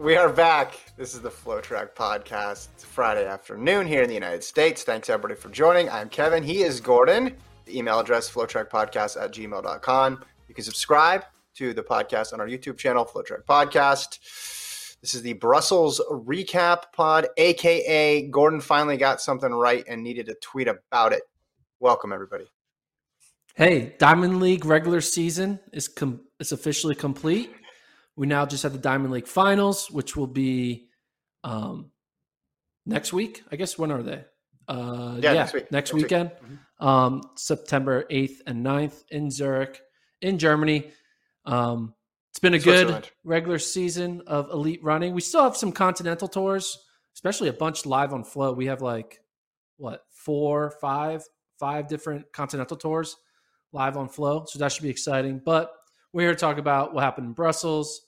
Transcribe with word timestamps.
We 0.00 0.16
are 0.16 0.32
back. 0.32 0.80
This 0.96 1.12
is 1.12 1.20
the 1.20 1.28
FloTrack 1.28 1.92
podcast. 1.94 2.68
It's 2.72 2.84
Friday 2.84 3.26
afternoon 3.26 3.86
here 3.86 4.00
in 4.00 4.08
the 4.08 4.14
United 4.14 4.42
States. 4.42 4.82
Thanks 4.82 5.10
everybody 5.10 5.38
for 5.38 5.50
joining. 5.50 5.90
I'm 5.90 6.08
Kevin. 6.08 6.42
He 6.42 6.62
is 6.62 6.80
Gordon. 6.80 7.36
The 7.66 7.78
email 7.78 8.00
address 8.00 8.30
flotrackpodcast 8.30 9.22
at 9.22 9.30
gmail.com. 9.30 10.24
You 10.48 10.54
can 10.54 10.64
subscribe 10.64 11.24
to 11.56 11.74
the 11.74 11.82
podcast 11.82 12.32
on 12.32 12.40
our 12.40 12.46
YouTube 12.46 12.78
channel, 12.78 13.04
FloTrack 13.04 13.44
Podcast. 13.44 14.96
This 15.02 15.14
is 15.14 15.20
the 15.20 15.34
Brussels 15.34 16.00
recap 16.10 16.84
pod, 16.94 17.26
aka 17.36 18.26
Gordon 18.28 18.62
finally 18.62 18.96
got 18.96 19.20
something 19.20 19.52
right 19.52 19.84
and 19.86 20.02
needed 20.02 20.30
a 20.30 20.34
tweet 20.36 20.68
about 20.68 21.12
it. 21.12 21.24
Welcome 21.78 22.14
everybody. 22.14 22.46
Hey, 23.54 23.94
Diamond 23.98 24.40
League 24.40 24.64
regular 24.64 25.02
season 25.02 25.60
is 25.74 25.88
com- 25.88 26.22
is 26.38 26.52
officially 26.52 26.94
complete. 26.94 27.52
We 28.16 28.26
now 28.26 28.44
just 28.46 28.62
have 28.64 28.72
the 28.72 28.78
Diamond 28.78 29.12
League 29.12 29.26
finals, 29.26 29.90
which 29.90 30.16
will 30.16 30.26
be 30.26 30.88
um, 31.44 31.90
next 32.86 33.12
week. 33.12 33.42
I 33.50 33.56
guess 33.56 33.78
when 33.78 33.90
are 33.90 34.02
they? 34.02 34.24
Uh, 34.68 35.18
Yeah, 35.22 35.32
yeah, 35.32 35.38
next 35.40 35.52
week. 35.54 35.62
Next, 35.72 35.72
Next 35.72 35.92
weekend, 35.94 36.30
week. 36.48 36.58
um, 36.80 37.22
September 37.36 38.04
8th 38.10 38.36
and 38.46 38.64
9th 38.64 39.04
in 39.10 39.30
Zurich, 39.30 39.80
in 40.20 40.38
Germany. 40.38 40.90
Um, 41.46 41.94
it's 42.30 42.38
been 42.38 42.54
a 42.54 42.58
good 42.58 43.08
regular 43.24 43.58
season 43.58 44.22
of 44.26 44.50
elite 44.50 44.80
running. 44.84 45.14
We 45.14 45.20
still 45.20 45.42
have 45.42 45.56
some 45.56 45.72
continental 45.72 46.28
tours, 46.28 46.78
especially 47.14 47.48
a 47.48 47.52
bunch 47.52 47.86
live 47.86 48.12
on 48.12 48.22
Flow. 48.22 48.52
We 48.52 48.66
have 48.66 48.82
like 48.82 49.18
what 49.78 50.02
four, 50.12 50.70
five, 50.80 51.24
five 51.58 51.88
different 51.88 52.32
continental 52.32 52.76
tours 52.76 53.16
live 53.72 53.96
on 53.96 54.08
Flow, 54.08 54.44
so 54.46 54.58
that 54.58 54.70
should 54.70 54.82
be 54.84 54.90
exciting. 54.90 55.40
But 55.44 55.72
we're 56.12 56.22
here 56.22 56.34
to 56.34 56.40
talk 56.40 56.58
about 56.58 56.92
what 56.94 57.04
happened 57.04 57.26
in 57.28 57.32
Brussels, 57.32 58.02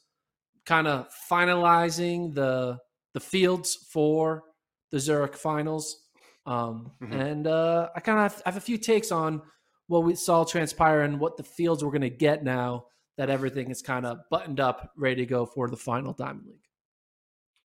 kind 0.66 0.86
of 0.86 1.08
finalizing 1.30 2.34
the 2.34 2.78
the 3.14 3.20
fields 3.20 3.76
for 3.90 4.42
the 4.90 4.98
Zurich 4.98 5.36
finals. 5.36 5.98
Um, 6.46 6.92
Mhm. 7.00 7.20
And 7.20 7.46
uh, 7.46 7.90
I 7.94 8.00
kind 8.00 8.18
of 8.18 8.42
have 8.44 8.56
a 8.56 8.60
few 8.60 8.78
takes 8.78 9.12
on 9.12 9.42
what 9.86 10.02
we 10.04 10.14
saw 10.14 10.44
transpire 10.44 11.02
and 11.02 11.20
what 11.20 11.36
the 11.36 11.42
fields 11.44 11.84
we're 11.84 11.90
going 11.90 12.00
to 12.02 12.10
get 12.10 12.42
now 12.42 12.86
that 13.18 13.28
everything 13.28 13.70
is 13.70 13.82
kind 13.82 14.06
of 14.06 14.18
buttoned 14.30 14.58
up, 14.60 14.90
ready 14.96 15.16
to 15.16 15.26
go 15.26 15.44
for 15.44 15.68
the 15.68 15.76
final 15.76 16.14
Diamond 16.14 16.46
League. 16.46 16.64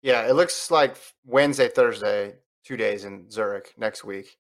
Yeah, 0.03 0.27
it 0.27 0.33
looks 0.35 0.71
like 0.71 0.97
Wednesday, 1.25 1.69
Thursday, 1.69 2.37
two 2.65 2.77
days 2.79 3.05
in 3.05 3.31
Zurich 3.31 3.75
next 3.77 4.05
week. 4.05 4.39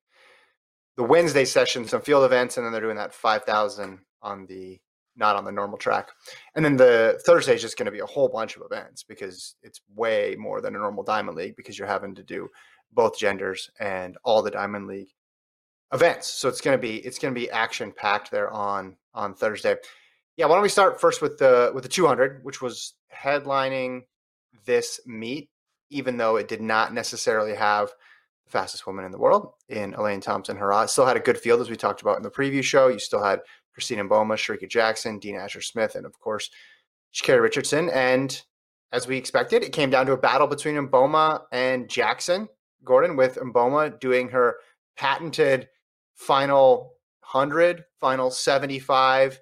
The 0.96 1.04
Wednesday 1.04 1.44
session, 1.44 1.86
some 1.86 2.00
field 2.02 2.24
events, 2.24 2.56
and 2.56 2.64
then 2.64 2.72
they're 2.72 2.80
doing 2.80 2.96
that 2.96 3.12
5,000 3.12 3.98
on 4.22 4.46
the 4.46 4.80
not 5.16 5.36
on 5.36 5.44
the 5.44 5.52
normal 5.52 5.78
track. 5.78 6.10
And 6.54 6.64
then 6.64 6.76
the 6.76 7.20
Thursday 7.24 7.54
is 7.54 7.62
just 7.62 7.76
going 7.76 7.86
to 7.86 7.92
be 7.92 8.00
a 8.00 8.06
whole 8.06 8.28
bunch 8.28 8.56
of 8.56 8.62
events 8.62 9.02
because 9.02 9.54
it's 9.62 9.80
way 9.94 10.36
more 10.38 10.60
than 10.60 10.74
a 10.74 10.78
normal 10.78 11.04
Diamond 11.04 11.36
League 11.36 11.56
because 11.56 11.78
you're 11.78 11.88
having 11.88 12.14
to 12.14 12.22
do 12.22 12.48
both 12.92 13.18
genders 13.18 13.70
and 13.80 14.16
all 14.24 14.42
the 14.42 14.50
Diamond 14.50 14.86
League 14.86 15.10
events. 15.92 16.28
So 16.28 16.48
it's 16.48 16.60
going 16.60 16.76
to 16.76 16.80
be 16.80 16.96
it's 16.98 17.18
going 17.18 17.34
to 17.34 17.40
be 17.40 17.50
action 17.50 17.92
packed 17.92 18.30
there 18.30 18.50
on 18.50 18.96
on 19.14 19.34
Thursday. 19.34 19.76
Yeah, 20.36 20.46
why 20.46 20.56
don't 20.56 20.62
we 20.62 20.68
start 20.68 21.00
first 21.00 21.22
with 21.22 21.38
the 21.38 21.70
with 21.74 21.84
the 21.84 21.88
200, 21.88 22.44
which 22.44 22.60
was 22.60 22.94
headlining 23.14 24.02
this 24.66 25.00
meet, 25.06 25.48
even 25.90 26.16
though 26.16 26.36
it 26.36 26.48
did 26.48 26.60
not 26.60 26.92
necessarily 26.92 27.54
have 27.54 27.90
the 28.44 28.50
fastest 28.50 28.86
woman 28.86 29.04
in 29.04 29.12
the 29.12 29.18
world 29.18 29.52
in 29.68 29.94
Elaine 29.94 30.20
Thompson 30.20 30.56
Herah. 30.56 30.88
Still 30.88 31.06
had 31.06 31.16
a 31.16 31.20
good 31.20 31.38
field, 31.38 31.60
as 31.60 31.70
we 31.70 31.76
talked 31.76 32.02
about 32.02 32.16
in 32.16 32.22
the 32.22 32.30
preview 32.30 32.62
show. 32.62 32.88
You 32.88 32.98
still 32.98 33.22
had 33.22 33.40
Christina 33.74 34.04
Mboma, 34.04 34.34
Shericka 34.34 34.68
Jackson, 34.68 35.18
Dina 35.18 35.38
Asher 35.38 35.60
Smith, 35.60 35.96
and 35.96 36.06
of 36.06 36.18
course, 36.20 36.50
Sha'Carri 37.12 37.42
Richardson. 37.42 37.90
And 37.90 38.40
as 38.92 39.06
we 39.06 39.16
expected, 39.16 39.62
it 39.62 39.72
came 39.72 39.90
down 39.90 40.06
to 40.06 40.12
a 40.12 40.16
battle 40.16 40.46
between 40.46 40.76
Mboma 40.76 41.42
and 41.52 41.88
Jackson 41.88 42.48
Gordon, 42.84 43.16
with 43.16 43.36
Mboma 43.36 43.98
doing 43.98 44.28
her 44.28 44.56
patented 44.96 45.68
final 46.14 46.94
100, 47.20 47.84
final 48.00 48.30
75 48.30 49.40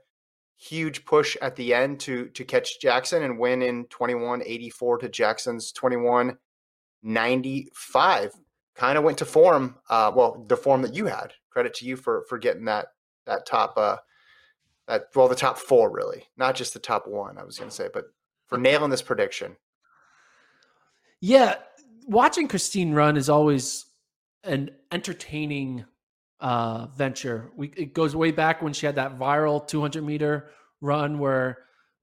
huge 0.62 1.04
push 1.04 1.37
at 1.42 1.56
the 1.56 1.75
end 1.75 1.98
to 1.98 2.28
to 2.28 2.44
catch 2.44 2.81
Jackson 2.81 3.25
and 3.25 3.37
win 3.37 3.62
in 3.62 3.84
2184 3.87 4.98
to 4.98 5.09
Jackson's 5.09 5.72
2195. 5.72 8.32
Kind 8.75 8.97
of 8.97 9.04
went 9.04 9.19
to 9.19 9.26
form, 9.26 9.76
uh, 9.91 10.10
well, 10.15 10.47
the 10.48 10.56
form 10.56 10.81
that 10.82 10.94
you 10.94 11.06
had. 11.06 11.32
Credit 11.50 11.75
to 11.75 11.84
you 11.84 11.97
for 11.97 12.25
for 12.28 12.38
getting 12.38 12.65
that 12.66 12.87
that 13.26 13.44
top 13.44 13.75
uh 13.76 13.97
that 14.88 15.06
well 15.15 15.28
the 15.28 15.34
top 15.34 15.59
four 15.59 15.91
really, 15.91 16.25
not 16.37 16.54
just 16.54 16.75
the 16.75 16.81
top 16.81 17.06
one. 17.06 17.38
I 17.38 17.44
was 17.44 17.59
going 17.59 17.70
to 17.70 17.76
say, 17.76 17.88
but 17.93 18.06
for 18.48 18.59
nailing 18.59 18.91
this 18.91 19.03
prediction. 19.03 19.56
Yeah, 21.20 21.56
watching 22.06 22.48
Christine 22.48 22.92
run 22.92 23.16
is 23.16 23.28
always 23.28 23.87
an 24.44 24.71
entertaining 24.91 25.84
uh, 26.41 26.87
venture. 26.97 27.50
We 27.56 27.69
it 27.76 27.94
goes 27.94 28.16
way 28.16 28.32
back 28.32 28.60
when 28.62 28.72
she 28.72 28.87
had 28.87 28.97
that 28.97 29.19
viral 29.19 29.66
200 29.66 30.03
meter 30.03 30.50
run 30.81 31.19
where 31.21 31.59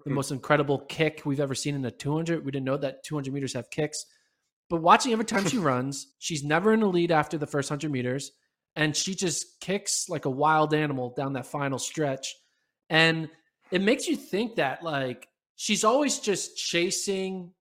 the 0.06 0.12
Mhm. 0.12 0.16
most 0.16 0.31
incredible 0.31 0.79
kick 0.88 1.23
we've 1.25 1.41
ever 1.41 1.53
seen 1.53 1.75
in 1.75 1.84
a 1.84 1.91
200. 1.91 2.45
We 2.45 2.51
didn't 2.51 2.66
know 2.66 2.78
that 2.78 3.03
200 3.03 3.34
meters 3.34 3.51
have 3.53 3.69
kicks, 3.69 4.06
but 4.69 4.81
watching 4.81 5.12
every 5.12 5.25
time 5.25 5.45
she 5.45 5.57
runs, 5.57 6.16
she's 6.19 6.41
never 6.45 6.72
in 6.72 6.79
the 6.79 6.88
lead 6.88 7.12
after 7.12 7.38
the 7.38 7.45
first 7.47 7.69
100 7.69 7.91
meters, 7.91 8.31
and 8.78 8.95
she 8.95 9.13
just 9.13 9.59
kicks 9.59 10.07
like 10.07 10.23
a 10.23 10.29
wild 10.29 10.73
animal 10.73 11.13
down 11.18 11.34
that 11.34 11.45
final 11.45 11.78
stretch, 11.78 12.34
and 12.89 13.29
it 13.72 13.81
makes 13.81 14.07
you 14.07 14.16
think 14.16 14.55
that 14.55 14.83
like 14.83 15.27
she's 15.55 15.83
always 15.83 16.19
just 16.19 16.57
chasing 16.57 17.51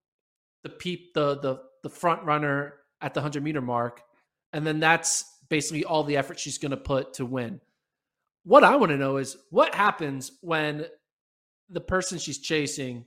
the 0.62 0.68
peep 0.68 1.14
the 1.14 1.38
the 1.40 1.60
the 1.82 1.90
front 1.90 2.24
runner 2.24 2.74
at 3.00 3.14
the 3.14 3.20
100 3.20 3.42
meter 3.42 3.60
mark 3.60 4.02
and 4.52 4.66
then 4.66 4.80
that's 4.80 5.24
basically 5.48 5.84
all 5.84 6.02
the 6.04 6.16
effort 6.16 6.38
she's 6.38 6.58
going 6.58 6.70
to 6.70 6.76
put 6.76 7.14
to 7.14 7.24
win. 7.26 7.60
What 8.44 8.64
i 8.64 8.76
want 8.76 8.90
to 8.90 8.96
know 8.96 9.18
is 9.18 9.36
what 9.50 9.74
happens 9.74 10.32
when 10.40 10.86
the 11.68 11.80
person 11.80 12.18
she's 12.18 12.38
chasing 12.38 13.04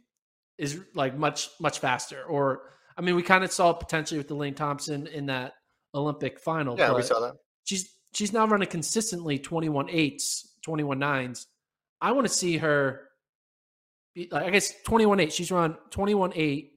is 0.57 0.79
like 0.93 1.17
much 1.17 1.49
much 1.59 1.79
faster? 1.79 2.23
Or 2.23 2.61
i 2.97 3.01
mean 3.01 3.15
we 3.15 3.23
kind 3.23 3.43
of 3.43 3.51
saw 3.51 3.71
it 3.71 3.79
potentially 3.79 4.17
with 4.19 4.29
Elaine 4.31 4.53
thompson 4.53 5.07
in 5.07 5.25
that 5.27 5.53
olympic 5.95 6.39
final 6.39 6.77
Yeah, 6.77 6.93
we 6.93 7.01
saw 7.01 7.19
that. 7.19 7.33
she's 7.63 7.89
she's 8.13 8.31
now 8.31 8.45
running 8.47 8.67
consistently 8.69 9.39
21 9.39 9.89
eights 9.89 10.53
21 10.63 10.99
nines 10.99 11.47
i 12.01 12.11
want 12.11 12.25
to 12.27 12.33
see 12.33 12.57
her 12.57 13.01
be, 14.15 14.27
like, 14.31 14.43
i 14.45 14.49
guess 14.49 14.73
21 14.83 15.19
8 15.19 15.33
she's 15.33 15.51
run 15.51 15.77
21 15.91 16.31
8 16.35 16.71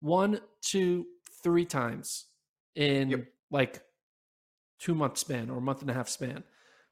one 0.00 0.40
two 0.62 1.06
three 1.42 1.64
times 1.64 2.26
in 2.74 3.10
Yep. 3.10 3.24
like 3.50 3.82
two 4.78 4.94
month 4.94 5.18
span 5.18 5.50
or 5.50 5.58
a 5.58 5.60
month 5.60 5.82
and 5.82 5.90
a 5.90 5.94
half 5.94 6.08
span 6.08 6.42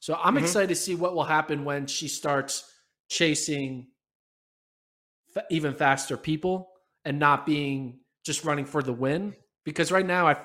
so 0.01 0.19
i'm 0.23 0.35
Mhm. 0.37 0.43
excited 0.43 0.69
to 0.69 0.77
see 0.77 0.95
what 0.95 1.15
will 1.15 1.25
happen 1.25 1.65
when 1.65 1.87
she 1.87 2.07
starts 2.09 2.71
chasing 3.09 3.89
fa- 5.35 5.47
even 5.51 5.75
faster 5.75 6.17
people 6.17 6.71
and 7.05 7.19
not 7.19 7.47
being 7.47 8.01
just 8.25 8.45
running 8.45 8.67
for 8.67 8.83
the 8.83 8.93
win 8.93 9.35
because 9.65 9.91
right 9.91 10.05
now 10.07 10.27
i 10.27 10.37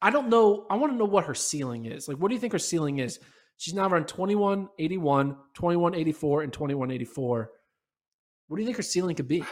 i 0.00 0.10
don't 0.10 0.28
know 0.28 0.66
i 0.70 0.76
want 0.76 0.92
to 0.92 0.96
know 0.96 1.04
what 1.04 1.24
her 1.24 1.34
ceiling 1.34 1.86
is 1.86 2.06
like 2.08 2.16
what 2.18 2.28
do 2.28 2.34
you 2.34 2.40
think 2.40 2.52
her 2.52 2.58
ceiling 2.58 2.98
is 2.98 3.18
she's 3.62 3.74
now 3.74 3.88
run 3.88 4.04
21 4.04 4.68
81 4.78 5.36
21 5.54 5.94
84 5.94 6.42
and 6.42 6.52
21 6.52 6.90
84 6.90 7.50
what 8.48 8.56
do 8.56 8.62
you 8.62 8.66
think 8.66 8.76
her 8.76 8.82
ceiling 8.82 9.14
could 9.14 9.28
be 9.28 9.44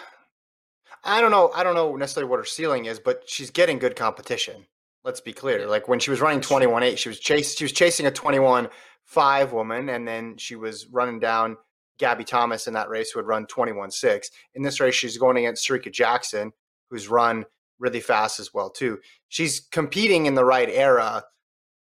I 1.05 1.21
don't 1.21 1.31
know. 1.31 1.51
I 1.55 1.63
don't 1.63 1.75
know 1.75 1.97
necessarily 1.97 2.29
what 2.29 2.41
her 2.41 2.45
ceiling 2.45 2.87
is, 2.87 2.99
but 2.99 3.23
she's 3.27 3.51
getting 3.51 3.79
good 3.79 3.97
competition. 3.97 4.67
Let's 5.05 5.21
be 5.21 5.33
clear. 5.33 5.67
Like 5.67 5.89
when 5.89 5.99
she 5.99 6.11
was 6.11 6.21
running 6.21 6.41
twenty 6.41 6.67
one 6.67 6.83
eight, 6.83 6.99
she 6.99 7.09
was 7.09 7.19
chase 7.19 7.57
she 7.57 7.65
was 7.65 7.73
chasing 7.73 8.07
a 8.07 8.11
twenty 8.11 8.39
one 8.39 8.69
five 9.05 9.53
woman, 9.53 9.89
and 9.89 10.07
then 10.07 10.37
she 10.37 10.57
was 10.57 10.87
running 10.89 11.19
down 11.19 11.57
Gabby 11.99 12.25
Thomas 12.25 12.67
in 12.67 12.75
that 12.75 12.91
race 12.91 13.11
who 13.11 13.19
had 13.19 13.27
run 13.27 13.47
twenty 13.47 13.73
one 13.73 13.91
six. 13.91 14.31
In 14.55 14.63
this 14.63 14.79
race, 14.79 14.95
she's 14.95 15.17
going 15.17 15.39
against 15.39 15.67
Shericka 15.67 15.91
Jackson, 15.91 16.53
who's 16.91 17.09
run 17.09 17.47
really 17.79 18.01
fast 18.01 18.39
as 18.39 18.53
well 18.53 18.69
too. 18.69 18.99
She's 19.29 19.61
competing 19.73 20.27
in 20.27 20.35
the 20.35 20.45
right 20.45 20.69
era, 20.69 21.23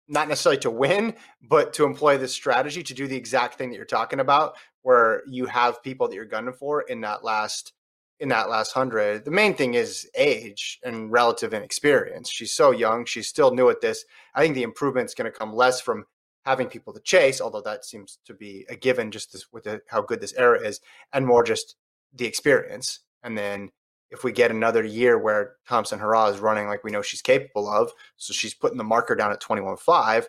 not 0.07 0.27
necessarily 0.27 0.59
to 0.62 0.71
win, 0.71 1.15
but 1.42 1.74
to 1.74 1.86
employ 1.86 2.18
this 2.18 2.33
strategy 2.33 2.83
to 2.83 2.94
do 2.94 3.07
the 3.07 3.15
exact 3.15 3.56
thing 3.56 3.69
that 3.69 3.75
you're 3.75 3.86
talking 3.86 4.19
about, 4.19 4.56
where 4.81 5.24
you 5.27 5.45
have 5.45 5.83
people 5.83 6.07
that 6.07 6.15
you're 6.15 6.25
gunning 6.25 6.54
for 6.54 6.81
in 6.81 7.01
that 7.01 7.24
last 7.24 7.74
in 8.19 8.30
that 8.30 8.50
last 8.50 8.71
hundred. 8.71 9.25
The 9.25 9.31
main 9.31 9.54
thing 9.54 9.75
is 9.75 10.09
age 10.15 10.80
and 10.83 11.12
relative 11.12 11.54
inexperience. 11.54 12.31
She's 12.31 12.54
so 12.54 12.71
young; 12.71 13.06
she's 13.06 13.27
still 13.27 13.51
new 13.51 13.69
at 13.69 13.81
this. 13.81 14.06
I 14.33 14.42
think 14.42 14.56
the 14.56 14.63
improvement's 14.63 15.13
going 15.13 15.31
to 15.31 15.38
come 15.38 15.54
less 15.54 15.81
from 15.81 16.06
having 16.45 16.68
people 16.68 16.94
to 16.94 17.01
chase, 17.01 17.42
although 17.42 17.62
that 17.62 17.83
seems 17.83 18.19
to 18.25 18.33
be 18.33 18.65
a 18.69 18.75
given 18.75 19.12
just 19.12 19.33
this, 19.33 19.45
with 19.51 19.65
the, 19.65 19.81
how 19.89 20.01
good 20.01 20.21
this 20.21 20.33
era 20.38 20.59
is, 20.59 20.80
and 21.12 21.25
more 21.27 21.44
just 21.44 21.75
the 22.13 22.25
experience. 22.25 23.01
And 23.21 23.38
then 23.38 23.71
if 24.09 24.24
we 24.24 24.31
get 24.31 24.51
another 24.51 24.83
year 24.83 25.18
where 25.18 25.56
Thompson 25.68 26.00
Herah 26.00 26.33
is 26.33 26.39
running 26.39 26.68
like 26.68 26.83
we 26.83 26.92
know 26.92 27.01
she's 27.01 27.21
capable 27.21 27.69
of, 27.69 27.92
so 28.15 28.33
she's 28.33 28.54
putting 28.54 28.77
the 28.77 28.83
marker 28.83 29.15
down 29.15 29.31
at 29.31 29.42
21.5, 29.42 30.25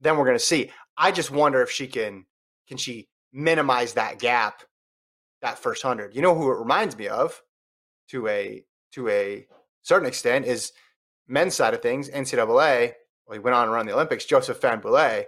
then 0.00 0.16
we're 0.16 0.24
going 0.24 0.36
to 0.36 0.42
see. 0.42 0.70
I 0.96 1.12
just 1.12 1.30
wonder 1.30 1.62
if 1.62 1.70
she 1.70 1.86
can 1.86 2.26
can 2.68 2.76
she 2.76 3.08
minimize 3.32 3.94
that 3.94 4.18
gap 4.18 4.62
that 5.42 5.58
first 5.58 5.84
100. 5.84 6.14
You 6.14 6.22
know 6.22 6.34
who 6.34 6.50
it 6.50 6.58
reminds 6.58 6.96
me 6.96 7.08
of 7.08 7.42
to 8.08 8.26
a 8.28 8.64
to 8.92 9.08
a 9.08 9.46
certain 9.82 10.08
extent 10.08 10.46
is 10.46 10.72
men's 11.28 11.54
side 11.54 11.74
of 11.74 11.82
things, 11.82 12.08
NCAA. 12.08 12.92
Well, 13.26 13.34
he 13.34 13.40
went 13.40 13.54
on 13.56 13.66
to 13.66 13.72
run 13.72 13.86
the 13.86 13.92
Olympics, 13.92 14.24
Joseph 14.24 14.60
Fahnbulleh, 14.60 15.24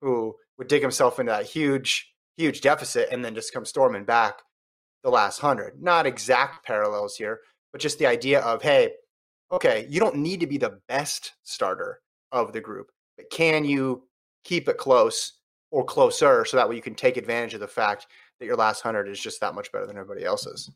who 0.00 0.34
would 0.58 0.68
dig 0.68 0.82
himself 0.82 1.18
into 1.18 1.30
that 1.30 1.46
huge, 1.46 2.12
huge 2.36 2.60
deficit 2.62 3.08
and 3.12 3.24
then 3.24 3.34
just 3.34 3.52
come 3.52 3.64
storming 3.64 4.04
back 4.04 4.40
the 5.02 5.10
last 5.10 5.40
hundred. 5.40 5.82
Not 5.82 6.06
exact 6.06 6.64
parallels 6.64 7.16
here, 7.16 7.40
but 7.72 7.80
just 7.80 7.98
the 7.98 8.06
idea 8.06 8.40
of, 8.40 8.62
hey, 8.62 8.92
okay, 9.50 9.86
you 9.88 10.00
don't 10.00 10.16
need 10.16 10.40
to 10.40 10.46
be 10.46 10.58
the 10.58 10.78
best 10.88 11.32
starter 11.42 12.00
of 12.30 12.52
the 12.52 12.60
group, 12.60 12.90
but 13.16 13.28
can 13.30 13.64
you 13.64 14.04
keep 14.44 14.68
it 14.68 14.78
close 14.78 15.34
or 15.72 15.84
closer 15.84 16.44
so 16.44 16.56
that 16.56 16.68
way 16.68 16.76
you 16.76 16.82
can 16.82 16.94
take 16.94 17.16
advantage 17.16 17.54
of 17.54 17.60
the 17.60 17.66
fact 17.66 18.06
that 18.38 18.46
your 18.46 18.56
last 18.56 18.82
hundred 18.82 19.08
is 19.08 19.18
just 19.18 19.40
that 19.40 19.54
much 19.54 19.72
better 19.72 19.86
than 19.86 19.96
everybody 19.96 20.24
else's. 20.24 20.70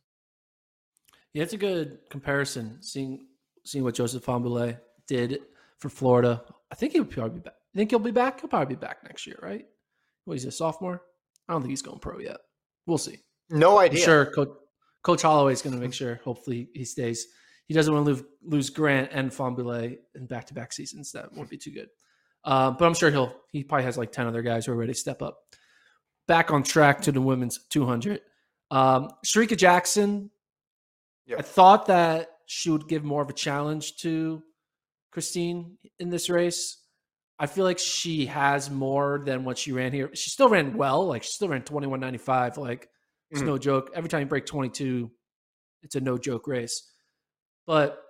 Yeah, 1.32 1.42
it's 1.42 1.52
a 1.52 1.58
good 1.58 1.98
comparison. 2.10 2.78
Seeing 2.80 3.26
seeing 3.64 3.84
what 3.84 3.94
Joseph 3.94 4.24
Fahnbulleh 4.24 4.78
did 5.06 5.40
for 5.78 5.88
Florida, 5.88 6.42
I 6.70 6.74
think 6.74 6.92
he'll 6.92 7.04
probably 7.04 7.40
be 7.40 7.40
back. 7.40 7.54
I 7.74 7.78
think 7.78 7.90
he'll 7.90 7.98
be 7.98 8.10
back. 8.10 8.40
He'll 8.40 8.48
probably 8.48 8.74
be 8.74 8.80
back 8.80 9.02
next 9.04 9.26
year, 9.26 9.38
right? 9.42 9.66
Well, 10.24 10.32
he's 10.32 10.44
a 10.46 10.50
sophomore. 10.50 11.02
I 11.48 11.52
don't 11.52 11.62
think 11.62 11.70
he's 11.70 11.82
going 11.82 11.98
pro 11.98 12.18
yet. 12.18 12.38
We'll 12.86 12.98
see. 12.98 13.18
No 13.50 13.78
idea. 13.78 14.00
I'm 14.00 14.04
sure 14.04 14.26
Coach, 14.26 14.50
Coach 15.02 15.22
Holloway 15.22 15.52
is 15.52 15.62
going 15.62 15.74
to 15.74 15.80
make 15.80 15.94
sure. 15.94 16.20
Hopefully, 16.24 16.68
he 16.74 16.84
stays. 16.84 17.26
He 17.66 17.74
doesn't 17.74 17.92
want 17.92 18.06
to 18.06 18.12
lose, 18.12 18.22
lose 18.42 18.70
Grant 18.70 19.10
and 19.12 19.30
Fahnbulleh 19.30 19.96
in 20.14 20.26
back 20.26 20.46
to 20.46 20.54
back 20.54 20.72
seasons. 20.72 21.12
That 21.12 21.32
won't 21.32 21.50
be 21.50 21.58
too 21.58 21.72
good. 21.72 21.88
Uh, 22.44 22.70
but 22.70 22.86
I'm 22.86 22.94
sure 22.94 23.10
he'll. 23.10 23.34
He 23.52 23.64
probably 23.64 23.84
has 23.84 23.98
like 23.98 24.12
ten 24.12 24.26
other 24.26 24.42
guys 24.42 24.66
who 24.66 24.72
are 24.72 24.76
ready 24.76 24.92
to 24.92 24.98
step 24.98 25.22
up. 25.22 25.38
Back 26.28 26.50
on 26.50 26.62
track 26.62 27.02
to 27.02 27.12
the 27.12 27.20
women's 27.20 27.66
200. 27.70 28.20
Um, 28.70 29.10
Shericka 29.24 29.56
Jackson. 29.56 30.30
Yep. 31.26 31.38
I 31.38 31.42
thought 31.42 31.86
that 31.86 32.30
she 32.46 32.70
would 32.70 32.88
give 32.88 33.04
more 33.04 33.22
of 33.22 33.28
a 33.28 33.32
challenge 33.32 33.96
to 33.98 34.42
Christine 35.12 35.78
in 35.98 36.10
this 36.10 36.28
race. 36.30 36.82
I 37.38 37.46
feel 37.46 37.64
like 37.64 37.78
she 37.78 38.26
has 38.26 38.70
more 38.70 39.22
than 39.24 39.44
what 39.44 39.58
she 39.58 39.72
ran 39.72 39.92
here. 39.92 40.10
She 40.14 40.30
still 40.30 40.48
ran 40.48 40.76
well. 40.76 41.06
Like 41.06 41.22
she 41.22 41.30
still 41.30 41.48
ran 41.48 41.62
21.95. 41.62 42.56
Like 42.56 42.88
it's 43.30 43.40
mm-hmm. 43.40 43.50
no 43.50 43.58
joke. 43.58 43.90
Every 43.94 44.08
time 44.08 44.20
you 44.20 44.26
break 44.26 44.46
22, 44.46 45.10
it's 45.82 45.94
a 45.94 46.00
no 46.00 46.18
joke 46.18 46.46
race. 46.46 46.90
But 47.66 48.02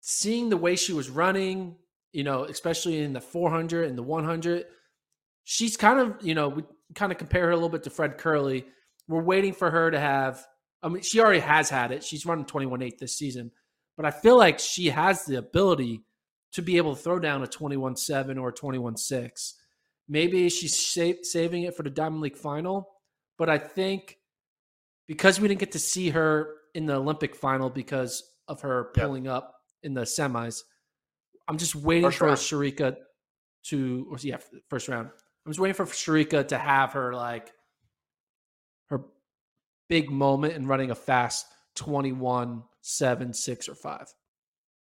seeing 0.00 0.48
the 0.48 0.56
way 0.56 0.76
she 0.76 0.92
was 0.92 1.10
running, 1.10 1.76
you 2.12 2.24
know, 2.24 2.44
especially 2.44 3.02
in 3.02 3.12
the 3.12 3.20
400 3.20 3.88
and 3.88 3.98
the 3.98 4.02
100, 4.02 4.64
she's 5.44 5.76
kind 5.76 6.00
of, 6.00 6.16
you 6.22 6.34
know, 6.34 6.48
we 6.48 6.62
kind 6.94 7.12
of 7.12 7.18
compare 7.18 7.46
her 7.46 7.50
a 7.50 7.54
little 7.54 7.68
bit 7.68 7.82
to 7.84 7.90
Fred 7.90 8.18
Kerley. 8.18 8.64
We're 9.06 9.22
waiting 9.22 9.52
for 9.52 9.70
her 9.70 9.90
to 9.90 10.00
have, 10.00 10.44
I 10.82 10.88
mean, 10.88 11.02
she 11.02 11.20
already 11.20 11.40
has 11.40 11.68
had 11.68 11.92
it. 11.92 12.04
She's 12.04 12.24
running 12.24 12.44
21 12.44 12.82
8 12.82 12.98
this 12.98 13.18
season. 13.18 13.50
But 13.96 14.06
I 14.06 14.10
feel 14.10 14.38
like 14.38 14.58
she 14.58 14.86
has 14.90 15.24
the 15.24 15.36
ability 15.36 16.02
to 16.52 16.62
be 16.62 16.76
able 16.76 16.94
to 16.94 17.02
throw 17.02 17.18
down 17.18 17.42
a 17.42 17.46
21 17.46 17.96
7 17.96 18.38
or 18.38 18.50
a 18.50 18.52
21 18.52 18.96
6. 18.96 19.54
Maybe 20.08 20.48
she's 20.48 20.78
sa- 20.78 21.20
saving 21.22 21.64
it 21.64 21.76
for 21.76 21.82
the 21.82 21.90
Diamond 21.90 22.22
League 22.22 22.36
final. 22.36 22.88
But 23.36 23.50
I 23.50 23.58
think 23.58 24.17
because 25.08 25.40
we 25.40 25.48
didn't 25.48 25.60
get 25.60 25.72
to 25.72 25.78
see 25.78 26.10
her 26.10 26.54
in 26.74 26.86
the 26.86 26.94
Olympic 26.94 27.34
final 27.34 27.68
because 27.70 28.22
of 28.46 28.60
her 28.60 28.90
pulling 28.94 29.24
yep. 29.24 29.34
up 29.34 29.54
in 29.82 29.94
the 29.94 30.02
semis, 30.02 30.62
I'm 31.48 31.58
just 31.58 31.74
waiting 31.74 32.04
first 32.04 32.18
for 32.18 32.26
round. 32.26 32.38
Shericka 32.38 32.96
to, 33.64 34.06
or 34.10 34.18
yeah, 34.20 34.36
first 34.68 34.86
round. 34.88 35.08
I'm 35.44 35.52
just 35.52 35.58
waiting 35.58 35.74
for 35.74 35.86
Shericka 35.86 36.48
to 36.48 36.58
have 36.58 36.92
her 36.92 37.14
like 37.14 37.50
her 38.90 39.00
big 39.88 40.10
moment 40.10 40.54
in 40.54 40.66
running 40.66 40.90
a 40.90 40.94
fast 40.94 41.46
21, 41.76 42.62
7, 42.82 43.32
6, 43.32 43.68
or 43.68 43.74
5. 43.74 44.06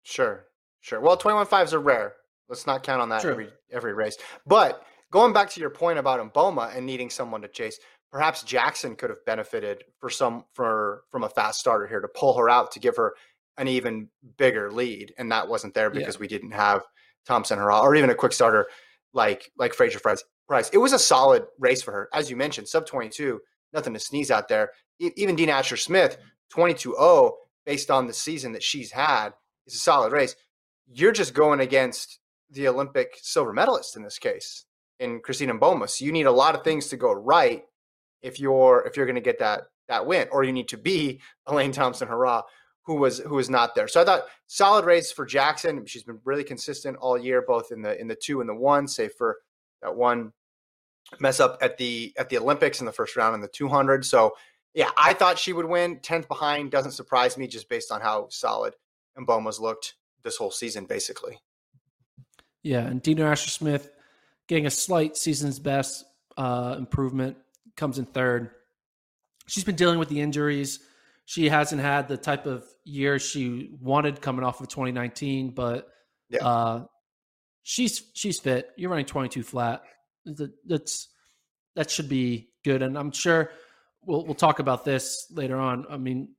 Sure. 0.03 0.45
Sure. 0.81 0.99
Well, 0.99 1.17
21 1.17 1.45
fives 1.45 1.73
are 1.73 1.79
rare. 1.79 2.13
Let's 2.49 2.65
not 2.65 2.81
count 2.83 3.01
on 3.01 3.09
that 3.09 3.21
True. 3.21 3.31
every 3.31 3.49
every 3.71 3.93
race. 3.93 4.17
But 4.45 4.81
going 5.11 5.33
back 5.33 5.49
to 5.51 5.59
your 5.59 5.69
point 5.69 5.99
about 5.99 6.33
Mboma 6.33 6.75
and 6.75 6.85
needing 6.85 7.09
someone 7.09 7.41
to 7.41 7.49
chase, 7.49 7.77
perhaps 8.11 8.43
Jackson 8.43 8.95
could 8.95 9.09
have 9.09 9.23
benefited 9.25 9.83
for 9.99 10.09
some 10.09 10.45
for 10.53 11.03
from 11.09 11.23
a 11.23 11.29
fast 11.29 11.59
starter 11.59 11.87
here 11.87 12.01
to 12.01 12.07
pull 12.07 12.37
her 12.37 12.49
out 12.49 12.71
to 12.71 12.79
give 12.79 12.95
her 12.95 13.15
an 13.57 13.67
even 13.67 14.09
bigger 14.37 14.71
lead, 14.71 15.13
and 15.17 15.31
that 15.31 15.47
wasn't 15.47 15.73
there 15.73 15.89
because 15.89 16.15
yeah. 16.15 16.21
we 16.21 16.27
didn't 16.27 16.51
have 16.51 16.83
Thompson 17.25 17.59
Herah 17.59 17.81
or 17.81 17.95
even 17.95 18.09
a 18.09 18.15
quick 18.15 18.33
starter 18.33 18.67
like 19.13 19.51
like 19.57 19.73
Fraser 19.73 19.99
Pryce. 19.99 20.23
It 20.71 20.77
was 20.77 20.93
a 20.93 20.99
solid 20.99 21.45
race 21.59 21.81
for 21.81 21.91
her, 21.91 22.09
as 22.13 22.29
you 22.29 22.35
mentioned, 22.35 22.67
sub 22.67 22.85
22, 22.85 23.39
nothing 23.73 23.93
to 23.93 23.99
sneeze 23.99 24.31
out 24.31 24.47
there. 24.47 24.71
Even 24.99 25.35
Dina 25.35 25.51
Asher 25.51 25.77
Smith, 25.77 26.17
22-0, 26.55 27.31
based 27.65 27.91
on 27.91 28.07
the 28.07 28.13
season 28.13 28.53
that 28.53 28.63
she's 28.63 28.91
had, 28.91 29.33
is 29.67 29.75
a 29.75 29.79
solid 29.79 30.11
race 30.11 30.35
you're 30.91 31.11
just 31.11 31.33
going 31.33 31.59
against 31.59 32.19
the 32.49 32.67
Olympic 32.67 33.17
silver 33.21 33.53
medalist 33.53 33.95
in 33.95 34.03
this 34.03 34.17
case, 34.17 34.65
in 34.99 35.19
Christina 35.19 35.53
Mboma. 35.53 35.89
So 35.89 36.05
you 36.05 36.11
need 36.11 36.25
a 36.25 36.31
lot 36.31 36.55
of 36.55 36.63
things 36.63 36.87
to 36.87 36.97
go 36.97 37.11
right 37.11 37.63
if 38.21 38.39
you're 38.39 38.83
if 38.85 38.97
you're 38.97 39.05
going 39.05 39.15
to 39.15 39.21
get 39.21 39.39
that 39.39 39.63
that 39.87 40.05
win, 40.05 40.27
or 40.31 40.43
you 40.43 40.51
need 40.51 40.67
to 40.69 40.77
be 40.77 41.21
Elaine 41.47 41.71
Thompson 41.71 42.07
Herah, 42.07 42.43
who 42.83 42.95
was 42.95 43.19
who 43.19 43.35
was 43.35 43.49
not 43.49 43.75
there. 43.75 43.87
So 43.87 44.01
I 44.01 44.05
thought 44.05 44.25
solid 44.47 44.85
race 44.85 45.11
for 45.11 45.25
Jackson. 45.25 45.85
She's 45.85 46.03
been 46.03 46.19
really 46.25 46.43
consistent 46.43 46.97
all 46.97 47.17
year, 47.17 47.43
both 47.45 47.71
in 47.71 47.81
the 47.81 47.99
in 47.99 48.07
the 48.07 48.15
two 48.15 48.41
and 48.41 48.49
the 48.49 48.55
one, 48.55 48.87
save 48.87 49.13
for 49.13 49.37
that 49.81 49.95
one 49.95 50.33
mess 51.19 51.39
up 51.39 51.57
at 51.61 51.77
the 51.77 52.13
at 52.17 52.29
the 52.29 52.37
Olympics 52.37 52.79
in 52.79 52.85
the 52.85 52.91
first 52.91 53.15
round 53.15 53.35
in 53.35 53.41
the 53.41 53.47
200. 53.47 54.05
So 54.05 54.33
yeah, 54.73 54.91
I 54.97 55.13
thought 55.13 55.39
she 55.39 55.53
would 55.53 55.65
win. 55.65 55.99
Tenth 56.01 56.27
behind 56.27 56.71
doesn't 56.71 56.91
surprise 56.91 57.37
me, 57.37 57.47
just 57.47 57.69
based 57.69 57.91
on 57.91 58.01
how 58.01 58.27
solid 58.29 58.75
Mboma's 59.17 59.59
looked 59.59 59.95
this 60.23 60.37
whole 60.37 60.51
season, 60.51 60.85
basically. 60.85 61.39
Yeah, 62.63 62.85
and 62.85 63.01
Dina 63.01 63.25
Asher 63.25 63.49
Smith 63.49 63.89
getting 64.47 64.65
a 64.65 64.71
slight 64.71 65.17
season's 65.17 65.59
best 65.59 66.05
uh, 66.37 66.75
improvement 66.77 67.37
comes 67.77 67.99
in 67.99 68.05
third. 68.05 68.51
She's 69.47 69.63
been 69.63 69.75
dealing 69.75 69.99
with 69.99 70.09
the 70.09 70.19
injuries. 70.19 70.79
She 71.25 71.49
hasn't 71.49 71.81
had 71.81 72.07
the 72.07 72.17
type 72.17 72.45
of 72.45 72.65
year 72.83 73.19
she 73.19 73.71
wanted 73.81 74.21
coming 74.21 74.43
off 74.43 74.59
of 74.61 74.67
2019, 74.67 75.51
but 75.51 75.87
yeah. 76.29 76.45
uh, 76.45 76.85
she's 77.63 78.03
she's 78.13 78.39
fit. 78.39 78.69
You're 78.75 78.89
running 78.89 79.05
22 79.05 79.43
flat. 79.43 79.83
That's 80.65 81.09
that 81.75 81.89
should 81.89 82.09
be 82.09 82.49
good, 82.63 82.81
and 82.81 82.97
I'm 82.97 83.11
sure 83.11 83.51
we'll 84.05 84.25
we'll 84.25 84.35
talk 84.35 84.59
about 84.59 84.83
this 84.83 85.27
later 85.31 85.57
on. 85.57 85.85
I 85.89 85.97
mean, 85.97 86.29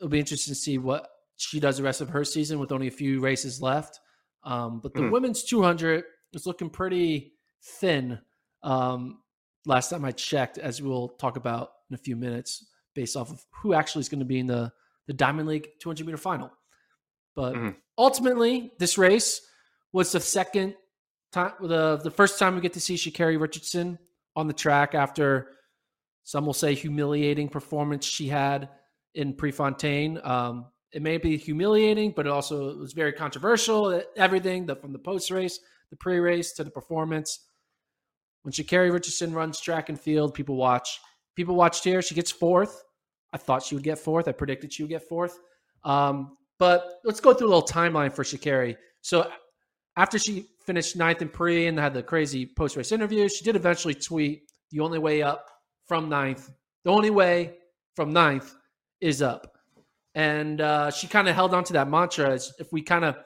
it'll 0.00 0.10
be 0.10 0.18
interesting 0.18 0.52
to 0.52 0.58
see 0.58 0.78
what 0.78 1.08
she 1.36 1.60
does 1.60 1.76
the 1.76 1.82
rest 1.82 2.00
of 2.00 2.08
her 2.10 2.24
season 2.24 2.58
with 2.58 2.72
only 2.72 2.88
a 2.88 2.92
few 2.92 3.20
races 3.20 3.62
left. 3.62 4.00
Um, 4.42 4.80
but 4.80 4.94
the 4.94 5.00
mm. 5.00 5.10
women's 5.10 5.44
200 5.44 6.04
is 6.32 6.46
looking 6.46 6.70
pretty 6.70 7.34
thin. 7.62 8.18
Um, 8.62 9.20
last 9.68 9.90
time 9.90 10.04
I 10.04 10.10
checked, 10.12 10.58
as 10.58 10.82
we'll 10.82 11.08
talk 11.08 11.36
about 11.36 11.70
in 11.90 11.94
a 11.94 11.98
few 11.98 12.16
minutes, 12.16 12.66
based 12.94 13.16
off 13.16 13.30
of 13.30 13.44
who 13.62 13.74
actually 13.74 14.00
is 14.00 14.08
going 14.08 14.20
to 14.20 14.24
be 14.24 14.40
in 14.40 14.46
the 14.46 14.72
the 15.06 15.12
Diamond 15.14 15.48
League 15.48 15.68
200 15.80 16.04
meter 16.04 16.18
final. 16.18 16.50
But 17.34 17.54
mm. 17.54 17.76
ultimately, 17.96 18.72
this 18.78 18.98
race 18.98 19.40
was 19.92 20.12
the 20.12 20.20
second 20.20 20.74
time, 21.32 21.52
the 21.60 21.98
the 22.02 22.10
first 22.10 22.38
time 22.38 22.54
we 22.54 22.60
get 22.60 22.72
to 22.72 22.80
see 22.80 22.96
Sha'Carri 22.96 23.40
Richardson 23.40 23.98
on 24.34 24.48
the 24.48 24.52
track 24.52 24.94
after 24.94 25.50
some 26.24 26.44
will 26.44 26.52
say 26.52 26.74
humiliating 26.74 27.48
performance 27.48 28.04
she 28.04 28.28
had 28.28 28.68
in 29.14 29.34
Prefontaine. 29.34 30.20
Um, 30.22 30.66
it 30.92 31.02
may 31.02 31.18
be 31.18 31.36
humiliating, 31.36 32.12
but 32.16 32.26
it 32.26 32.32
also 32.32 32.76
was 32.76 32.92
very 32.92 33.12
controversial. 33.12 34.02
Everything 34.16 34.66
the, 34.66 34.76
from 34.76 34.92
the 34.92 34.98
post 34.98 35.30
race, 35.30 35.60
the 35.90 35.96
pre 35.96 36.18
race 36.18 36.52
to 36.52 36.64
the 36.64 36.70
performance. 36.70 37.40
When 38.42 38.52
Sha'Carri 38.52 38.92
Richardson 38.92 39.32
runs 39.32 39.60
track 39.60 39.88
and 39.88 40.00
field, 40.00 40.34
people 40.34 40.56
watch. 40.56 41.00
People 41.36 41.54
watched 41.54 41.84
here. 41.84 42.02
She 42.02 42.14
gets 42.14 42.30
fourth. 42.30 42.82
I 43.32 43.36
thought 43.36 43.62
she 43.62 43.74
would 43.74 43.84
get 43.84 43.98
fourth. 43.98 44.28
I 44.28 44.32
predicted 44.32 44.72
she 44.72 44.82
would 44.82 44.90
get 44.90 45.08
fourth. 45.08 45.38
Um, 45.84 46.36
but 46.58 47.00
let's 47.04 47.20
go 47.20 47.34
through 47.34 47.48
a 47.48 47.50
little 47.50 47.66
timeline 47.66 48.12
for 48.12 48.24
Sha'Carri. 48.24 48.76
So 49.02 49.30
after 49.96 50.18
she 50.18 50.46
finished 50.64 50.96
ninth 50.96 51.22
in 51.22 51.28
pre 51.28 51.66
and 51.66 51.78
had 51.78 51.94
the 51.94 52.02
crazy 52.02 52.46
post 52.56 52.76
race 52.76 52.92
interview, 52.92 53.28
she 53.28 53.44
did 53.44 53.56
eventually 53.56 53.94
tweet 53.94 54.50
the 54.70 54.80
only 54.80 54.98
way 54.98 55.22
up 55.22 55.46
from 55.86 56.08
ninth. 56.08 56.50
The 56.84 56.90
only 56.90 57.10
way 57.10 57.54
from 57.96 58.12
ninth 58.12 58.54
is 59.00 59.22
up. 59.22 59.58
And 60.14 60.60
uh, 60.60 60.90
she 60.90 61.06
kind 61.06 61.28
of 61.28 61.34
held 61.34 61.54
on 61.54 61.64
to 61.64 61.72
that 61.74 61.88
mantra 61.88 62.30
as 62.30 62.52
if 62.58 62.72
we 62.72 62.82
kind 62.82 63.04
of, 63.04 63.16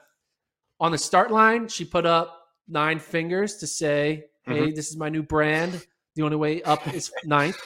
on 0.79 0.91
the 0.91 0.97
start 0.97 1.31
line, 1.31 1.67
she 1.67 1.85
put 1.85 2.05
up 2.05 2.39
nine 2.67 2.99
fingers 2.99 3.57
to 3.57 3.67
say, 3.67 4.25
hey, 4.45 4.59
mm-hmm. 4.59 4.75
this 4.75 4.89
is 4.89 4.97
my 4.97 5.09
new 5.09 5.23
brand. 5.23 5.85
The 6.15 6.23
only 6.23 6.37
way 6.37 6.61
up 6.63 6.87
is 6.93 7.11
ninth. 7.25 7.57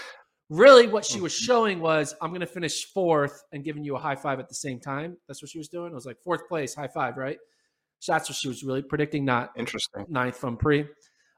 Really, 0.49 0.87
what 0.87 1.03
she 1.03 1.19
was 1.19 1.33
mm-hmm. 1.33 1.45
showing 1.45 1.79
was, 1.79 2.15
I'm 2.21 2.29
going 2.29 2.41
to 2.41 2.47
finish 2.47 2.85
fourth 2.85 3.43
and 3.51 3.63
giving 3.63 3.83
you 3.83 3.95
a 3.95 3.99
high 3.99 4.15
five 4.15 4.39
at 4.39 4.47
the 4.47 4.55
same 4.55 4.79
time. 4.79 5.17
That's 5.27 5.41
what 5.41 5.51
she 5.51 5.57
was 5.57 5.67
doing. 5.67 5.91
It 5.91 5.95
was 5.95 6.05
like 6.05 6.17
fourth 6.23 6.47
place, 6.47 6.73
high 6.73 6.87
five, 6.87 7.17
right? 7.17 7.37
So 7.99 8.13
that's 8.13 8.29
what 8.29 8.35
she 8.35 8.47
was 8.47 8.63
really 8.63 8.81
predicting, 8.81 9.25
not 9.25 9.51
interesting 9.57 10.05
ninth 10.07 10.37
from 10.37 10.55
pre. 10.55 10.85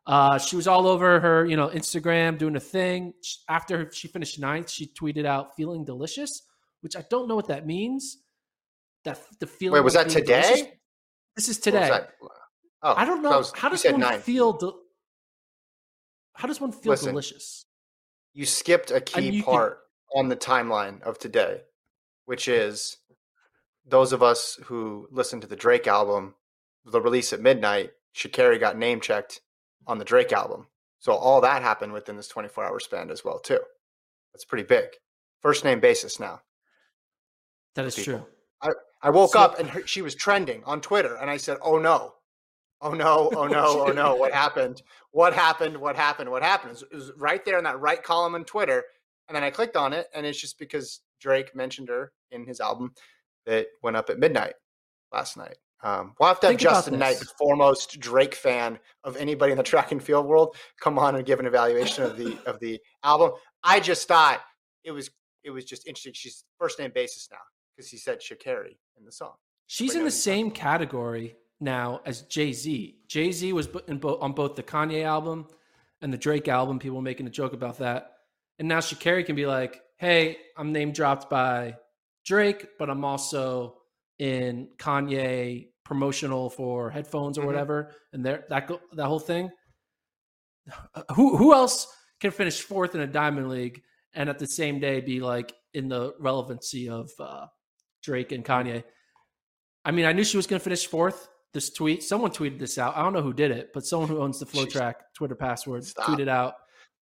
Uh, 0.05 0.38
she 0.39 0.55
was 0.55 0.67
all 0.67 0.88
over 0.88 1.19
her, 1.19 1.46
you 1.46 1.55
know, 1.55 1.69
Instagram 1.69 2.38
doing 2.38 2.55
a 2.55 2.60
thing. 2.60 3.13
After 3.48 3.91
she 3.91 4.08
finished 4.08 4.39
ninth, 4.39 4.69
she 4.69 4.88
tweeted 4.88 5.25
out 5.25 5.55
"feeling 5.55 5.86
delicious," 5.86 6.43
which 6.81 6.96
I 6.96 7.05
don't 7.10 7.27
know 7.27 7.36
what 7.36 7.48
that 7.48 7.65
means. 7.65 8.17
That 9.05 9.19
the 9.39 9.48
feeling. 9.48 9.74
Wait, 9.74 9.84
was 9.84 9.93
that 9.93 10.10
today? 10.10 10.41
Delicious. 10.41 10.67
This 11.36 11.50
is 11.50 11.60
today. 11.60 12.01
Oh, 12.81 12.93
I 12.96 13.05
don't 13.05 13.22
know. 13.22 13.43
How 13.55 13.69
does 13.69 13.86
one 13.86 14.00
nine. 14.00 14.19
feel? 14.19 14.53
De- 14.53 14.72
how 16.39 16.48
does 16.48 16.62
one 16.62 16.72
feel 16.72 16.91
Listen, 16.91 17.10
delicious? 17.10 17.65
You 18.34 18.46
skipped 18.46 18.91
a 18.91 19.01
key 19.01 19.41
part 19.41 19.81
can... 20.13 20.22
on 20.22 20.29
the 20.29 20.38
timeline 20.38 21.01
of 21.01 21.19
today, 21.19 21.63
which 22.24 22.48
is 22.48 22.96
those 23.86 24.13
of 24.13 24.24
us 24.24 24.58
who 24.63 25.10
listen 25.12 25.41
to 25.41 25.48
the 25.48 25.58
Drake 25.58 25.86
album, 25.86 26.36
the 26.86 27.01
release 27.01 27.34
at 27.34 27.41
midnight. 27.41 27.91
Sha'Carri 28.15 28.58
got 28.58 28.77
name 28.77 29.01
checked 29.01 29.41
on 29.86 29.98
the 29.98 30.05
Drake 30.05 30.31
album, 30.31 30.67
so 31.00 31.12
all 31.12 31.41
that 31.41 31.62
happened 31.62 31.91
within 31.91 32.15
this 32.15 32.29
24 32.29 32.63
hour 32.63 32.79
span 32.79 33.12
as 33.12 33.25
well 33.25 33.39
too. 33.39 33.60
That's 34.31 34.46
pretty 34.46 34.63
big. 34.63 34.86
First 35.41 35.65
name 35.65 35.81
basis 35.81 36.22
now. 36.22 36.39
That 37.75 37.86
is 37.86 37.96
true. 37.96 38.25
I, 38.62 38.69
I 39.01 39.10
woke 39.10 39.34
so, 39.34 39.39
up 39.41 39.60
and 39.60 39.69
her, 39.72 39.86
she 39.86 40.01
was 40.01 40.15
trending 40.15 40.63
on 40.63 40.79
Twitter, 40.79 41.15
and 41.15 41.29
I 41.29 41.36
said, 41.36 41.58
"Oh 41.62 41.79
no, 41.79 42.13
oh 42.81 42.93
no, 42.93 43.31
oh 43.36 43.48
no, 43.48 43.86
oh 43.88 43.91
no, 43.91 44.15
what 44.15 44.31
happened? 44.45 44.81
What 45.12 45.33
happened? 45.33 45.77
What 45.77 45.95
happened? 45.95 46.29
What 46.29 46.43
happened? 46.43 46.81
It 46.91 46.95
was 46.95 47.12
right 47.17 47.43
there 47.43 47.57
in 47.57 47.63
that 47.63 47.79
right 47.79 48.01
column 48.01 48.36
on 48.36 48.45
Twitter. 48.45 48.83
And 49.27 49.36
then 49.36 49.43
I 49.43 49.51
clicked 49.51 49.77
on 49.77 49.93
it, 49.93 50.07
and 50.15 50.25
it's 50.25 50.41
just 50.41 50.57
because 50.57 51.01
Drake 51.21 51.55
mentioned 51.55 51.89
her 51.89 52.12
in 52.31 52.45
his 52.45 52.59
album 52.59 52.93
that 53.45 53.67
went 53.83 53.95
up 53.95 54.09
at 54.09 54.17
midnight 54.17 54.55
last 55.12 55.38
night. 55.38 55.57
Um, 55.81 56.13
we'll 56.19 56.27
have 56.27 56.39
to 56.41 56.48
have 56.48 56.51
Think 56.51 56.62
Justin 56.62 57.00
Knight, 57.00 57.19
the 57.19 57.25
foremost 57.38 58.00
Drake 58.00 58.36
fan 58.36 58.79
of 59.03 59.15
anybody 59.17 59.51
in 59.51 59.57
the 59.57 59.63
track 59.71 59.91
and 59.91 60.03
field 60.03 60.25
world, 60.25 60.55
come 60.79 61.00
on 61.00 61.15
and 61.15 61.25
give 61.25 61.39
an 61.39 61.45
evaluation 61.45 62.03
of 62.03 62.17
the 62.17 62.38
of 62.45 62.59
the 62.59 62.79
album. 63.03 63.31
I 63.63 63.79
just 63.79 64.07
thought 64.07 64.41
it 64.83 64.91
was 64.91 65.09
it 65.43 65.51
was 65.51 65.65
just 65.65 65.88
interesting. 65.88 66.13
She's 66.13 66.43
first 66.57 66.79
name 66.79 66.91
basis 66.93 67.29
now 67.31 67.38
because 67.75 67.89
he 67.89 67.98
said 67.98 68.19
Sha'Carri 68.19 68.77
in 68.98 69.05
the 69.05 69.12
song. 69.12 69.33
She's 69.67 69.95
in 69.95 70.03
the 70.03 70.12
same 70.12 70.51
category 70.51 71.36
now 71.60 72.01
as 72.06 72.22
Jay 72.24 72.54
Z. 72.54 72.98
Jay 73.08 73.32
Z 73.32 73.54
was 73.54 73.68
in 73.88 73.98
bo- 73.98 74.20
on 74.20 74.34
both 74.34 74.56
the 74.56 74.63
Kanye 74.63 75.04
album 75.04 75.48
and 76.01 76.13
the 76.13 76.18
Drake 76.18 76.48
album. 76.48 76.80
People 76.80 77.01
making 77.01 77.28
a 77.28 77.32
joke 77.32 77.54
about 77.54 77.78
that. 77.80 78.13
And 78.60 78.68
now 78.68 78.80
Sha'Carri 78.80 79.25
can 79.25 79.36
be 79.36 79.46
like, 79.46 79.82
hey, 79.98 80.38
I'm 80.58 80.72
name 80.72 80.92
dropped 80.92 81.30
by 81.30 81.75
Drake, 82.25 82.68
but 82.78 82.89
I'm 82.89 83.06
also 83.06 83.75
in 84.20 84.70
Kanye 84.78 85.70
promotional 85.86 86.50
for 86.50 86.89
headphones 86.89 87.38
or 87.38 87.42
mm-hmm. 87.42 87.48
whatever. 87.48 87.92
And 88.13 88.25
there 88.25 88.46
that 88.50 88.68
go, 88.68 88.80
that 88.94 89.08
whole 89.08 89.20
thing. 89.20 89.50
Who 91.16 91.36
who 91.36 91.54
else 91.54 91.88
can 92.20 92.32
finish 92.32 92.62
fourth 92.62 92.96
in 92.96 93.01
a 93.01 93.08
Diamond 93.08 93.50
League 93.50 93.82
and 94.13 94.30
at 94.30 94.39
the 94.39 94.46
same 94.46 94.80
day 94.80 95.00
be 95.01 95.20
like 95.20 95.54
in 95.74 95.88
the 95.88 96.13
relevancy 96.20 96.89
of 96.89 97.10
uh, 97.20 97.48
Drake 98.04 98.32
and 98.32 98.46
Kanye? 98.46 98.84
I 99.86 99.92
mean, 99.92 100.06
I 100.06 100.13
knew 100.13 100.24
she 100.24 100.38
was 100.38 100.46
going 100.46 100.60
to 100.60 100.63
finish 100.63 100.86
fourth 100.86 101.30
this 101.53 101.72
tweet. 101.72 102.03
Someone 102.03 102.32
tweeted 102.32 102.60
this 102.60 102.77
out. 102.77 102.96
I 102.96 103.03
don't 103.03 103.13
know 103.13 103.22
who 103.22 103.34
did 103.34 103.51
it, 103.51 103.72
but 103.74 103.86
someone 103.86 104.10
who 104.10 104.20
owns 104.22 104.39
the 104.39 104.46
FloTrack 104.46 104.96
Twitter 105.15 105.36
password 105.36 105.84
Stop. 105.84 106.06
tweeted 106.06 106.27
out 106.27 106.56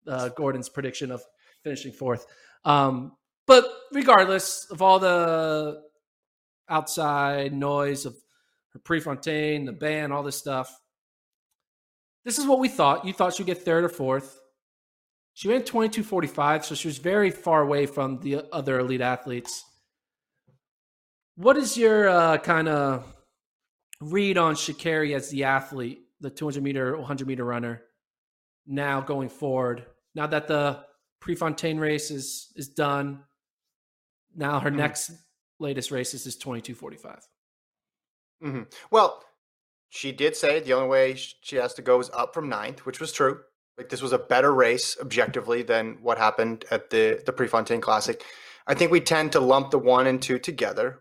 uh, 0.06 0.28
Gordon's 0.30 0.68
prediction 0.68 1.10
of 1.10 1.22
finishing 1.62 1.92
fourth. 1.92 2.26
Um, 2.64 3.12
but 3.46 3.64
regardless 3.92 4.66
of 4.70 4.82
all 4.82 4.98
the 4.98 5.82
outside 6.68 7.52
noise 7.52 8.06
of 8.06 8.16
her 8.72 8.78
Prefontaine, 8.78 9.64
the 9.64 9.72
ban, 9.72 10.12
all 10.12 10.22
this 10.22 10.36
stuff, 10.36 10.80
this 12.24 12.38
is 12.38 12.46
what 12.46 12.58
we 12.60 12.68
thought. 12.68 13.04
You 13.04 13.12
thought 13.12 13.34
she'd 13.34 13.46
get 13.46 13.62
third 13.62 13.84
or 13.84 13.88
fourth. 13.88 14.40
She 15.34 15.48
went 15.48 15.66
22.45, 15.66 16.64
so 16.64 16.74
she 16.74 16.88
was 16.88 16.98
very 16.98 17.30
far 17.30 17.62
away 17.62 17.86
from 17.86 18.20
the 18.20 18.44
other 18.52 18.78
elite 18.78 19.00
athletes. 19.00 19.64
What 21.36 21.56
is 21.56 21.78
your 21.78 22.08
uh, 22.08 22.38
kind 22.38 22.68
of 22.68 23.10
read 24.00 24.38
on 24.38 24.54
Sha'Carri 24.54 25.14
as 25.14 25.30
the 25.30 25.44
athlete, 25.44 26.02
the 26.20 26.30
200 26.30 26.62
meter, 26.62 26.96
100 26.96 27.26
meter 27.26 27.44
runner, 27.44 27.82
now 28.66 29.00
going 29.00 29.28
forward? 29.28 29.86
Now 30.14 30.26
that 30.26 30.48
the 30.48 30.84
Prefontaine 31.20 31.78
race 31.78 32.10
is 32.10 32.52
is 32.56 32.68
done, 32.68 33.20
now 34.34 34.58
her 34.60 34.70
mm-hmm. 34.70 34.78
next 34.78 35.12
latest 35.58 35.90
race 35.90 36.14
is 36.14 36.36
22:45. 36.38 37.20
Mm-hmm. 38.42 38.62
Well, 38.90 39.22
she 39.90 40.12
did 40.12 40.34
say 40.34 40.60
the 40.60 40.72
only 40.72 40.88
way 40.88 41.14
she 41.16 41.56
has 41.56 41.74
to 41.74 41.82
go 41.82 42.00
is 42.00 42.10
up 42.14 42.32
from 42.32 42.48
ninth, 42.48 42.86
which 42.86 43.00
was 43.00 43.12
true. 43.12 43.40
Like 43.76 43.88
this 43.90 44.02
was 44.02 44.12
a 44.12 44.18
better 44.18 44.52
race 44.52 44.96
objectively 45.00 45.62
than 45.62 45.98
what 46.00 46.18
happened 46.18 46.64
at 46.70 46.90
the 46.90 47.22
the 47.24 47.32
Prefontaine 47.32 47.80
Classic. 47.80 48.24
I 48.66 48.74
think 48.74 48.90
we 48.90 49.00
tend 49.00 49.32
to 49.32 49.40
lump 49.40 49.70
the 49.70 49.78
one 49.78 50.06
and 50.06 50.22
two 50.22 50.38
together 50.38 51.00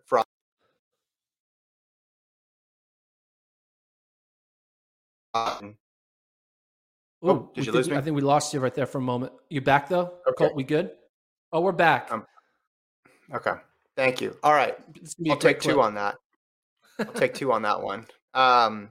for 5.34 5.40
Um, 5.40 5.78
oh, 7.24 7.52
did 7.54 7.66
you 7.66 7.72
lose 7.72 7.90
me? 7.90 7.96
I 7.96 8.02
think 8.02 8.16
we 8.16 8.22
lost 8.22 8.54
you 8.54 8.60
right 8.60 8.74
there 8.74 8.86
for 8.86 8.98
a 9.00 9.02
moment. 9.02 9.34
You 9.50 9.62
back 9.62 9.90
though? 9.90 10.14
Okay. 10.28 10.36
Colt, 10.38 10.56
we 10.56 10.64
good? 10.64 10.92
Oh, 11.52 11.62
we're 11.62 11.72
back. 11.72 12.12
Um, 12.12 12.26
okay. 13.34 13.54
Thank 13.96 14.22
you. 14.22 14.38
All 14.44 14.54
right. 14.54 14.78
I'll 15.30 15.38
take 15.38 15.60
clip. 15.60 15.76
two 15.76 15.82
on 15.82 15.96
that. 15.96 16.16
I'll 17.00 17.06
take 17.08 17.34
two 17.34 17.52
on 17.52 17.64
that 17.64 17.82
one. 17.84 18.06
Um, 18.34 18.90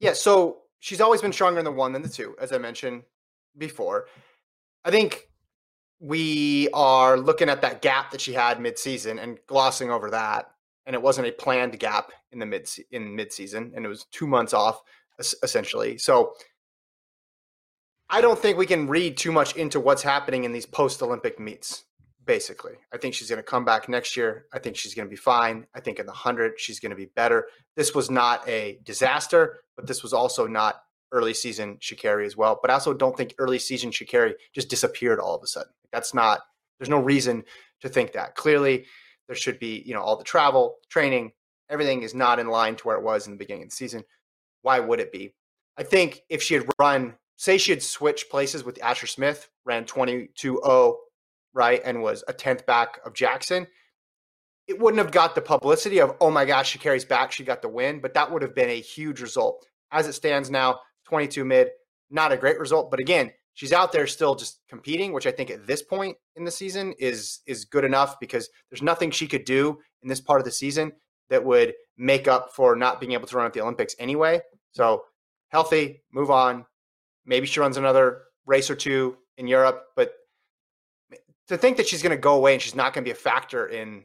yeah. 0.00 0.12
So 0.12 0.58
she's 0.80 1.00
always 1.00 1.22
been 1.22 1.32
stronger 1.32 1.58
in 1.58 1.64
the 1.64 1.72
one 1.72 1.92
than 1.92 2.02
the 2.02 2.08
two, 2.08 2.36
as 2.40 2.52
I 2.52 2.58
mentioned 2.58 3.02
before. 3.58 4.06
I 4.84 4.90
think 4.90 5.28
we 6.00 6.68
are 6.74 7.16
looking 7.16 7.48
at 7.48 7.62
that 7.62 7.80
gap 7.80 8.10
that 8.10 8.20
she 8.20 8.32
had 8.32 8.60
mid-season 8.60 9.20
and 9.20 9.38
glossing 9.46 9.90
over 9.90 10.10
that. 10.10 10.50
And 10.84 10.94
it 10.94 11.02
wasn't 11.02 11.28
a 11.28 11.32
planned 11.32 11.78
gap 11.78 12.10
in 12.32 12.40
the 12.40 12.46
mid 12.46 12.68
in 12.90 13.14
mid-season, 13.14 13.72
and 13.76 13.84
it 13.84 13.88
was 13.88 14.06
two 14.10 14.26
months 14.26 14.52
off 14.52 14.82
essentially. 15.18 15.98
So 15.98 16.34
I 18.10 18.20
don't 18.20 18.38
think 18.38 18.58
we 18.58 18.66
can 18.66 18.88
read 18.88 19.16
too 19.16 19.32
much 19.32 19.56
into 19.56 19.80
what's 19.80 20.02
happening 20.02 20.44
in 20.44 20.52
these 20.52 20.66
post 20.66 21.02
Olympic 21.02 21.40
meets. 21.40 21.84
Basically, 22.24 22.74
I 22.92 22.98
think 22.98 23.14
she's 23.14 23.28
going 23.28 23.40
to 23.40 23.42
come 23.42 23.64
back 23.64 23.88
next 23.88 24.16
year. 24.16 24.46
I 24.52 24.60
think 24.60 24.76
she's 24.76 24.94
going 24.94 25.08
to 25.08 25.10
be 25.10 25.16
fine. 25.16 25.66
I 25.74 25.80
think 25.80 25.98
in 25.98 26.06
the 26.06 26.12
100, 26.12 26.52
she's 26.60 26.78
going 26.78 26.90
to 26.90 26.96
be 26.96 27.06
better. 27.16 27.48
This 27.74 27.96
was 27.96 28.10
not 28.10 28.46
a 28.48 28.78
disaster, 28.84 29.62
but 29.76 29.88
this 29.88 30.04
was 30.04 30.12
also 30.12 30.46
not 30.46 30.82
early 31.10 31.34
season 31.34 31.78
Sha'Carri 31.78 32.24
as 32.24 32.36
well. 32.36 32.60
But 32.62 32.70
I 32.70 32.74
also 32.74 32.94
don't 32.94 33.16
think 33.16 33.34
early 33.38 33.58
season 33.58 33.90
Sha'Carri 33.90 34.34
just 34.54 34.70
disappeared 34.70 35.18
all 35.18 35.34
of 35.34 35.42
a 35.42 35.48
sudden. 35.48 35.72
That's 35.90 36.14
not, 36.14 36.42
there's 36.78 36.88
no 36.88 37.00
reason 37.00 37.42
to 37.80 37.88
think 37.88 38.12
that. 38.12 38.36
Clearly, 38.36 38.86
there 39.26 39.36
should 39.36 39.58
be, 39.58 39.82
you 39.84 39.94
know, 39.94 40.00
all 40.02 40.16
the 40.16 40.22
travel, 40.22 40.76
training, 40.90 41.32
everything 41.70 42.02
is 42.02 42.14
not 42.14 42.38
in 42.38 42.48
line 42.48 42.76
to 42.76 42.84
where 42.86 42.96
it 42.96 43.02
was 43.02 43.26
in 43.26 43.32
the 43.32 43.38
beginning 43.38 43.64
of 43.64 43.70
the 43.70 43.76
season 43.76 44.04
why 44.62 44.80
would 44.80 45.00
it 45.00 45.12
be? 45.12 45.34
I 45.76 45.82
think 45.82 46.22
if 46.28 46.42
she 46.42 46.54
had 46.54 46.66
run, 46.78 47.14
say 47.36 47.58
she 47.58 47.72
had 47.72 47.82
switched 47.82 48.30
places 48.30 48.64
with 48.64 48.82
Asher 48.82 49.06
Smith, 49.06 49.48
ran 49.64 49.84
22-0, 49.84 50.94
right, 51.54 51.82
and 51.84 52.02
was 52.02 52.24
a 52.28 52.32
10th 52.32 52.66
back 52.66 52.98
of 53.04 53.14
Jackson, 53.14 53.66
it 54.68 54.78
wouldn't 54.78 55.02
have 55.02 55.12
got 55.12 55.34
the 55.34 55.40
publicity 55.40 56.00
of, 56.00 56.16
oh 56.20 56.30
my 56.30 56.44
gosh, 56.44 56.76
Sha'Carri's 56.76 57.04
back, 57.04 57.32
she 57.32 57.44
got 57.44 57.62
the 57.62 57.68
win, 57.68 58.00
but 58.00 58.14
that 58.14 58.30
would 58.30 58.42
have 58.42 58.54
been 58.54 58.70
a 58.70 58.80
huge 58.80 59.20
result. 59.20 59.66
As 59.90 60.06
it 60.06 60.14
stands 60.14 60.50
now, 60.50 60.80
22 61.04 61.44
mid, 61.44 61.68
not 62.10 62.32
a 62.32 62.36
great 62.36 62.58
result, 62.58 62.90
but 62.90 63.00
again, 63.00 63.32
she's 63.54 63.72
out 63.72 63.92
there 63.92 64.06
still 64.06 64.34
just 64.34 64.60
competing, 64.68 65.12
which 65.12 65.26
I 65.26 65.32
think 65.32 65.50
at 65.50 65.66
this 65.66 65.82
point 65.82 66.16
in 66.36 66.44
the 66.44 66.50
season 66.50 66.94
is 66.98 67.40
is 67.46 67.64
good 67.64 67.84
enough 67.84 68.18
because 68.20 68.48
there's 68.70 68.82
nothing 68.82 69.10
she 69.10 69.26
could 69.26 69.44
do 69.44 69.78
in 70.02 70.08
this 70.08 70.20
part 70.20 70.40
of 70.40 70.44
the 70.44 70.50
season 70.50 70.92
that 71.32 71.42
would 71.42 71.72
make 71.96 72.28
up 72.28 72.52
for 72.54 72.76
not 72.76 73.00
being 73.00 73.12
able 73.12 73.26
to 73.26 73.36
run 73.36 73.46
at 73.46 73.54
the 73.54 73.62
Olympics 73.62 73.96
anyway. 73.98 74.38
So 74.72 75.04
healthy, 75.48 76.02
move 76.12 76.30
on. 76.30 76.66
Maybe 77.24 77.46
she 77.46 77.58
runs 77.58 77.78
another 77.78 78.24
race 78.44 78.68
or 78.68 78.76
two 78.76 79.16
in 79.38 79.46
Europe, 79.46 79.82
but 79.96 80.12
to 81.48 81.56
think 81.56 81.78
that 81.78 81.88
she's 81.88 82.02
going 82.02 82.14
to 82.14 82.20
go 82.20 82.34
away 82.34 82.52
and 82.52 82.60
she's 82.60 82.74
not 82.74 82.92
going 82.92 83.02
to 83.02 83.08
be 83.08 83.12
a 83.12 83.18
factor 83.18 83.66
in 83.66 84.04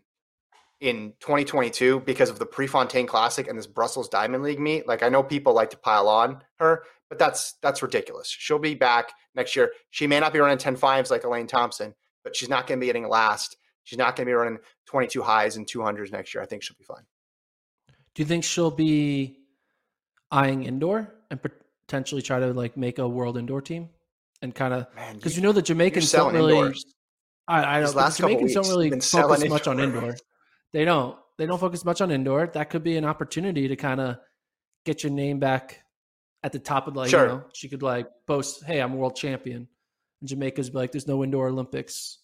in 0.79 1.13
2022 1.19 2.01
because 2.01 2.29
of 2.29 2.39
the 2.39 2.45
Prefontaine 2.45 3.07
Classic 3.07 3.47
and 3.47 3.57
this 3.57 3.67
Brussels 3.67 4.07
Diamond 4.07 4.43
League 4.43 4.59
meet. 4.59 4.87
Like 4.87 5.03
I 5.03 5.09
know 5.09 5.21
people 5.21 5.53
like 5.53 5.71
to 5.71 5.77
pile 5.77 6.07
on 6.07 6.41
her, 6.59 6.83
but 7.09 7.19
that's 7.19 7.55
that's 7.61 7.83
ridiculous. 7.83 8.29
She'll 8.29 8.57
be 8.57 8.75
back 8.75 9.11
next 9.35 9.53
year. 9.53 9.73
She 9.89 10.07
may 10.07 10.21
not 10.21 10.31
be 10.31 10.39
running 10.39 10.59
10 10.59 10.77
fives 10.77 11.11
like 11.11 11.25
Elaine 11.25 11.47
Thompson, 11.47 11.93
but 12.23 12.37
she's 12.37 12.47
not 12.47 12.67
going 12.67 12.79
to 12.79 12.81
be 12.81 12.87
getting 12.87 13.09
last. 13.09 13.57
She's 13.83 13.99
not 13.99 14.15
going 14.15 14.25
to 14.25 14.29
be 14.29 14.33
running 14.33 14.59
22 14.85 15.21
highs 15.21 15.57
and 15.57 15.67
200s 15.67 16.11
next 16.13 16.33
year. 16.33 16.41
I 16.41 16.45
think 16.45 16.63
she'll 16.63 16.77
be 16.77 16.85
fine. 16.85 17.03
Do 18.17 18.23
you 18.23 18.27
think 18.27 18.43
she'll 18.43 18.71
be 18.71 19.37
eyeing 20.31 20.63
indoor 20.63 21.13
and 21.29 21.39
potentially 21.39 22.23
try 22.23 22.39
to 22.39 22.51
like 22.51 22.75
make 22.75 22.97
a 22.97 23.07
world 23.07 23.37
indoor 23.37 23.61
team 23.61 23.89
and 24.41 24.55
kind 24.55 24.73
of 24.73 24.87
because 25.13 25.37
you, 25.37 25.41
you, 25.41 25.47
know 25.47 25.51
the 25.51 25.61
Jamaicans 25.61 26.11
don't 26.11 26.33
really. 26.33 26.57
Indoors. 26.57 26.83
I, 27.47 27.77
I 27.77 27.79
don't. 27.81 27.93
The 27.93 28.09
Jamaicans 28.09 28.55
don't 28.55 28.69
really 28.69 28.89
focus 28.89 29.47
much 29.47 29.67
on 29.67 29.79
indoor. 29.79 30.17
They 30.73 30.83
don't. 30.83 31.15
They 31.37 31.45
don't 31.45 31.59
focus 31.59 31.85
much 31.85 32.01
on 32.01 32.09
indoor. 32.09 32.47
That 32.47 32.71
could 32.71 32.81
be 32.81 32.97
an 32.97 33.05
opportunity 33.05 33.67
to 33.67 33.75
kind 33.75 34.01
of 34.01 34.17
get 34.83 35.03
your 35.03 35.11
name 35.11 35.37
back 35.37 35.83
at 36.41 36.51
the 36.51 36.59
top 36.59 36.87
of 36.87 36.95
like 36.95 37.11
sure. 37.11 37.21
you 37.21 37.27
know 37.27 37.43
she 37.53 37.69
could 37.69 37.83
like 37.83 38.07
post, 38.25 38.63
"Hey, 38.63 38.79
I'm 38.79 38.93
a 38.93 38.95
world 38.95 39.15
champion," 39.15 39.67
and 40.21 40.27
Jamaica's 40.27 40.71
be 40.71 40.79
like, 40.79 40.91
"There's 40.91 41.07
no 41.07 41.23
indoor 41.23 41.49
Olympics. 41.49 42.17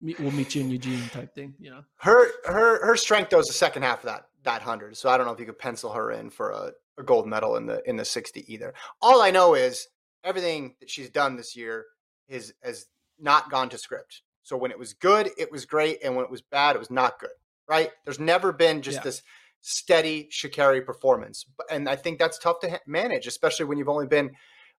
We'll 0.00 0.32
meet 0.32 0.56
you 0.56 0.62
in 0.62 0.70
Eugene," 0.70 1.08
type 1.10 1.36
thing. 1.36 1.54
You 1.60 1.70
know, 1.70 1.84
her 1.98 2.26
her 2.46 2.84
her 2.84 2.96
strength 2.96 3.30
though 3.30 3.38
is 3.38 3.46
the 3.46 3.52
second 3.52 3.84
half 3.84 4.00
of 4.00 4.06
that 4.06 4.26
that 4.46 4.62
hundred. 4.62 4.96
So 4.96 5.10
I 5.10 5.16
don't 5.16 5.26
know 5.26 5.32
if 5.32 5.38
you 5.38 5.46
could 5.46 5.58
pencil 5.58 5.92
her 5.92 6.10
in 6.10 6.30
for 6.30 6.50
a, 6.50 6.72
a 6.98 7.02
gold 7.02 7.26
medal 7.26 7.56
in 7.56 7.66
the 7.66 7.82
in 7.86 7.96
the 7.96 8.04
sixty 8.04 8.50
either. 8.52 8.72
All 9.02 9.20
I 9.20 9.30
know 9.30 9.54
is 9.54 9.86
everything 10.24 10.74
that 10.80 10.90
she's 10.90 11.10
done 11.10 11.36
this 11.36 11.54
year 11.54 11.84
is 12.28 12.54
has 12.62 12.86
not 13.18 13.50
gone 13.50 13.68
to 13.68 13.78
script. 13.78 14.22
So 14.42 14.56
when 14.56 14.70
it 14.70 14.78
was 14.78 14.94
good, 14.94 15.30
it 15.36 15.52
was 15.52 15.66
great, 15.66 15.98
and 16.02 16.16
when 16.16 16.24
it 16.24 16.30
was 16.30 16.42
bad, 16.42 16.76
it 16.76 16.78
was 16.78 16.90
not 16.90 17.18
good. 17.20 17.30
Right? 17.68 17.90
There's 18.04 18.20
never 18.20 18.52
been 18.52 18.80
just 18.80 18.98
yeah. 18.98 19.02
this 19.02 19.22
steady 19.60 20.28
Sha'Carri 20.32 20.86
performance, 20.86 21.44
and 21.70 21.88
I 21.88 21.96
think 21.96 22.18
that's 22.18 22.38
tough 22.38 22.60
to 22.60 22.80
manage, 22.86 23.26
especially 23.26 23.66
when 23.66 23.78
you've 23.78 23.88
only 23.88 24.06
been 24.06 24.30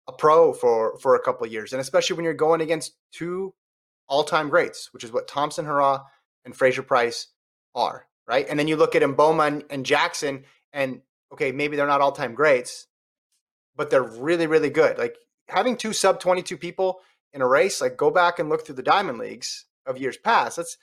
a 0.08 0.14
pro 0.14 0.54
for 0.54 0.98
for 1.00 1.16
a 1.16 1.22
couple 1.22 1.46
of 1.46 1.52
years, 1.52 1.74
and 1.74 1.82
especially 1.82 2.16
when 2.16 2.24
you're 2.26 2.34
going 2.34 2.62
against 2.62 2.96
two 3.12 3.54
all-time 4.08 4.50
greats, 4.50 4.94
which 4.94 5.04
is 5.04 5.12
what 5.12 5.28
Thompson 5.28 5.66
Herah 5.66 6.04
and 6.46 6.56
Fraser 6.56 6.84
Pryce 6.84 7.28
are. 7.76 8.08
Right? 8.28 8.46
And 8.50 8.60
then 8.60 8.68
you 8.68 8.76
look 8.76 8.96
at 8.96 9.02
Mboma 9.02 9.48
and, 9.48 9.64
and 9.70 9.86
Jackson, 9.86 10.44
and 10.74 11.02
okay, 11.32 11.52
maybe 11.52 11.76
they're 11.78 11.88
not 11.88 12.02
all-time 12.02 12.36
greats, 12.36 12.88
but 13.76 13.90
they're 13.90 14.04
really, 14.04 14.48
really 14.48 14.70
good. 14.70 14.98
Like 14.98 15.16
having 15.48 15.78
two 15.78 15.94
sub 15.94 16.20
22 16.20 16.58
people 16.58 17.00
in 17.34 17.42
a 17.42 17.48
race, 17.48 17.82
like 17.82 17.98
go 17.98 18.12
back 18.12 18.40
and 18.40 18.50
look 18.50 18.66
through 18.66 18.76
the 18.76 18.84
diamond 18.84 19.18
leagues 19.18 19.66
of 19.86 19.98
years 19.98 20.18
past. 20.18 20.58
That's 20.58 20.78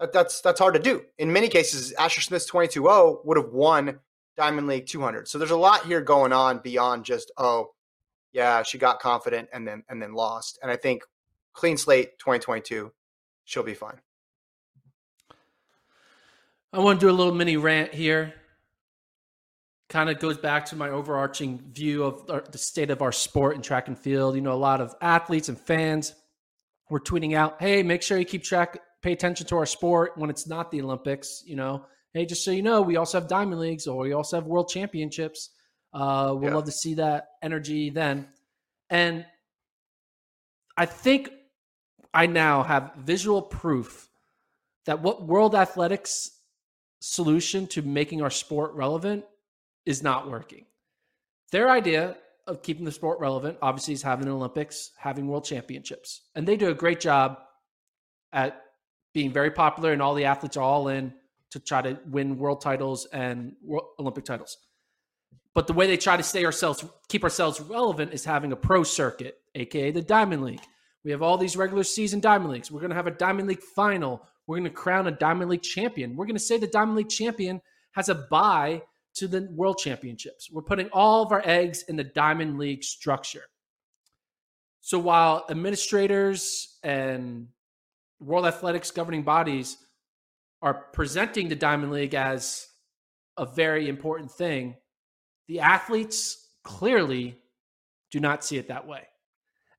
that, 0.00 0.12
that's 0.12 0.40
that's 0.40 0.60
hard 0.60 0.74
to 0.74 0.80
do. 0.80 1.02
In 1.18 1.32
many 1.32 1.48
cases, 1.48 1.92
Asher 1.92 2.20
Smith's 2.20 2.50
22-0 2.50 3.24
would 3.24 3.36
have 3.36 3.52
won 3.52 4.00
Diamond 4.36 4.68
League 4.68 4.86
200. 4.86 5.28
So 5.28 5.38
there's 5.38 5.50
a 5.50 5.56
lot 5.56 5.86
here 5.86 6.00
going 6.00 6.32
on 6.32 6.58
beyond 6.58 7.04
just 7.04 7.32
oh, 7.36 7.70
yeah, 8.32 8.62
she 8.62 8.78
got 8.78 9.00
confident 9.00 9.48
and 9.52 9.66
then 9.66 9.84
and 9.88 10.00
then 10.00 10.14
lost. 10.14 10.58
And 10.62 10.70
I 10.70 10.76
think 10.76 11.02
clean 11.52 11.76
slate 11.76 12.18
2022, 12.18 12.92
she'll 13.44 13.62
be 13.62 13.74
fine. 13.74 14.00
I 16.72 16.80
want 16.80 17.00
to 17.00 17.06
do 17.06 17.10
a 17.10 17.16
little 17.16 17.34
mini 17.34 17.56
rant 17.56 17.94
here 17.94 18.34
kind 19.88 20.10
of 20.10 20.18
goes 20.18 20.36
back 20.36 20.66
to 20.66 20.76
my 20.76 20.90
overarching 20.90 21.58
view 21.72 22.04
of 22.04 22.26
the 22.52 22.58
state 22.58 22.90
of 22.90 23.00
our 23.00 23.12
sport 23.12 23.54
and 23.54 23.64
track 23.64 23.88
and 23.88 23.98
field. 23.98 24.34
You 24.34 24.42
know, 24.42 24.52
a 24.52 24.54
lot 24.54 24.80
of 24.80 24.94
athletes 25.00 25.48
and 25.48 25.58
fans 25.58 26.14
were 26.90 27.00
tweeting 27.00 27.34
out, 27.34 27.60
"Hey, 27.60 27.82
make 27.82 28.02
sure 28.02 28.18
you 28.18 28.26
keep 28.26 28.42
track, 28.42 28.78
pay 29.02 29.12
attention 29.12 29.46
to 29.46 29.56
our 29.56 29.66
sport 29.66 30.12
when 30.16 30.28
it's 30.28 30.46
not 30.46 30.70
the 30.70 30.82
Olympics." 30.82 31.42
You 31.46 31.56
know, 31.56 31.86
hey, 32.12 32.26
just 32.26 32.44
so 32.44 32.50
you 32.50 32.62
know, 32.62 32.82
we 32.82 32.96
also 32.96 33.18
have 33.18 33.28
diamond 33.28 33.60
leagues 33.60 33.86
or 33.86 34.02
we 34.02 34.12
also 34.12 34.36
have 34.36 34.46
world 34.46 34.68
championships. 34.68 35.50
Uh, 35.94 36.34
we'll 36.34 36.50
yeah. 36.50 36.54
love 36.56 36.66
to 36.66 36.72
see 36.72 36.94
that 36.94 37.28
energy 37.42 37.88
then. 37.88 38.28
And 38.90 39.24
I 40.76 40.84
think 40.84 41.30
I 42.12 42.26
now 42.26 42.62
have 42.62 42.92
visual 42.98 43.40
proof 43.40 44.10
that 44.84 45.00
what 45.00 45.26
World 45.26 45.54
Athletics 45.54 46.37
solution 47.00 47.66
to 47.68 47.82
making 47.82 48.22
our 48.22 48.30
sport 48.30 48.72
relevant 48.74 49.24
is 49.86 50.02
not 50.02 50.30
working. 50.30 50.66
Their 51.52 51.70
idea 51.70 52.16
of 52.46 52.62
keeping 52.62 52.84
the 52.84 52.92
sport 52.92 53.20
relevant, 53.20 53.58
obviously, 53.62 53.94
is 53.94 54.02
having 54.02 54.26
an 54.26 54.32
Olympics, 54.32 54.90
having 54.96 55.28
world 55.28 55.44
championships. 55.44 56.22
And 56.34 56.46
they 56.46 56.56
do 56.56 56.68
a 56.68 56.74
great 56.74 57.00
job 57.00 57.38
at 58.32 58.62
being 59.14 59.32
very 59.32 59.50
popular, 59.50 59.92
and 59.92 60.02
all 60.02 60.14
the 60.14 60.24
athletes 60.24 60.56
are 60.56 60.62
all 60.62 60.88
in 60.88 61.12
to 61.50 61.58
try 61.58 61.80
to 61.82 61.98
win 62.06 62.38
world 62.38 62.60
titles 62.60 63.06
and 63.06 63.54
Olympic 63.98 64.24
titles. 64.24 64.58
But 65.54 65.66
the 65.66 65.72
way 65.72 65.86
they 65.86 65.96
try 65.96 66.16
to 66.16 66.22
stay 66.22 66.44
ourselves, 66.44 66.84
keep 67.08 67.24
ourselves 67.24 67.60
relevant, 67.60 68.12
is 68.12 68.24
having 68.24 68.52
a 68.52 68.56
pro 68.56 68.82
circuit, 68.82 69.38
aka 69.54 69.90
the 69.90 70.02
Diamond 70.02 70.42
League. 70.44 70.62
We 71.04 71.10
have 71.10 71.22
all 71.22 71.38
these 71.38 71.56
regular 71.56 71.84
season 71.84 72.20
Diamond 72.20 72.52
Leagues. 72.52 72.70
We're 72.70 72.80
going 72.80 72.90
to 72.90 72.96
have 72.96 73.06
a 73.06 73.12
Diamond 73.12 73.48
League 73.48 73.62
final. 73.62 74.22
We're 74.48 74.56
going 74.56 74.64
to 74.64 74.70
crown 74.70 75.06
a 75.06 75.10
Diamond 75.10 75.50
League 75.50 75.62
champion. 75.62 76.16
We're 76.16 76.24
going 76.24 76.34
to 76.34 76.40
say 76.40 76.56
the 76.56 76.66
Diamond 76.66 76.96
League 76.96 77.10
champion 77.10 77.60
has 77.92 78.08
a 78.08 78.14
bye 78.14 78.82
to 79.16 79.28
the 79.28 79.46
World 79.52 79.76
Championships. 79.76 80.50
We're 80.50 80.62
putting 80.62 80.88
all 80.88 81.22
of 81.22 81.32
our 81.32 81.42
eggs 81.44 81.82
in 81.82 81.96
the 81.96 82.04
Diamond 82.04 82.58
League 82.58 82.82
structure. 82.82 83.42
So 84.80 84.98
while 84.98 85.44
administrators 85.50 86.78
and 86.82 87.48
World 88.20 88.46
Athletics 88.46 88.90
governing 88.90 89.22
bodies 89.22 89.76
are 90.62 90.74
presenting 90.94 91.48
the 91.48 91.54
Diamond 91.54 91.92
League 91.92 92.14
as 92.14 92.68
a 93.36 93.44
very 93.44 93.86
important 93.86 94.30
thing, 94.30 94.76
the 95.46 95.60
athletes 95.60 96.48
clearly 96.64 97.36
do 98.10 98.18
not 98.18 98.44
see 98.44 98.56
it 98.56 98.68
that 98.68 98.86
way. 98.86 99.02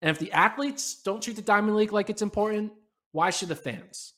And 0.04 0.12
if 0.12 0.20
the 0.20 0.32
athletes 0.32 1.02
don't 1.02 1.24
treat 1.24 1.38
the 1.38 1.42
Diamond 1.42 1.76
League 1.76 1.92
like 1.92 2.12
it's 2.12 2.22
important, 2.22 2.72
why 3.14 3.32
should 3.32 3.50
the 3.50 3.56
fans? 3.56 4.14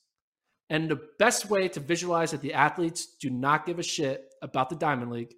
And 0.71 0.87
the 0.87 1.01
best 1.19 1.49
way 1.49 1.67
to 1.67 1.81
visualize 1.81 2.31
that 2.31 2.39
the 2.39 2.53
athletes 2.53 3.05
do 3.19 3.29
not 3.29 3.65
give 3.65 3.77
a 3.77 3.83
shit 3.83 4.33
about 4.41 4.69
the 4.69 4.75
Diamond 4.77 5.11
League 5.11 5.35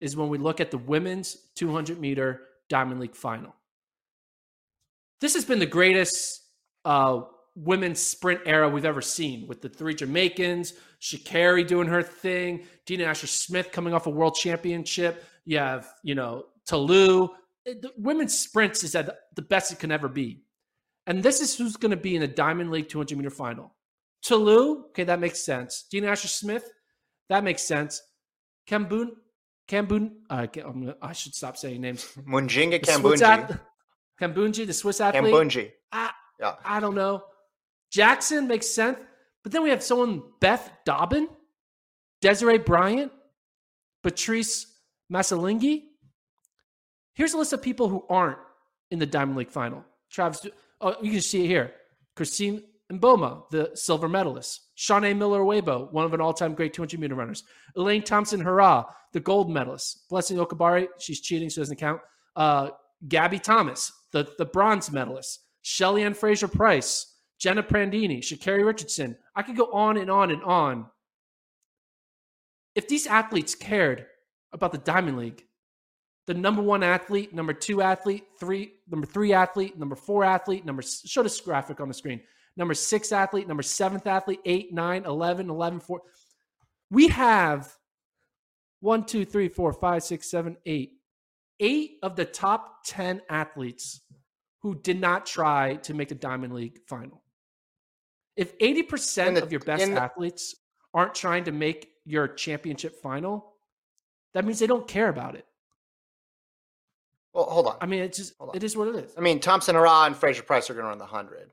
is 0.00 0.16
when 0.16 0.30
we 0.30 0.38
look 0.38 0.62
at 0.62 0.70
the 0.70 0.78
women's 0.78 1.36
200 1.56 2.00
meter 2.00 2.40
Diamond 2.70 2.98
League 2.98 3.14
final. 3.14 3.54
This 5.20 5.34
has 5.34 5.44
been 5.44 5.58
the 5.58 5.66
greatest 5.66 6.40
uh, 6.86 7.20
women's 7.54 8.00
sprint 8.00 8.40
era 8.46 8.66
we've 8.66 8.86
ever 8.86 9.02
seen 9.02 9.46
with 9.46 9.60
the 9.60 9.68
three 9.68 9.94
Jamaicans, 9.94 10.72
Sha'Carri 11.02 11.66
doing 11.66 11.88
her 11.88 12.02
thing, 12.02 12.64
Dina 12.86 13.04
Asher 13.04 13.26
Smith 13.26 13.72
coming 13.72 13.92
off 13.92 14.06
a 14.06 14.10
world 14.10 14.36
championship. 14.36 15.22
You 15.44 15.58
have, 15.58 15.86
you 16.02 16.14
know, 16.14 16.46
Ta 16.66 16.78
Lou. 16.78 17.28
The 17.66 17.92
women's 17.98 18.38
sprints 18.38 18.84
is 18.84 18.94
at 18.94 19.18
the 19.36 19.42
best 19.42 19.70
it 19.70 19.78
can 19.78 19.92
ever 19.92 20.08
be. 20.08 20.44
And 21.06 21.22
this 21.22 21.42
is 21.42 21.54
who's 21.54 21.76
going 21.76 21.90
to 21.90 21.96
be 21.98 22.14
in 22.14 22.22
the 22.22 22.26
Diamond 22.26 22.70
League 22.70 22.88
200 22.88 23.18
meter 23.18 23.28
final. 23.28 23.74
Ta 24.24 24.36
Lou, 24.36 24.86
okay, 24.86 25.04
that 25.04 25.18
makes 25.18 25.42
sense. 25.42 25.86
Dina 25.90 26.08
Asher 26.08 26.28
Smith, 26.28 26.70
that 27.28 27.42
makes 27.42 27.62
sense. 27.62 28.02
Kambun, 28.68 29.10
Kambun, 29.68 30.10
uh, 30.30 30.46
I 31.02 31.12
should 31.12 31.34
stop 31.34 31.56
saying 31.56 31.80
names. 31.80 32.04
Mujinga 32.26 32.80
Kambundji. 32.80 33.58
Kambundji, 34.20 34.66
the 34.66 34.72
Swiss 34.72 35.00
athlete. 35.00 35.24
Kambundji. 35.24 35.72
I, 35.90 36.10
yeah. 36.38 36.54
I 36.64 36.78
don't 36.80 36.94
know. 36.94 37.24
Jackson 37.90 38.46
makes 38.46 38.68
sense. 38.68 38.98
But 39.42 39.52
then 39.52 39.62
we 39.62 39.70
have 39.70 39.82
someone, 39.82 40.22
Beth 40.40 40.70
Dobbin, 40.84 41.28
Desiree 42.20 42.58
Bryant, 42.58 43.10
Patrice 44.02 44.66
Masilingi. 45.12 45.82
Here's 47.14 47.34
a 47.34 47.38
list 47.38 47.52
of 47.52 47.60
people 47.60 47.88
who 47.88 48.04
aren't 48.08 48.38
in 48.90 48.98
the 48.98 49.06
Diamond 49.06 49.36
League 49.36 49.50
final. 49.50 49.84
Travis, 50.10 50.46
oh, 50.80 50.96
you 51.02 51.10
can 51.10 51.20
see 51.20 51.44
it 51.44 51.48
here. 51.48 51.72
Christine 52.14 52.62
Mboma, 52.92 53.48
the 53.50 53.70
silver 53.74 54.08
medalist. 54.08 54.60
Shaunae 54.76 55.16
Miller-Uibo, 55.16 55.92
one 55.92 56.04
of 56.04 56.12
an 56.12 56.20
all-time 56.20 56.54
great 56.54 56.72
200 56.72 57.00
meter 57.00 57.14
runners. 57.14 57.44
Elaine 57.76 58.02
Thompson 58.02 58.42
Herah, 58.42 58.86
the 59.12 59.20
gold 59.20 59.50
medalist. 59.50 60.08
Blessing 60.08 60.36
Okagbare, 60.36 60.88
she's 60.98 61.20
cheating, 61.20 61.48
so 61.50 61.60
doesn't 61.60 61.76
count. 61.76 62.00
Uh, 62.36 62.70
Gabby 63.08 63.38
Thomas, 63.38 63.92
the, 64.12 64.28
the 64.38 64.44
bronze 64.44 64.90
medalist. 64.90 65.40
Shelly-Ann 65.62 66.14
Fraser 66.14 66.48
Pryce, 66.48 67.16
Jenna 67.38 67.62
Prandini, 67.62 68.18
Sha'Carri 68.18 68.64
Richardson. 68.64 69.16
I 69.34 69.42
could 69.42 69.56
go 69.56 69.70
on 69.72 69.96
and 69.96 70.10
on 70.10 70.30
and 70.30 70.42
on. 70.42 70.86
If 72.74 72.88
these 72.88 73.06
athletes 73.06 73.54
cared 73.54 74.06
about 74.52 74.72
the 74.72 74.78
Diamond 74.78 75.18
League, 75.18 75.44
the 76.26 76.34
number 76.34 76.62
one 76.62 76.82
athlete, 76.82 77.34
number 77.34 77.52
two 77.52 77.82
athlete, 77.82 78.24
three, 78.38 78.72
number 78.88 79.06
three 79.06 79.32
athlete, 79.32 79.78
number 79.78 79.96
four 79.96 80.24
athlete, 80.24 80.64
number 80.64 80.82
show 80.82 81.22
this 81.22 81.40
graphic 81.40 81.80
on 81.80 81.88
the 81.88 81.94
screen 81.94 82.20
number 82.56 82.74
six 82.74 83.12
athlete, 83.12 83.48
number 83.48 83.62
seventh 83.62 84.06
athlete, 84.06 84.40
eight, 84.44 84.72
nine, 84.72 85.04
11, 85.04 85.50
11, 85.50 85.80
four. 85.80 86.02
We 86.90 87.08
have 87.08 87.72
one, 88.80 89.04
two, 89.04 89.24
three, 89.24 89.48
four, 89.48 89.72
five, 89.72 90.02
six, 90.02 90.30
seven, 90.30 90.56
eight. 90.66 90.92
Eight 91.60 91.98
of 92.02 92.16
the 92.16 92.24
top 92.24 92.84
10 92.86 93.22
athletes 93.28 94.00
who 94.62 94.74
did 94.74 95.00
not 95.00 95.26
try 95.26 95.76
to 95.76 95.94
make 95.94 96.08
the 96.08 96.14
Diamond 96.14 96.54
League 96.54 96.80
final. 96.88 97.22
If 98.36 98.58
80% 98.58 99.34
the, 99.34 99.42
of 99.42 99.52
your 99.52 99.60
best 99.60 99.86
the, 99.86 100.00
athletes 100.00 100.54
aren't 100.94 101.14
trying 101.14 101.44
to 101.44 101.52
make 101.52 101.88
your 102.04 102.28
championship 102.28 103.00
final, 103.02 103.54
that 104.34 104.44
means 104.44 104.58
they 104.58 104.66
don't 104.66 104.88
care 104.88 105.08
about 105.08 105.36
it. 105.36 105.46
Well, 107.34 107.44
hold 107.44 107.66
on. 107.66 107.76
I 107.80 107.86
mean, 107.86 108.02
it's 108.02 108.18
just 108.18 108.34
it 108.54 108.62
is 108.62 108.76
what 108.76 108.88
it 108.88 108.96
is. 108.96 109.14
I 109.16 109.20
mean, 109.20 109.40
Thompson 109.40 109.74
Herah 109.74 110.06
and 110.06 110.16
Fraser 110.16 110.42
Pryce 110.42 110.68
are 110.68 110.74
going 110.74 110.84
to 110.84 110.90
run 110.90 110.98
the 110.98 111.06
hundred, 111.06 111.50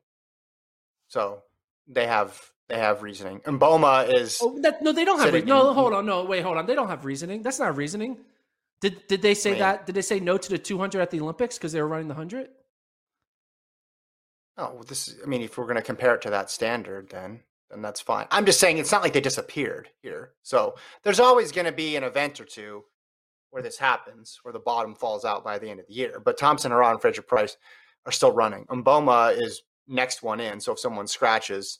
so 1.09 1.43
they 1.87 2.07
have 2.07 2.39
they 2.69 2.77
have 2.79 3.01
reasoning. 3.03 3.41
And 3.45 3.59
Mboma 3.59 4.13
is 4.13 4.39
oh, 4.41 4.57
that, 4.61 4.81
no, 4.81 4.93
they 4.93 5.03
don't 5.03 5.19
have. 5.19 5.33
Re- 5.33 5.41
no, 5.41 5.73
hold 5.73 5.93
on, 5.93 6.05
no, 6.05 6.23
wait, 6.23 6.43
hold 6.43 6.57
on. 6.57 6.65
They 6.65 6.75
don't 6.75 6.87
have 6.87 7.03
reasoning. 7.03 7.41
That's 7.41 7.59
not 7.59 7.75
reasoning. 7.75 8.17
Did 8.79 9.05
did 9.07 9.21
they 9.21 9.33
say 9.33 9.51
Man. 9.51 9.59
that? 9.59 9.85
Did 9.85 9.95
they 9.95 10.01
say 10.01 10.21
no 10.21 10.37
to 10.37 10.49
the 10.49 10.57
200 10.57 11.01
at 11.01 11.11
the 11.11 11.19
Olympics 11.19 11.57
because 11.57 11.73
they 11.73 11.81
were 11.81 11.87
running 11.87 12.07
the 12.07 12.13
100? 12.13 12.47
oh, 14.59 14.83
this. 14.87 15.07
Is, 15.07 15.17
I 15.23 15.27
mean, 15.27 15.41
if 15.41 15.57
we're 15.57 15.65
going 15.65 15.75
to 15.75 15.81
compare 15.81 16.15
it 16.15 16.21
to 16.23 16.29
that 16.29 16.51
standard, 16.51 17.09
then 17.09 17.41
then 17.71 17.81
that's 17.81 18.01
fine. 18.01 18.27
I'm 18.31 18.45
just 18.45 18.59
saying 18.59 18.77
it's 18.77 18.91
not 18.91 19.03
like 19.03 19.13
they 19.13 19.21
disappeared 19.21 19.89
here. 20.01 20.31
So 20.41 20.75
there's 21.03 21.19
always 21.19 21.51
going 21.51 21.65
to 21.65 21.71
be 21.71 21.95
an 21.95 22.03
event 22.03 22.39
or 22.39 22.45
two 22.45 22.83
where 23.51 23.61
this 23.63 23.77
happens, 23.77 24.39
where 24.43 24.53
the 24.53 24.59
bottom 24.59 24.95
falls 24.95 25.25
out 25.25 25.43
by 25.43 25.59
the 25.59 25.69
end 25.69 25.79
of 25.79 25.87
the 25.87 25.93
year. 25.93 26.19
But 26.23 26.37
Thompson, 26.37 26.71
Herah, 26.71 26.91
and 26.91 27.01
Fraser 27.01 27.21
Pryce 27.21 27.57
are 28.05 28.11
still 28.11 28.31
running. 28.31 28.65
Mboma 28.65 29.39
is 29.39 29.61
next 29.89 30.23
one 30.23 30.39
in. 30.39 30.59
So 30.59 30.71
if 30.73 30.79
someone 30.79 31.07
scratches, 31.07 31.79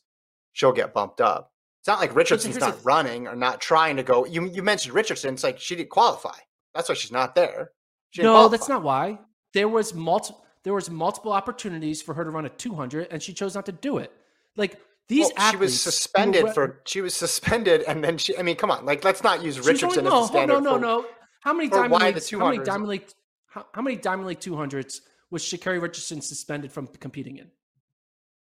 she'll 0.53 0.71
get 0.73 0.93
bumped 0.93 1.21
up. 1.21 1.53
It's 1.79 1.87
not 1.87 1.99
like 1.99 2.13
Richardson's 2.15 2.59
not 2.59 2.73
th- 2.73 2.83
running 2.85 3.27
or 3.27 3.35
not 3.35 3.61
trying 3.61 3.95
to 3.97 4.03
go. 4.03 4.25
You 4.25 4.45
you 4.49 4.63
mentioned 4.63 4.93
Richardson. 4.95 5.33
It's 5.33 5.43
like 5.43 5.59
she 5.59 5.75
didn't 5.75 5.89
qualify. 5.89 6.35
That's 6.73 6.89
why 6.89 6.95
she's 6.95 7.11
not 7.11 7.35
there. 7.35 7.71
She 8.11 8.21
No, 8.21 8.49
that's 8.49 8.67
not 8.67 8.83
why. 8.83 9.19
There 9.53 9.69
was 9.69 9.93
multiple 9.93 10.43
there 10.63 10.73
was 10.73 10.89
multiple 10.89 11.31
opportunities 11.31 12.01
for 12.01 12.13
her 12.13 12.25
to 12.25 12.29
run 12.31 12.45
a 12.45 12.49
200 12.49 13.07
and 13.11 13.23
she 13.23 13.33
chose 13.33 13.55
not 13.55 13.65
to 13.67 13.71
do 13.71 13.97
it. 13.97 14.11
Like 14.57 14.77
these 15.07 15.31
Well, 15.37 15.51
she 15.51 15.57
was 15.57 15.81
suspended 15.81 16.43
were- 16.43 16.53
for. 16.53 16.81
She 16.85 17.01
was 17.01 17.15
suspended, 17.15 17.81
and 17.87 18.03
then 18.03 18.17
she. 18.19 18.37
I 18.37 18.43
mean, 18.43 18.57
come 18.57 18.69
on. 18.69 18.85
Like, 18.85 19.03
let's 19.03 19.23
not 19.23 19.41
use 19.43 19.57
was 19.57 19.65
only- 19.67 19.73
Richardson 19.73 20.03
no, 20.03 20.09
as 20.09 20.13
hold- 20.13 20.27
standard. 20.29 20.53
no, 20.55 20.59
no, 20.59 20.73
for- 20.75 20.79
no. 20.79 21.05
How 21.41 21.53
many 21.53 21.69
diamond 21.69 21.91
why 21.93 22.11
the? 22.11 22.21
How 22.37 22.45
many 22.49 22.59
200s 22.59 22.65
diamond 22.65 22.89
league? 22.89 23.07
How, 23.47 23.65
how 23.73 23.81
many 23.81 23.95
diamond 23.95 24.27
league 24.27 24.39
200s 24.39 24.99
was 25.31 25.41
Sha'Carri 25.43 25.81
Richardson 25.81 26.21
suspended 26.21 26.71
from 26.71 26.85
competing 26.87 27.37
in? 27.37 27.49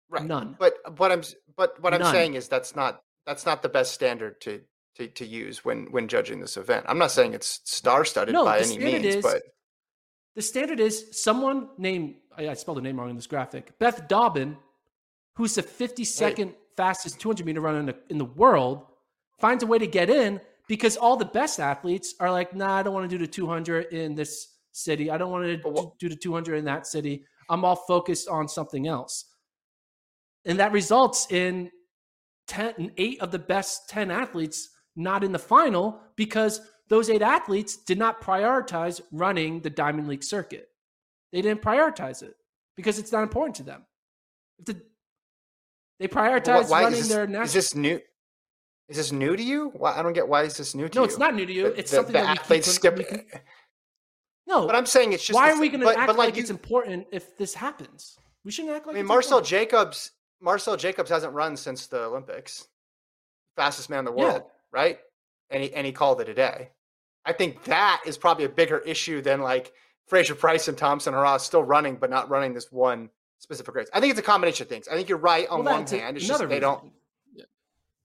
Right. 0.09 0.25
None. 0.25 0.55
But 0.59 0.73
what 0.97 1.11
I'm 1.11 1.21
but 1.55 1.81
what 1.81 1.93
I'm 1.93 1.99
None. 2.01 2.11
saying 2.11 2.33
is 2.35 2.47
that's 2.47 2.75
not 2.75 3.01
that's 3.25 3.45
not 3.45 3.61
the 3.61 3.69
best 3.69 3.93
standard 3.93 4.39
to 4.41 4.61
to, 4.95 5.07
to 5.07 5.25
use 5.25 5.65
when 5.65 5.87
when 5.91 6.07
judging 6.07 6.39
this 6.39 6.57
event. 6.57 6.85
I'm 6.87 6.97
not 6.97 7.11
saying 7.11 7.33
it's 7.33 7.61
star 7.65 8.05
studded 8.05 8.33
No, 8.33 8.45
by 8.45 8.59
any 8.59 8.77
means, 8.77 9.05
is- 9.05 9.23
but 9.23 9.41
The 10.35 10.41
standard 10.41 10.79
is 10.79 11.21
someone 11.23 11.69
named 11.77 12.15
I, 12.37 12.49
I 12.49 12.53
spelled 12.53 12.77
the 12.77 12.81
name 12.81 12.99
wrong 12.99 13.09
in 13.09 13.15
this 13.15 13.27
graphic. 13.27 13.77
Beth 13.79 14.07
Dobbin, 14.07 14.57
who's 15.35 15.55
the 15.55 15.63
52nd 15.63 16.53
fastest 16.77 17.19
200 17.19 17.45
meter 17.45 17.59
runner 17.61 17.79
in 17.79 17.85
the, 17.87 17.95
in 18.09 18.17
the 18.19 18.25
world, 18.25 18.85
finds 19.39 19.63
a 19.63 19.67
way 19.67 19.79
to 19.79 19.87
get 19.87 20.09
in 20.09 20.39
because 20.67 20.95
all 20.97 21.17
the 21.17 21.25
best 21.25 21.59
athletes 21.59 22.13
are 22.19 22.29
like, 22.31 22.55
nah, 22.55 22.75
I 22.77 22.83
don't 22.83 22.93
want 22.93 23.09
to 23.09 23.17
do 23.17 23.23
the 23.23 23.31
200 23.31 23.91
in 23.93 24.13
this 24.13 24.53
city. 24.73 25.09
I 25.09 25.17
don't 25.17 25.31
want 25.31 25.45
to 25.45 25.91
do 25.97 26.07
the 26.09 26.15
200 26.15 26.55
in 26.55 26.65
that 26.65 26.85
city. 26.85 27.25
I'm 27.49 27.65
all 27.65 27.75
focused 27.75 28.29
on 28.29 28.47
something 28.47 28.85
else. 28.87 29.26
And 30.47 30.59
that 30.59 30.71
results 30.71 31.27
in 31.29 31.69
10, 32.47 32.93
eight 32.97 33.21
of 33.21 33.31
the 33.31 33.37
best 33.39 33.89
10 33.89 34.09
athletes 34.09 34.69
not 34.95 35.23
in 35.23 35.31
the 35.31 35.37
final 35.39 35.99
because 36.15 36.61
those 36.87 37.09
eight 37.09 37.21
athletes 37.21 37.77
did 37.83 37.99
not 37.99 38.21
prioritize 38.21 39.01
running 39.11 39.59
the 39.59 39.69
Diamond 39.69 40.07
League 40.07 40.23
circuit. 40.23 40.69
They 41.33 41.41
didn't 41.41 41.61
prioritize 41.61 42.23
it 42.23 42.33
because 42.77 42.97
it's 42.97 43.11
not 43.11 43.23
important 43.23 43.57
to 43.57 43.63
them. 43.63 43.85
If 44.59 44.65
the, 44.65 44.81
they 45.99 46.07
prioritize 46.07 46.69
running 46.69 46.93
is 46.93 47.09
this, 47.09 47.15
their 47.29 47.43
is 47.43 47.53
this 47.53 47.75
new? 47.75 47.99
Is 48.87 48.95
this 48.95 49.11
new 49.11 49.35
to 49.35 49.43
you? 49.43 49.69
Why 49.75 49.99
I 49.99 50.01
don't 50.01 50.13
get 50.13 50.29
why 50.29 50.43
is 50.43 50.55
this 50.55 50.73
new 50.73 50.87
to 50.87 50.95
No, 50.95 51.01
you? 51.01 51.07
No, 51.07 51.09
it's 51.11 51.19
not 51.19 51.35
new 51.35 51.45
to 51.45 51.53
you. 51.53 51.63
The- 51.63 51.79
It's 51.79 51.91
the- 51.91 51.97
something 51.97 52.13
the 52.13 52.19
that 52.19 52.39
athletes 52.39 52.71
skip. 52.71 52.95
can- 53.05 53.25
no, 54.47 54.65
But 54.65 54.77
I'm 54.77 54.85
saying 54.85 55.11
it's 55.11 55.25
just. 55.25 55.35
why 55.35 55.51
are 55.51 55.59
we 55.59 55.67
going 55.67 55.81
to 55.81 55.87
but- 55.87 55.97
act 55.97 56.07
but 56.07 56.15
like, 56.15 56.35
you- 56.37 56.41
it's 56.41 56.49
important 56.49 57.07
if 57.11 57.37
this 57.37 57.53
happens? 57.53 58.17
We 58.45 58.51
shouldn't 58.51 58.73
act 58.73 58.87
like. 58.87 58.95
I 58.95 58.99
mean, 58.99 59.05
Marcel 59.07 59.39
important. 59.39 59.49
Jacobs. 59.49 60.11
Marcell 60.39 60.77
Jacobs 60.77 61.09
hasn't 61.09 61.33
run 61.33 61.55
since 61.57 61.87
the 61.87 62.01
Olympics. 62.03 62.67
Fastest 63.55 63.89
man 63.89 63.99
in 63.99 64.05
the 64.05 64.13
Yeah. 64.13 64.23
world, 64.33 64.43
right? 64.71 64.99
And 65.49 65.63
he 65.63 65.73
and 65.73 65.85
he 65.85 65.91
called 65.91 66.21
it 66.21 66.29
a 66.29 66.33
day. 66.33 66.71
I 67.25 67.33
think 67.33 67.63
that 67.65 68.01
is 68.05 68.17
probably 68.17 68.45
a 68.45 68.49
bigger 68.49 68.79
issue 68.79 69.21
than 69.21 69.41
like 69.41 69.73
Fraser 70.05 70.35
Price 70.35 70.67
and 70.67 70.77
Thompson 70.77 71.13
Herah 71.13 71.39
still 71.41 71.63
running, 71.63 71.97
but 71.97 72.09
not 72.09 72.29
running 72.29 72.53
this 72.53 72.71
one 72.71 73.09
specific 73.39 73.73
race. 73.75 73.89
I 73.93 73.99
think 73.99 74.11
it's 74.11 74.19
a 74.19 74.23
combination 74.23 74.63
of 74.65 74.69
things. 74.69 74.87
I 74.87 74.95
think 74.95 75.09
you're 75.09 75.17
right 75.17 75.47
on 75.49 75.63
Well, 75.63 75.75
one 75.75 75.87
hand. 75.87 76.17
It's 76.17 76.27
just 76.27 76.47
they 76.47 76.59
don't. 76.59 76.83
reason. 76.83 76.93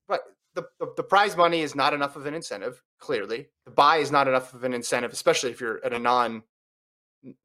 But 0.09 0.23
the, 0.55 0.65
the 0.79 0.93
the 0.97 1.03
prize 1.03 1.37
money 1.37 1.61
is 1.63 1.75
not 1.75 1.95
enough 1.95 2.17
of 2.17 2.27
an 2.27 2.35
incentive. 2.35 2.83
Clearly, 2.99 3.49
the 3.65 3.71
buy 3.71 3.99
is 3.99 4.11
not 4.11 4.27
enough 4.29 4.53
of 4.55 4.65
an 4.65 4.73
incentive, 4.75 5.13
especially 5.13 5.51
if 5.51 5.61
you're 5.61 5.85
at 5.85 5.93
a 5.93 5.99
non 5.99 6.43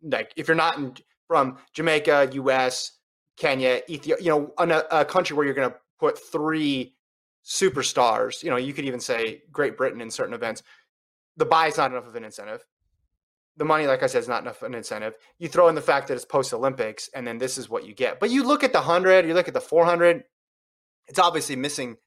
like 0.02 0.32
if 0.36 0.48
you're 0.48 0.56
not 0.56 0.78
in, 0.78 0.96
from 1.28 1.58
Jamaica, 1.74 2.30
U.S., 2.34 2.94
Kenya, 3.38 3.82
Ethiopia, 3.88 4.24
you 4.24 4.32
know, 4.32 4.52
on 4.58 4.72
uh, 4.72 4.82
a, 4.92 5.06
country 5.06 5.38
where 5.38 5.46
you're 5.46 5.56
going 5.56 5.70
to 5.70 5.78
put 6.00 6.20
three 6.20 6.96
superstars. 7.46 8.44
You 8.44 8.50
know, 8.50 8.58
you 8.58 8.74
could 8.74 8.86
even 8.86 9.00
say 9.00 9.44
Great 9.52 9.78
Britain 9.78 10.02
in 10.02 10.12
certain 10.12 10.34
events. 10.34 10.64
The 11.38 11.46
buy 11.46 11.68
is 11.68 11.78
not 11.78 11.92
enough 11.92 12.08
of 12.08 12.16
an 12.16 12.24
incentive. 12.24 12.66
The 13.56 13.66
money, 13.66 13.88
like 13.88 14.04
I 14.04 14.08
said, 14.08 14.20
is 14.20 14.28
not 14.28 14.42
enough 14.42 14.62
of 14.62 14.68
an 14.68 14.76
incentive. 14.76 15.14
You 15.40 15.48
throw 15.48 15.68
in 15.68 15.76
the 15.76 15.82
fact 15.82 16.08
that 16.08 16.16
it's 16.16 16.26
post 16.26 16.54
Olympics, 16.54 17.10
and 17.16 17.26
then 17.26 17.38
this 17.38 17.58
is 17.58 17.70
what 17.70 17.86
you 17.86 17.94
get. 17.94 18.20
But 18.20 18.30
you 18.32 18.44
look 18.44 18.64
at 18.64 18.74
the 18.74 18.82
hundred, 18.82 19.28
you 19.28 19.34
look 19.34 19.48
at 19.48 19.54
the 19.54 19.62
four 19.62 19.86
hundred. 19.86 20.24
It's 21.08 21.20
obviously 21.20 21.56
missing 21.56 21.98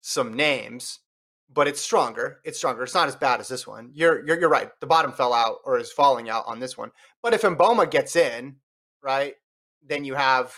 some 0.00 0.34
names, 0.34 1.00
but 1.52 1.68
it's 1.68 1.80
stronger. 1.80 2.40
It's 2.44 2.58
stronger. 2.58 2.82
It's 2.82 2.94
not 2.94 3.08
as 3.08 3.16
bad 3.16 3.40
as 3.40 3.48
this 3.48 3.66
one. 3.66 3.90
You're 3.92 4.26
you're, 4.26 4.40
you're 4.40 4.48
right. 4.48 4.70
The 4.80 4.86
bottom 4.86 5.12
fell 5.12 5.32
out 5.32 5.58
or 5.64 5.78
is 5.78 5.92
falling 5.92 6.28
out 6.28 6.44
on 6.46 6.58
this 6.58 6.76
one. 6.78 6.90
But 7.22 7.34
if 7.34 7.42
Mboma 7.42 7.90
gets 7.90 8.16
in, 8.16 8.56
right, 9.02 9.34
then 9.86 10.04
you 10.04 10.14
have 10.14 10.54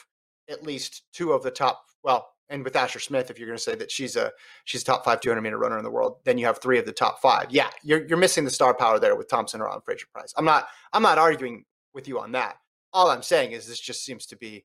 at 0.48 0.62
least 0.62 1.02
two 1.12 1.32
of 1.32 1.42
the 1.42 1.50
top. 1.50 1.84
Well, 2.02 2.28
and 2.48 2.64
with 2.64 2.76
Asher 2.76 2.98
Smith, 2.98 3.30
if 3.30 3.38
you're 3.38 3.46
going 3.48 3.56
to 3.56 3.62
say 3.62 3.74
that 3.76 3.90
she's 3.90 4.16
a 4.16 4.30
she's 4.64 4.82
a 4.82 4.84
top 4.84 5.04
five 5.04 5.20
200 5.20 5.40
meter 5.40 5.58
runner 5.58 5.78
in 5.78 5.84
the 5.84 5.90
world, 5.90 6.18
then 6.24 6.36
you 6.36 6.44
have 6.46 6.58
three 6.60 6.78
of 6.78 6.84
the 6.84 6.92
top 6.92 7.20
five. 7.22 7.46
Yeah, 7.50 7.70
you're 7.82 8.06
you're 8.06 8.18
missing 8.18 8.44
the 8.44 8.50
star 8.50 8.74
power 8.74 8.98
there 8.98 9.16
with 9.16 9.28
Thompson 9.28 9.60
or 9.60 9.68
on 9.68 9.80
Fraser 9.80 10.06
Pryce. 10.12 10.34
I'm 10.36 10.44
not 10.44 10.68
I'm 10.92 11.02
not 11.02 11.18
arguing 11.18 11.64
with 11.94 12.08
you 12.08 12.18
on 12.20 12.32
that. 12.32 12.56
All 12.92 13.08
I'm 13.10 13.22
saying 13.22 13.52
is 13.52 13.66
this 13.66 13.80
just 13.80 14.04
seems 14.04 14.26
to 14.26 14.36
be 14.36 14.64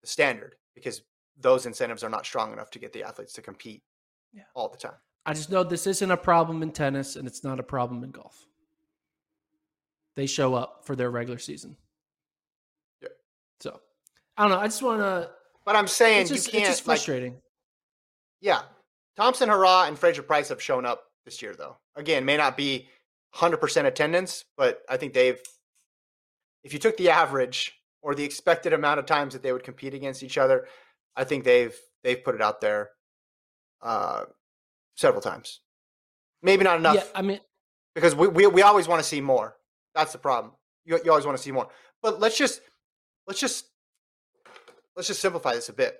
the 0.00 0.06
standard 0.06 0.54
because 0.74 1.02
those 1.38 1.66
incentives 1.66 2.02
are 2.04 2.08
not 2.10 2.24
strong 2.24 2.52
enough 2.52 2.70
to 2.70 2.78
get 2.78 2.92
the 2.92 3.02
athletes 3.02 3.32
to 3.34 3.42
compete 3.42 3.82
Yeah. 4.32 4.44
all 4.54 4.68
the 4.68 4.78
time. 4.78 4.94
I 5.26 5.34
just 5.34 5.50
know 5.50 5.62
this 5.64 5.86
isn't 5.86 6.10
a 6.10 6.16
problem 6.16 6.62
in 6.62 6.70
tennis 6.70 7.16
and 7.16 7.26
it's 7.26 7.42
not 7.44 7.58
a 7.60 7.62
problem 7.62 8.02
in 8.04 8.10
golf. 8.12 8.46
They 10.16 10.26
show 10.26 10.54
up 10.54 10.82
for 10.84 10.94
their 10.94 11.10
regular 11.10 11.38
season. 11.38 11.76
So 13.60 13.80
I 14.36 14.42
don't 14.42 14.50
know. 14.50 14.58
I 14.58 14.66
just 14.66 14.82
want 14.82 15.00
to. 15.00 15.30
But 15.64 15.76
I'm 15.76 15.88
saying 15.88 16.22
It's 16.22 16.30
just, 16.30 16.46
you 16.46 16.60
can't 16.60 16.66
just 16.66 16.86
like 16.86 16.96
frustrating. 16.96 17.36
Yeah. 18.40 18.62
Thompson 19.16 19.48
Herah 19.48 19.88
and 19.88 19.98
Fraser 19.98 20.22
Pryce 20.22 20.48
have 20.48 20.60
shown 20.60 20.84
up 20.84 21.04
this 21.24 21.40
year, 21.40 21.54
though. 21.56 21.76
Again, 21.96 22.24
may 22.24 22.36
not 22.36 22.56
be 22.56 22.88
100% 23.36 23.84
attendance, 23.86 24.44
but 24.56 24.82
I 24.88 24.96
think 24.96 25.14
they've, 25.14 25.40
if 26.62 26.72
you 26.72 26.78
took 26.78 26.96
the 26.96 27.10
average 27.10 27.72
or 28.02 28.14
the 28.14 28.24
expected 28.24 28.72
amount 28.72 28.98
of 28.98 29.06
times 29.06 29.32
that 29.32 29.42
they 29.42 29.52
would 29.52 29.62
compete 29.62 29.94
against 29.94 30.22
each 30.22 30.36
other, 30.36 30.66
I 31.16 31.24
think 31.24 31.44
they've 31.44 31.74
they've 32.02 32.22
put 32.22 32.34
it 32.34 32.42
out 32.42 32.60
there 32.60 32.90
uh, 33.82 34.24
several 34.96 35.22
times. 35.22 35.60
Maybe 36.42 36.64
not 36.64 36.78
enough 36.78 36.96
yeah, 36.96 37.04
I 37.14 37.22
mean, 37.22 37.40
because 37.94 38.14
we, 38.14 38.28
we, 38.28 38.46
we 38.46 38.62
always 38.62 38.86
want 38.86 39.02
to 39.02 39.08
see 39.08 39.20
more. 39.20 39.56
That's 39.94 40.12
the 40.12 40.18
problem. 40.18 40.52
You, 40.84 40.98
you 41.04 41.10
always 41.10 41.24
want 41.24 41.38
to 41.38 41.42
see 41.42 41.52
more. 41.52 41.68
But 42.02 42.20
let's 42.20 42.36
just 42.36 42.60
let's 43.26 43.40
just 43.40 43.66
let's 44.96 45.08
just 45.08 45.20
simplify 45.20 45.54
this 45.54 45.68
a 45.68 45.72
bit. 45.72 45.98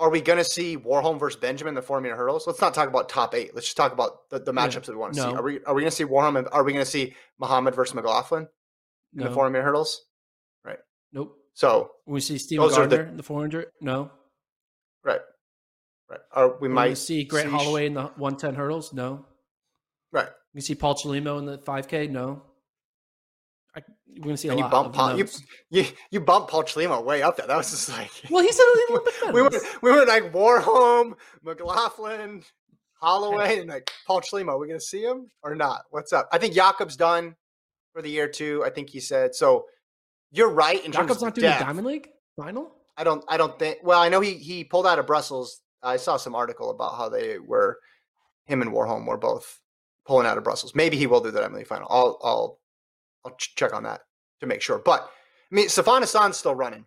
Are 0.00 0.10
we 0.10 0.20
going 0.20 0.38
to 0.38 0.44
see 0.44 0.76
Warholm 0.76 1.18
versus 1.18 1.40
Benjamin 1.40 1.70
in 1.72 1.74
the 1.74 1.82
four 1.82 2.00
meter 2.00 2.14
hurdles? 2.14 2.46
Let's 2.46 2.60
not 2.60 2.72
talk 2.72 2.88
about 2.88 3.08
top 3.08 3.34
eight. 3.34 3.52
Let's 3.54 3.66
just 3.66 3.76
talk 3.76 3.92
about 3.92 4.30
the, 4.30 4.38
the 4.38 4.52
Yeah. 4.54 4.66
matchups 4.66 4.84
that 4.86 4.92
we 4.92 4.96
want 4.96 5.14
to 5.14 5.20
see. 5.20 5.26
Are 5.26 5.42
we 5.42 5.60
are 5.64 5.74
we 5.74 5.82
going 5.82 5.90
to 5.90 5.96
see 5.96 6.04
Warholm? 6.04 6.38
And, 6.38 6.48
are 6.52 6.62
we 6.62 6.72
going 6.72 6.84
to 6.84 6.90
see 6.90 7.14
Muhammad 7.40 7.74
versus 7.74 7.94
McLaughlin 7.94 8.46
in 9.14 9.18
the 9.18 9.24
no, 9.24 9.34
four 9.34 9.50
meter 9.50 9.64
hurdles? 9.64 10.04
Right. 10.64 10.78
Nope. 11.12 11.34
So 11.54 11.90
We 12.06 12.20
see 12.20 12.38
Steven 12.38 12.64
Those 12.68 12.78
are 12.78 12.86
the- 12.86 12.96
Gardiner 12.96 13.10
in 13.10 13.16
the 13.16 13.22
400. 13.24 13.66
No. 13.80 14.12
right, 15.04 15.20
right. 16.08 16.20
Are 16.32 16.50
we 16.60 16.68
We 16.68 16.74
might 16.74 16.90
might 16.90 16.98
see 16.98 17.24
Grant 17.24 17.48
see- 17.48 17.52
Holloway 17.56 17.86
in 17.86 17.94
the 17.94 18.02
110 18.04 18.54
hurdles. 18.54 18.92
No. 18.92 19.26
right? 20.12 20.28
We 20.54 20.60
see 20.60 20.76
Paul 20.76 20.94
Chelimo 20.94 21.40
in 21.40 21.46
the 21.46 21.58
5K. 21.58 22.08
No. 22.08 22.42
We're 24.16 24.22
going 24.22 24.34
to 24.34 24.36
see 24.36 24.48
a 24.48 24.52
And 24.52 24.60
you 24.60 24.68
bump 24.68 24.88
of 24.88 24.92
Paul, 24.94 25.18
you, 25.18 25.28
you 25.70 25.84
you 26.10 26.20
bump 26.20 26.48
Paul 26.48 26.64
Chelimo 26.64 27.04
way 27.04 27.22
up 27.22 27.36
there. 27.36 27.46
That 27.46 27.56
was 27.56 27.70
just 27.70 27.88
like 27.88 28.10
Well, 28.30 28.42
he's 28.42 28.58
an 28.58 28.66
Olympic 28.90 29.14
we 29.32 29.42
were 29.42 29.50
we 29.82 29.92
were 29.92 30.04
like 30.06 30.32
Warholm, 30.32 31.14
McLaughlin, 31.42 32.42
Holloway, 33.00 33.60
and 33.60 33.68
like 33.68 33.90
Paul 34.06 34.20
Schlemo. 34.20 34.48
Are 34.48 34.58
we 34.58 34.66
gonna 34.66 34.80
see 34.80 35.02
him 35.02 35.30
or 35.42 35.54
not? 35.54 35.82
What's 35.90 36.12
up? 36.12 36.28
I 36.32 36.38
think 36.38 36.54
Jakob's 36.54 36.96
done 36.96 37.36
for 37.92 38.02
the 38.02 38.10
year 38.10 38.28
too. 38.28 38.62
I 38.64 38.70
think 38.70 38.90
he 38.90 39.00
said 39.00 39.34
so. 39.34 39.66
You're 40.30 40.50
right 40.50 40.84
in 40.84 40.94
of 40.94 41.08
not 41.08 41.34
doing 41.34 41.50
the 41.50 41.64
Diamond 41.64 41.86
League 41.86 42.08
final. 42.36 42.72
I 42.96 43.04
don't. 43.04 43.24
I 43.28 43.36
don't 43.36 43.58
think. 43.58 43.78
Well, 43.82 44.00
I 44.00 44.08
know 44.08 44.20
he 44.20 44.34
he 44.34 44.64
pulled 44.64 44.86
out 44.86 44.98
of 44.98 45.06
Brussels. 45.06 45.60
I 45.82 45.96
saw 45.96 46.16
some 46.16 46.34
article 46.34 46.70
about 46.70 46.96
how 46.96 47.08
they 47.08 47.38
were 47.38 47.78
him 48.46 48.62
and 48.62 48.72
Warholm 48.72 49.06
were 49.06 49.16
both 49.16 49.60
pulling 50.06 50.26
out 50.26 50.36
of 50.36 50.44
Brussels. 50.44 50.74
Maybe 50.74 50.96
he 50.96 51.06
will 51.06 51.20
do 51.20 51.30
the 51.30 51.40
Diamond 51.40 51.58
League 51.58 51.66
final. 51.66 51.86
I'll 51.90 52.18
I'll 52.22 52.57
I'll 53.28 53.36
ch- 53.36 53.54
check 53.54 53.74
on 53.74 53.82
that 53.84 54.02
to 54.40 54.46
make 54.46 54.62
sure. 54.62 54.78
But 54.78 55.02
I 55.50 55.54
mean, 55.54 55.68
Sifan 55.68 56.00
Hassan's 56.00 56.36
still 56.36 56.54
running, 56.54 56.84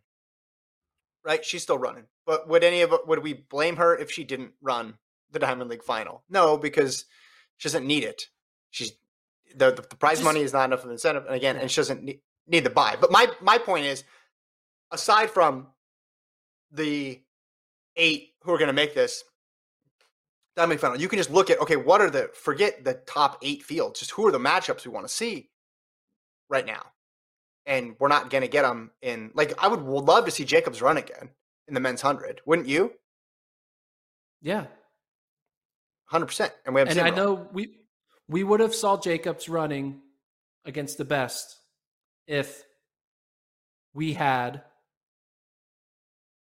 right? 1.23 1.43
She's 1.43 1.63
still 1.63 1.77
running. 1.77 2.05
But 2.25 2.47
would 2.47 2.63
any 2.63 2.81
of 2.81 2.93
would 3.07 3.19
we 3.19 3.33
blame 3.33 3.75
her 3.77 3.95
if 3.95 4.11
she 4.11 4.23
didn't 4.23 4.51
run 4.61 4.95
the 5.31 5.39
Diamond 5.39 5.69
League 5.69 5.83
final? 5.83 6.23
No, 6.29 6.57
because 6.57 7.05
she 7.57 7.67
doesn't 7.67 7.85
need 7.85 8.03
it. 8.03 8.27
She's 8.69 8.93
the 9.55 9.71
the, 9.71 9.81
the 9.81 9.95
prize 9.95 10.17
Just- 10.17 10.23
money 10.23 10.41
is 10.41 10.53
not 10.53 10.65
enough 10.65 10.79
of 10.79 10.85
an 10.85 10.91
incentive, 10.91 11.25
and 11.25 11.35
again, 11.35 11.57
and 11.57 11.69
she 11.69 11.77
doesn't 11.77 12.03
need, 12.03 12.21
need 12.47 12.63
the 12.63 12.69
buy. 12.69 12.95
But 12.99 13.11
my 13.11 13.27
my 13.41 13.57
point 13.57 13.85
is, 13.85 14.03
aside 14.91 15.29
from 15.29 15.67
the 16.71 17.21
eight 17.97 18.29
who 18.43 18.53
are 18.53 18.57
going 18.57 18.67
to 18.67 18.73
make 18.73 18.95
this 18.95 19.23
Diamond 20.55 20.71
League 20.71 20.79
final, 20.79 20.99
you 20.99 21.09
can 21.09 21.17
just 21.17 21.31
look 21.31 21.49
at 21.49 21.59
okay, 21.61 21.75
what 21.75 22.01
are 22.01 22.09
the 22.09 22.29
forget 22.33 22.83
the 22.83 22.95
top 23.05 23.37
eight 23.41 23.63
fields, 23.63 23.99
just 23.99 24.11
who 24.11 24.25
are 24.27 24.31
the 24.31 24.39
matchups 24.39 24.85
we 24.85 24.91
want 24.91 25.07
to 25.07 25.13
see 25.13 25.49
right 26.51 26.65
now, 26.65 26.83
and 27.65 27.95
we're 27.99 28.09
not 28.09 28.29
going 28.29 28.41
to 28.41 28.47
get 28.47 28.63
them 28.63 28.91
in. 29.01 29.31
Like 29.33 29.53
I 29.63 29.67
would 29.67 29.81
love 29.81 30.25
to 30.25 30.31
see 30.31 30.45
Jacobs 30.45 30.81
run 30.81 30.97
again 30.97 31.29
in 31.67 31.73
the 31.73 31.79
men's 31.79 32.01
hundred, 32.01 32.41
wouldn't 32.45 32.67
you? 32.67 32.91
Yeah. 34.41 34.65
Hundred 36.05 36.27
percent. 36.27 36.53
And 36.65 36.75
we 36.75 36.81
haven't 36.81 36.97
And 36.97 37.07
I 37.07 37.09
run. 37.09 37.17
know 37.17 37.47
we 37.53 37.77
we 38.27 38.43
would 38.43 38.59
have 38.59 38.75
saw 38.75 38.99
Jacobs 38.99 39.47
running 39.47 40.01
against 40.65 40.97
the 40.97 41.05
best 41.05 41.57
if 42.27 42.63
we 43.93 44.13
had 44.13 44.63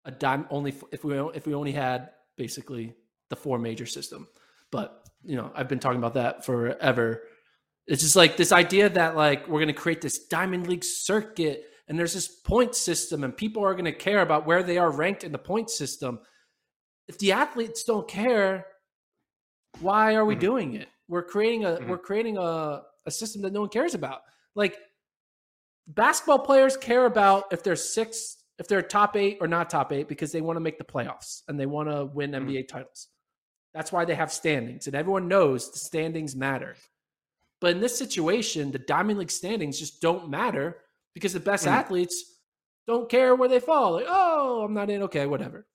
a 0.06 0.12
dime 0.12 0.48
only 0.50 0.74
if 0.92 1.04
we 1.04 1.20
if 1.36 1.46
we 1.46 1.54
only 1.54 1.74
had 1.74 2.12
basically 2.38 2.96
the 3.30 3.36
four 3.36 3.60
major 3.60 3.86
system. 3.86 4.28
But 4.72 5.04
you 5.24 5.36
know, 5.36 5.52
I've 5.54 5.68
been 5.68 5.80
talking 5.80 6.00
about 6.00 6.14
that 6.14 6.46
forever. 6.46 7.24
It's 7.88 8.04
just 8.04 8.16
like 8.16 8.36
this 8.38 8.52
idea 8.52 8.90
that 8.90 9.16
like 9.16 9.48
we're 9.48 9.60
going 9.60 9.68
to 9.68 9.74
create 9.74 10.02
this 10.02 10.28
diamond 10.28 10.68
league 10.68 10.84
circuit 10.84 11.64
and 11.88 11.98
there's 11.98 12.14
this 12.14 12.28
point 12.28 12.76
system 12.76 13.24
and 13.24 13.36
people 13.36 13.64
are 13.64 13.74
going 13.74 13.86
to 13.86 13.94
care 13.94 14.22
about 14.22 14.46
where 14.46 14.62
they 14.62 14.78
are 14.78 14.92
ranked 14.92 15.24
in 15.24 15.32
the 15.32 15.38
point 15.38 15.70
system. 15.70 16.20
If 17.08 17.18
the 17.20 17.32
athletes 17.32 17.86
don't 17.86 18.08
care, 18.08 18.66
why 19.80 20.16
are 20.16 20.26
we 20.26 20.36
Mhm. 20.36 20.40
doing 20.40 20.74
it? 20.76 20.90
We're 21.08 21.24
creating 21.24 21.64
a 21.64 21.78
Mhm. 21.78 21.88
we're 21.88 21.98
creating 21.98 22.38
a, 22.38 22.84
a 23.06 23.12
system 23.12 23.42
that 23.44 23.54
no 23.54 23.62
one 23.62 23.70
cares 23.70 23.94
about. 23.96 24.22
Like 24.54 24.78
basketball 25.88 26.40
players 26.40 26.76
care 26.76 27.06
about 27.06 27.46
if 27.54 27.64
they're 27.64 27.78
six, 27.78 28.44
if 28.60 28.68
they're 28.68 28.82
top 28.82 29.16
eight 29.16 29.38
or 29.40 29.48
not 29.48 29.70
top 29.70 29.94
eight 29.94 30.10
because 30.10 30.34
they 30.34 30.42
want 30.42 30.58
to 30.58 30.62
make 30.62 30.78
the 30.78 30.84
playoffs 30.84 31.44
and 31.48 31.58
they 31.58 31.66
want 31.66 31.88
to 31.90 32.06
win 32.06 32.32
Mhm. 32.32 32.48
NBA 32.48 32.64
titles. 32.64 33.08
That's 33.74 33.92
why 33.94 34.04
they 34.04 34.16
have 34.16 34.32
standings, 34.34 34.88
and 34.88 34.96
everyone 34.96 35.28
knows 35.30 35.72
the 35.72 35.80
standings 35.80 36.36
matter. 36.36 36.76
But 37.60 37.72
in 37.72 37.80
this 37.80 37.98
situation, 37.98 38.72
the 38.72 38.80
Diamond 38.80 39.20
League 39.20 39.32
standings 39.32 39.80
just 39.80 40.02
don't 40.02 40.30
matter 40.30 40.78
because 41.14 41.34
the 41.34 41.40
best 41.40 41.66
Mhm. 41.66 41.72
athletes 41.72 42.40
don't 42.86 43.10
care 43.10 43.36
where 43.36 43.50
they 43.50 43.60
fall. 43.60 43.94
Like, 43.94 44.06
oh, 44.08 44.64
I'm 44.64 44.74
not 44.74 44.90
in. 44.90 45.02
Okay, 45.04 45.26
whatever. 45.26 45.68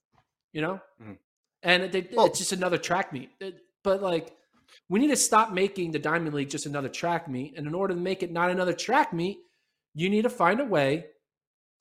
You 0.53 0.61
know? 0.61 0.81
Mhm. 1.01 1.17
And 1.61 1.91
they, 1.91 2.07
Well- 2.13 2.27
it's 2.27 2.39
just 2.39 2.51
another 2.53 2.77
track 2.77 3.11
meet. 3.13 3.31
But 3.83 4.01
like, 4.01 4.35
we 4.89 4.99
need 4.99 5.09
to 5.09 5.15
stop 5.15 5.51
making 5.51 5.91
the 5.91 5.99
Diamond 5.99 6.33
League 6.33 6.49
just 6.49 6.65
another 6.65 6.89
track 6.89 7.27
meet. 7.27 7.55
And 7.57 7.67
in 7.67 7.75
order 7.75 7.93
to 7.93 7.99
make 7.99 8.23
it 8.23 8.31
not 8.31 8.49
another 8.49 8.73
track 8.73 9.13
meet, 9.13 9.39
you 9.93 10.09
need 10.09 10.23
to 10.23 10.29
find 10.29 10.59
a 10.59 10.65
way 10.65 11.11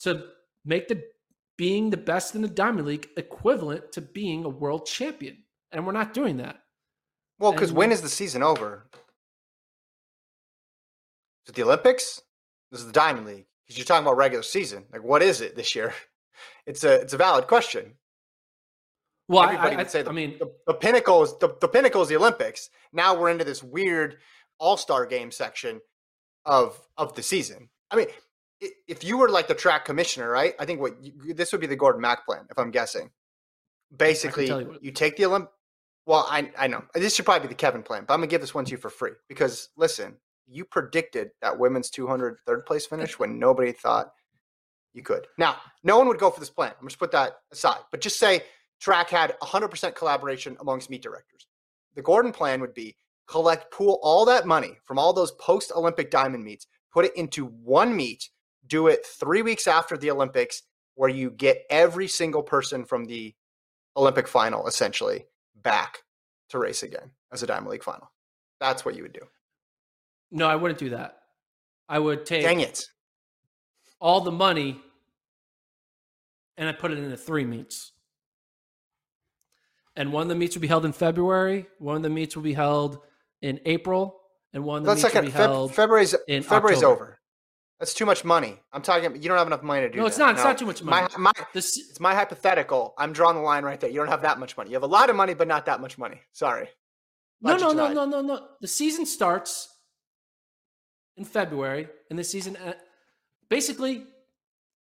to 0.00 0.28
make 0.64 0.88
the 0.88 1.02
being 1.56 1.90
the 1.90 1.96
best 1.96 2.34
in 2.34 2.42
the 2.42 2.48
Diamond 2.48 2.86
League 2.86 3.08
equivalent 3.16 3.92
to 3.92 4.00
being 4.00 4.44
a 4.44 4.48
world 4.48 4.86
champion. 4.86 5.44
And 5.70 5.86
we're 5.86 5.92
not 5.92 6.12
doing 6.12 6.38
that. 6.38 6.64
Well, 7.38 7.52
because 7.52 7.72
when 7.72 7.92
is 7.92 8.02
the 8.02 8.08
season 8.08 8.42
over? 8.42 8.88
Is 11.44 11.50
it 11.50 11.54
the 11.54 11.62
Olympics? 11.62 12.22
This 12.70 12.80
is 12.80 12.86
the 12.86 12.92
Diamond 12.92 13.26
League. 13.26 13.46
Because 13.66 13.78
you're 13.78 13.84
talking 13.84 14.04
about 14.04 14.16
regular 14.16 14.42
season. 14.42 14.84
Like, 14.92 15.02
what 15.02 15.22
is 15.22 15.40
it 15.40 15.56
this 15.56 15.74
year? 15.74 15.94
It's 16.66 16.82
a 16.82 16.94
it's 16.94 17.12
a 17.12 17.16
valid 17.16 17.46
question. 17.46 17.94
Well, 19.28 19.42
I, 19.42 19.54
Everybody 19.54 19.74
I, 19.74 19.78
would 19.78 19.90
say 19.90 20.00
I, 20.00 20.02
the, 20.02 20.10
I 20.10 20.12
mean, 20.12 20.36
the, 20.38 20.52
the 20.66 20.74
pinnacle 20.74 21.22
is 21.22 21.36
the, 21.38 21.54
the 21.60 21.68
pinnacle 21.68 22.02
is 22.02 22.08
the 22.08 22.16
Olympics. 22.16 22.70
Now 22.92 23.18
we're 23.18 23.30
into 23.30 23.44
this 23.44 23.62
weird 23.62 24.18
All 24.58 24.76
Star 24.76 25.06
game 25.06 25.30
section 25.30 25.80
of 26.44 26.80
of 26.96 27.14
the 27.14 27.22
season. 27.22 27.68
I 27.90 27.96
mean, 27.96 28.06
if 28.88 29.04
you 29.04 29.18
were 29.18 29.28
like 29.28 29.48
the 29.48 29.54
track 29.54 29.84
commissioner, 29.84 30.30
right? 30.30 30.54
I 30.58 30.64
think 30.64 30.80
what 30.80 31.02
you, 31.02 31.34
this 31.34 31.52
would 31.52 31.60
be 31.60 31.66
the 31.66 31.76
Gordon 31.76 32.00
Mack 32.00 32.24
plan, 32.26 32.46
if 32.50 32.58
I'm 32.58 32.70
guessing. 32.70 33.10
Basically, 33.96 34.46
you, 34.48 34.78
you 34.80 34.90
take 34.90 35.16
the 35.16 35.24
Olymp. 35.24 35.48
Well, 36.06 36.26
I 36.28 36.50
I 36.58 36.66
know 36.66 36.82
this 36.94 37.14
should 37.14 37.24
probably 37.24 37.48
be 37.48 37.52
the 37.52 37.58
Kevin 37.58 37.82
plan, 37.82 38.04
but 38.06 38.14
I'm 38.14 38.20
gonna 38.20 38.28
give 38.28 38.40
this 38.40 38.54
one 38.54 38.64
to 38.64 38.70
you 38.70 38.76
for 38.76 38.90
free 38.90 39.12
because 39.28 39.68
listen, 39.76 40.16
you 40.52 40.64
predicted 40.64 41.30
that 41.40 41.58
women's 41.58 41.90
200 41.90 42.38
third 42.46 42.66
place 42.66 42.86
finish 42.86 43.18
when 43.18 43.38
nobody 43.38 43.72
thought 43.72 44.12
you 44.94 45.02
could. 45.02 45.26
Now, 45.38 45.56
no 45.82 45.98
one 45.98 46.08
would 46.08 46.18
go 46.18 46.30
for 46.30 46.40
this 46.40 46.50
plan. 46.50 46.72
I'm 46.80 46.88
just 46.88 46.98
put 46.98 47.12
that 47.12 47.36
aside, 47.52 47.80
but 47.90 48.00
just 48.00 48.18
say 48.18 48.42
track 48.80 49.10
had 49.10 49.34
100% 49.40 49.94
collaboration 49.94 50.56
amongst 50.60 50.90
meet 50.90 51.02
directors. 51.02 51.46
The 51.94 52.02
Gordon 52.02 52.32
plan 52.32 52.60
would 52.60 52.74
be 52.74 52.96
collect, 53.28 53.72
pool 53.72 53.98
all 54.02 54.24
that 54.26 54.46
money 54.46 54.78
from 54.84 54.98
all 54.98 55.12
those 55.12 55.32
post 55.32 55.72
Olympic 55.74 56.10
diamond 56.10 56.44
meets, 56.44 56.66
put 56.92 57.04
it 57.04 57.16
into 57.16 57.46
one 57.46 57.96
meet, 57.96 58.28
do 58.66 58.88
it 58.88 59.06
three 59.06 59.42
weeks 59.42 59.66
after 59.66 59.96
the 59.96 60.10
Olympics, 60.10 60.62
where 60.94 61.08
you 61.08 61.30
get 61.30 61.62
every 61.70 62.08
single 62.08 62.42
person 62.42 62.84
from 62.84 63.04
the 63.06 63.34
Olympic 63.96 64.28
final 64.28 64.66
essentially 64.66 65.24
back 65.62 65.98
to 66.50 66.58
race 66.58 66.82
again 66.82 67.10
as 67.32 67.42
a 67.42 67.46
Diamond 67.46 67.70
League 67.70 67.84
final. 67.84 68.10
That's 68.60 68.84
what 68.84 68.94
you 68.94 69.02
would 69.02 69.12
do. 69.12 69.26
No, 70.32 70.48
I 70.48 70.56
wouldn't 70.56 70.80
do 70.80 70.90
that. 70.90 71.18
I 71.88 71.98
would 71.98 72.26
take 72.26 72.42
Dang 72.42 72.60
it. 72.60 72.86
all 74.00 74.22
the 74.22 74.32
money 74.32 74.80
and 76.56 76.68
I 76.68 76.72
put 76.72 76.90
it 76.90 76.98
into 76.98 77.16
three 77.16 77.44
meets. 77.44 77.92
And 79.94 80.12
one 80.12 80.22
of 80.22 80.28
the 80.28 80.34
meets 80.34 80.56
will 80.56 80.62
be 80.62 80.68
held 80.68 80.84
in 80.86 80.92
February, 80.92 81.66
one 81.78 81.96
of 81.96 82.02
the 82.02 82.10
meets 82.10 82.34
will 82.34 82.42
be 82.42 82.54
held 82.54 82.98
in 83.42 83.60
April, 83.66 84.20
and 84.54 84.64
one 84.64 84.78
of 84.78 84.84
the 84.84 84.90
That's 84.90 85.02
meets 85.02 85.14
like 85.14 85.22
will 85.24 85.30
be 85.30 85.36
Feb- 85.36 85.40
held. 85.40 85.74
February's 85.74 86.14
in 86.28 86.42
February's 86.42 86.78
October. 86.78 86.94
over. 86.94 87.18
That's 87.78 87.92
too 87.94 88.06
much 88.06 88.24
money. 88.24 88.58
I'm 88.72 88.80
talking. 88.80 89.14
You 89.20 89.28
don't 89.28 89.36
have 89.36 89.48
enough 89.48 89.62
money 89.62 89.82
to 89.82 89.88
do. 89.88 89.96
That. 89.96 90.00
No, 90.00 90.06
it's 90.06 90.16
that. 90.16 90.24
not. 90.26 90.34
It's 90.36 90.44
not 90.44 90.56
too 90.56 90.66
much 90.66 90.82
money. 90.82 91.08
My, 91.18 91.32
my, 91.36 91.44
This 91.52 91.76
it's 91.76 91.98
my 92.00 92.14
hypothetical. 92.14 92.94
I'm 92.96 93.12
drawing 93.12 93.36
the 93.36 93.42
line 93.42 93.64
right 93.64 93.78
there. 93.80 93.90
You 93.90 93.96
don't 93.96 94.08
have 94.08 94.22
that 94.22 94.38
much 94.38 94.56
money. 94.56 94.70
You 94.70 94.76
have 94.76 94.84
a 94.84 94.86
lot 94.86 95.10
of 95.10 95.16
money, 95.16 95.34
but 95.34 95.48
not 95.48 95.66
that 95.66 95.80
much 95.80 95.98
money. 95.98 96.20
Sorry. 96.32 96.68
no, 97.40 97.56
no, 97.56 97.72
no, 97.72 97.92
no, 97.92 98.04
no, 98.04 98.20
no. 98.20 98.48
The 98.60 98.68
season 98.68 99.04
starts 99.04 99.68
in 101.16 101.24
February, 101.24 101.88
and 102.10 102.18
the 102.18 102.24
season 102.24 102.56
uh, 102.56 102.72
basically 103.48 104.04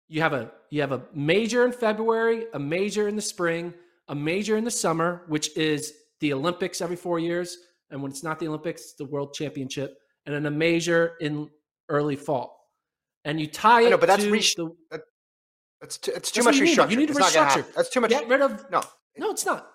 you 0.07 0.21
have 0.21 0.33
a 0.33 0.51
you 0.69 0.81
have 0.81 0.91
a 0.91 1.03
major 1.13 1.65
in 1.65 1.71
February, 1.71 2.45
a 2.53 2.59
major 2.59 3.07
in 3.07 3.15
the 3.15 3.21
spring, 3.21 3.73
a 4.07 4.15
major 4.15 4.57
in 4.57 4.63
the 4.63 4.71
summer, 4.71 5.23
which 5.27 5.55
is 5.57 5.93
the 6.19 6.33
Olympics 6.33 6.81
every 6.81 6.95
four 6.95 7.19
years, 7.19 7.57
and 7.91 8.01
when 8.01 8.11
it's 8.11 8.23
not 8.23 8.39
the 8.39 8.47
Olympics, 8.47 8.81
it's 8.81 8.93
the 8.95 9.05
World 9.05 9.33
Championship, 9.33 9.97
and 10.25 10.33
then 10.35 10.45
a 10.45 10.51
major 10.51 11.13
in 11.21 11.49
early 11.89 12.15
fall. 12.15 12.57
And 13.25 13.39
you 13.39 13.47
tie 13.47 13.81
it 13.83 13.89
know, 13.91 13.97
but 13.97 14.07
that's 14.07 14.23
to 14.23 14.31
reach- 14.31 14.55
the 14.55 14.69
It's 15.81 15.97
too, 15.97 16.11
it's 16.15 16.31
too 16.31 16.41
That's 16.41 16.45
much 16.45 16.55
what 16.55 16.55
you 16.55 16.63
need. 16.65 16.77
restructure. 16.77 16.91
You 16.91 16.97
need 16.97 17.07
to 17.07 17.11
it's 17.11 17.19
not 17.19 17.33
gonna 17.33 17.63
restructure. 17.63 17.73
That's 17.75 17.89
too 17.89 18.01
much. 18.01 18.09
get 18.09 18.27
rid 18.27 18.41
of 18.41 18.65
no, 18.71 18.81
no, 19.17 19.29
it's 19.31 19.45
not. 19.45 19.69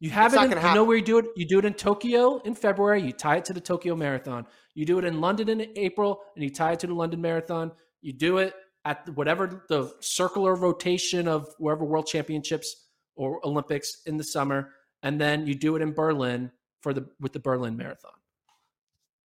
You 0.00 0.10
have 0.10 0.32
It's 0.32 0.42
it. 0.42 0.52
In, 0.52 0.62
you 0.68 0.74
know 0.74 0.84
where 0.84 0.96
you 0.96 1.02
do 1.02 1.18
it. 1.18 1.26
You 1.36 1.46
do 1.46 1.58
it 1.58 1.64
in 1.64 1.74
Tokyo 1.74 2.38
in 2.44 2.54
February. 2.54 3.02
You 3.02 3.12
tie 3.12 3.36
it 3.38 3.44
to 3.46 3.52
the 3.52 3.60
Tokyo 3.60 3.96
Marathon. 3.96 4.46
You 4.74 4.86
do 4.86 4.98
it 4.98 5.04
in 5.04 5.20
London 5.20 5.48
in 5.48 5.72
April, 5.76 6.20
and 6.36 6.44
you 6.44 6.50
tie 6.50 6.72
it 6.72 6.80
to 6.80 6.86
the 6.86 6.94
London 6.94 7.20
Marathon. 7.20 7.72
You 8.00 8.12
do 8.12 8.38
it 8.38 8.54
at 8.84 9.08
whatever 9.16 9.64
the 9.68 9.92
circular 10.00 10.54
rotation 10.54 11.26
of 11.26 11.48
wherever 11.58 11.84
World 11.84 12.06
Championships 12.06 12.86
or 13.16 13.44
Olympics 13.44 14.02
in 14.06 14.16
the 14.16 14.24
summer, 14.24 14.70
and 15.02 15.20
then 15.20 15.46
you 15.46 15.54
do 15.56 15.74
it 15.74 15.82
in 15.82 15.92
Berlin 15.92 16.52
for 16.80 16.92
the 16.94 17.08
with 17.18 17.32
the 17.32 17.40
Berlin 17.40 17.76
Marathon. 17.76 18.12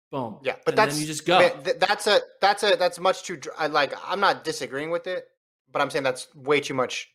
Boom. 0.10 0.40
Yeah, 0.42 0.56
but 0.66 0.74
And 0.74 0.78
that's 0.78 0.94
then 0.96 1.02
you 1.02 1.08
just 1.08 1.26
go. 1.26 1.40
man, 1.40 1.52
that's 1.80 2.08
a 2.08 2.22
that's 2.40 2.64
a 2.64 2.76
that's 2.78 3.00
much 3.00 3.24
too. 3.24 3.40
like. 3.70 3.94
I'm 4.06 4.22
not 4.22 4.44
disagreeing 4.46 4.90
with 4.90 5.08
it, 5.08 5.26
but 5.72 5.82
I'm 5.82 5.90
saying 5.90 6.04
that's 6.04 6.34
way 6.34 6.62
too 6.62 6.74
much 6.74 7.10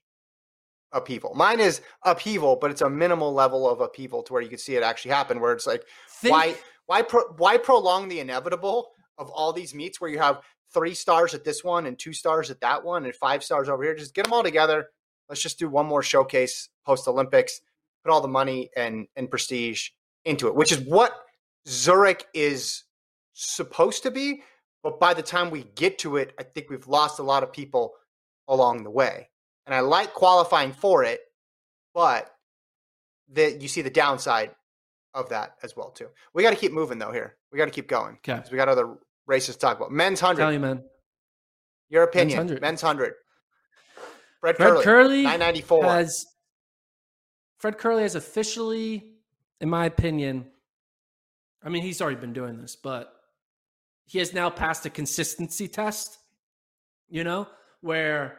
upheaval. 0.97 1.35
Mine 1.35 1.61
is 1.61 1.83
upheaval, 2.05 2.57
but 2.57 2.71
it's 2.71 2.83
a 2.83 2.91
minimal 2.91 3.33
level 3.33 3.69
of 3.69 3.81
upheaval 3.81 4.23
to 4.25 4.33
where 4.33 4.43
you 4.43 4.49
can 4.49 4.59
see 4.59 4.77
it 4.77 4.83
actually 4.83 5.13
happen. 5.13 5.41
Where 5.41 5.53
it's 5.53 5.67
like, 5.67 5.85
Think- 6.09 6.33
why 6.33 6.55
why 6.87 7.03
pro, 7.03 7.23
why 7.37 7.59
prolong 7.59 8.09
the 8.09 8.21
inevitable 8.21 8.91
of 9.19 9.31
all 9.31 9.53
these 9.53 9.75
meets 9.75 10.01
where 10.01 10.11
you 10.11 10.19
have 10.19 10.41
three 10.73 10.95
stars 10.95 11.35
at 11.35 11.45
this 11.45 11.63
one 11.65 11.87
and 11.87 11.99
two 11.99 12.13
stars 12.13 12.51
at 12.51 12.61
that 12.61 12.85
one 12.85 13.05
and 13.05 13.15
five 13.15 13.45
stars 13.45 13.69
over 13.69 13.83
here? 13.83 13.95
Just 13.95 14.15
get 14.15 14.25
them 14.25 14.33
all 14.33 14.43
together. 14.43 14.89
Let's 15.29 15.43
just 15.43 15.59
do 15.59 15.69
one 15.69 15.87
more 15.87 16.03
showcase 16.03 16.69
post 16.85 17.09
Olympics. 17.09 17.61
Put 18.05 18.13
all 18.13 18.21
the 18.21 18.29
money 18.29 18.71
and 18.77 19.07
and 19.17 19.31
prestige 19.31 19.91
into 20.25 20.49
it, 20.49 20.55
which 20.55 20.73
is 20.73 20.79
what 20.81 21.13
Zurich 21.69 22.27
is 22.35 22.85
supposed 23.33 24.03
to 24.05 24.11
be. 24.11 24.43
But 24.83 25.01
by 25.01 25.15
the 25.15 25.23
time 25.23 25.51
we 25.51 25.65
get 25.75 25.99
to 25.99 26.17
it, 26.17 26.33
I 26.39 26.45
think 26.45 26.71
we've 26.71 26.87
lost 26.87 27.19
a 27.19 27.23
lot 27.23 27.43
of 27.43 27.53
people 27.53 27.95
along 28.47 28.85
the 28.85 28.91
way. 28.91 29.29
And 29.67 29.75
I 29.75 29.81
like 29.81 30.15
qualifying 30.15 30.73
for 30.73 31.03
it, 31.05 31.21
but 31.93 32.31
that 33.33 33.61
you 33.61 33.69
see 33.69 33.83
the 33.83 33.91
downside 33.91 34.53
of 35.13 35.31
that 35.31 35.57
as 35.63 35.77
well 35.77 35.91
too. 35.91 36.09
We 36.35 36.43
got 36.43 36.51
to 36.51 36.57
keep 36.57 36.73
moving 36.73 36.99
though 36.99 37.11
here. 37.11 37.37
We 37.51 37.59
got 37.59 37.65
to 37.65 37.71
keep 37.71 37.89
going. 37.89 38.15
Okay. 38.17 38.37
because 38.37 38.51
we 38.51 38.57
got 38.57 38.69
other 38.69 38.95
races 39.27 39.57
to 39.57 39.61
talk 39.61 39.77
about. 39.77 39.91
Men's 39.91 40.21
hundred. 40.21 40.43
Tell 40.43 40.53
you, 40.53 40.61
man. 40.61 40.85
Your 41.89 42.05
opinion. 42.05 42.39
100. 42.39 42.61
Men's 42.61 42.81
hundred. 42.81 43.15
Fred, 44.41 44.57
Fred 44.57 44.73
Kerley, 44.75 44.85
Kerley 44.85 45.23
nine 45.25 45.41
ninety 45.41 45.63
four. 45.63 45.85
has 45.85 46.27
Fred 47.59 47.79
Kerley 47.79 48.03
has 48.03 48.15
officially, 48.15 49.03
in 49.61 49.69
my 49.69 49.87
opinion, 49.87 50.47
I 51.63 51.69
mean 51.71 51.83
he's 51.83 52.01
already 52.01 52.21
been 52.21 52.33
doing 52.35 52.59
this, 52.59 52.77
but 52.77 53.13
he 54.05 54.19
has 54.19 54.33
now 54.35 54.51
passed 54.51 54.87
a 54.87 54.91
consistency 54.91 55.67
test. 55.67 56.19
You 57.09 57.25
know, 57.25 57.49
where 57.81 58.39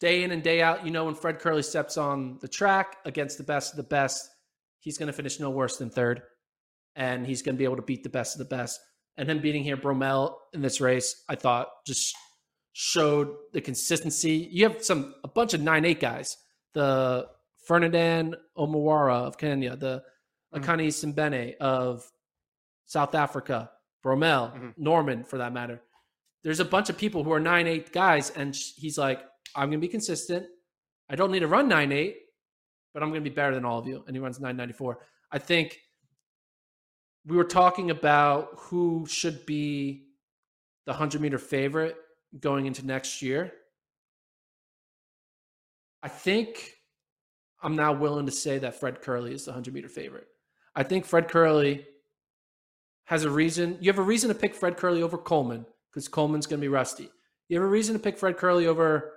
day 0.00 0.22
in 0.24 0.30
and 0.32 0.42
day 0.42 0.62
out, 0.62 0.84
you 0.84 0.90
know, 0.90 1.04
when 1.04 1.14
Fred 1.14 1.38
Kerley 1.40 1.64
steps 1.64 1.96
on 1.96 2.38
the 2.40 2.48
track 2.48 2.96
against 3.04 3.38
the 3.38 3.44
best 3.44 3.72
of 3.72 3.76
the 3.76 3.82
best, 3.82 4.28
he's 4.80 4.98
going 4.98 5.06
to 5.08 5.12
finish 5.12 5.38
no 5.38 5.50
worse 5.50 5.76
than 5.76 5.90
third, 5.90 6.22
and 6.96 7.26
he's 7.26 7.42
going 7.42 7.54
to 7.54 7.58
be 7.58 7.64
able 7.64 7.76
to 7.76 7.82
beat 7.82 8.02
the 8.02 8.08
best 8.08 8.34
of 8.34 8.38
the 8.38 8.56
best. 8.56 8.80
And 9.16 9.28
him 9.28 9.40
beating 9.40 9.62
here 9.62 9.76
Bromell 9.76 10.34
in 10.54 10.62
this 10.62 10.80
race, 10.80 11.22
I 11.28 11.34
thought 11.34 11.68
just 11.86 12.14
showed 12.72 13.34
the 13.52 13.60
consistency. 13.60 14.48
You 14.50 14.68
have 14.68 14.82
some 14.82 15.14
a 15.22 15.28
bunch 15.28 15.52
of 15.54 15.60
nine 15.60 15.84
eight 15.84 16.00
guys. 16.00 16.36
The 16.72 17.28
Ferdinand 17.66 18.36
Omanyala 18.56 19.26
of 19.26 19.36
Kenya, 19.36 19.76
the 19.76 20.02
Mhm. 20.54 20.64
Akani 20.64 20.88
Simbine 20.88 21.56
of 21.58 22.10
South 22.86 23.14
Africa, 23.14 23.70
Bromell, 24.02 24.52
Mhm. 24.54 24.74
Norman 24.78 25.24
for 25.24 25.38
that 25.38 25.52
matter. 25.52 25.82
There's 26.42 26.60
a 26.60 26.64
bunch 26.64 26.88
of 26.88 26.96
people 26.96 27.22
who 27.24 27.32
are 27.32 27.40
nine 27.40 27.66
eight 27.66 27.92
guys, 27.92 28.30
and 28.30 28.54
he's 28.56 28.96
like, 28.96 29.22
I'm 29.54 29.68
gonna 29.68 29.78
be 29.78 29.88
consistent. 29.88 30.46
I 31.08 31.16
don't 31.16 31.32
need 31.32 31.40
to 31.40 31.48
run 31.48 31.68
nine 31.68 31.92
eight, 31.92 32.16
but 32.94 33.02
I'm 33.02 33.10
gonna 33.10 33.20
be 33.20 33.30
better 33.30 33.54
than 33.54 33.64
all 33.64 33.78
of 33.78 33.86
you. 33.86 34.04
And 34.06 34.14
he 34.14 34.20
runs 34.20 34.40
nine 34.40 34.56
ninety 34.56 34.74
four. 34.74 35.00
I 35.32 35.38
think 35.38 35.78
we 37.26 37.36
were 37.36 37.44
talking 37.44 37.90
about 37.90 38.48
who 38.56 39.06
should 39.08 39.44
be 39.46 40.06
the 40.86 40.92
100 40.92 41.20
meter 41.20 41.38
favorite 41.38 41.96
going 42.38 42.66
into 42.66 42.84
next 42.84 43.22
year. 43.22 43.52
I 46.02 46.08
think 46.08 46.72
I'm 47.62 47.76
now 47.76 47.92
willing 47.92 48.26
to 48.26 48.32
say 48.32 48.58
that 48.58 48.80
Fred 48.80 49.02
Kerley 49.02 49.32
is 49.32 49.44
the 49.44 49.50
100 49.50 49.74
meter 49.74 49.88
favorite. 49.88 50.26
I 50.74 50.82
think 50.82 51.04
Fred 51.04 51.28
Kerley 51.28 51.84
has 53.04 53.24
a 53.24 53.30
reason. 53.30 53.76
You 53.80 53.90
have 53.90 53.98
a 53.98 54.02
reason 54.02 54.28
to 54.28 54.34
pick 54.34 54.54
Fred 54.54 54.76
Kerley 54.76 55.02
over 55.02 55.18
Coleman 55.18 55.66
because 55.90 56.08
Coleman's 56.08 56.46
going 56.46 56.60
to 56.60 56.64
be 56.64 56.68
rusty. 56.68 57.10
You 57.48 57.58
have 57.58 57.66
a 57.66 57.70
reason 57.70 57.94
to 57.94 57.98
pick 58.00 58.16
Fred 58.16 58.36
Kerley 58.36 58.66
over 58.66 59.12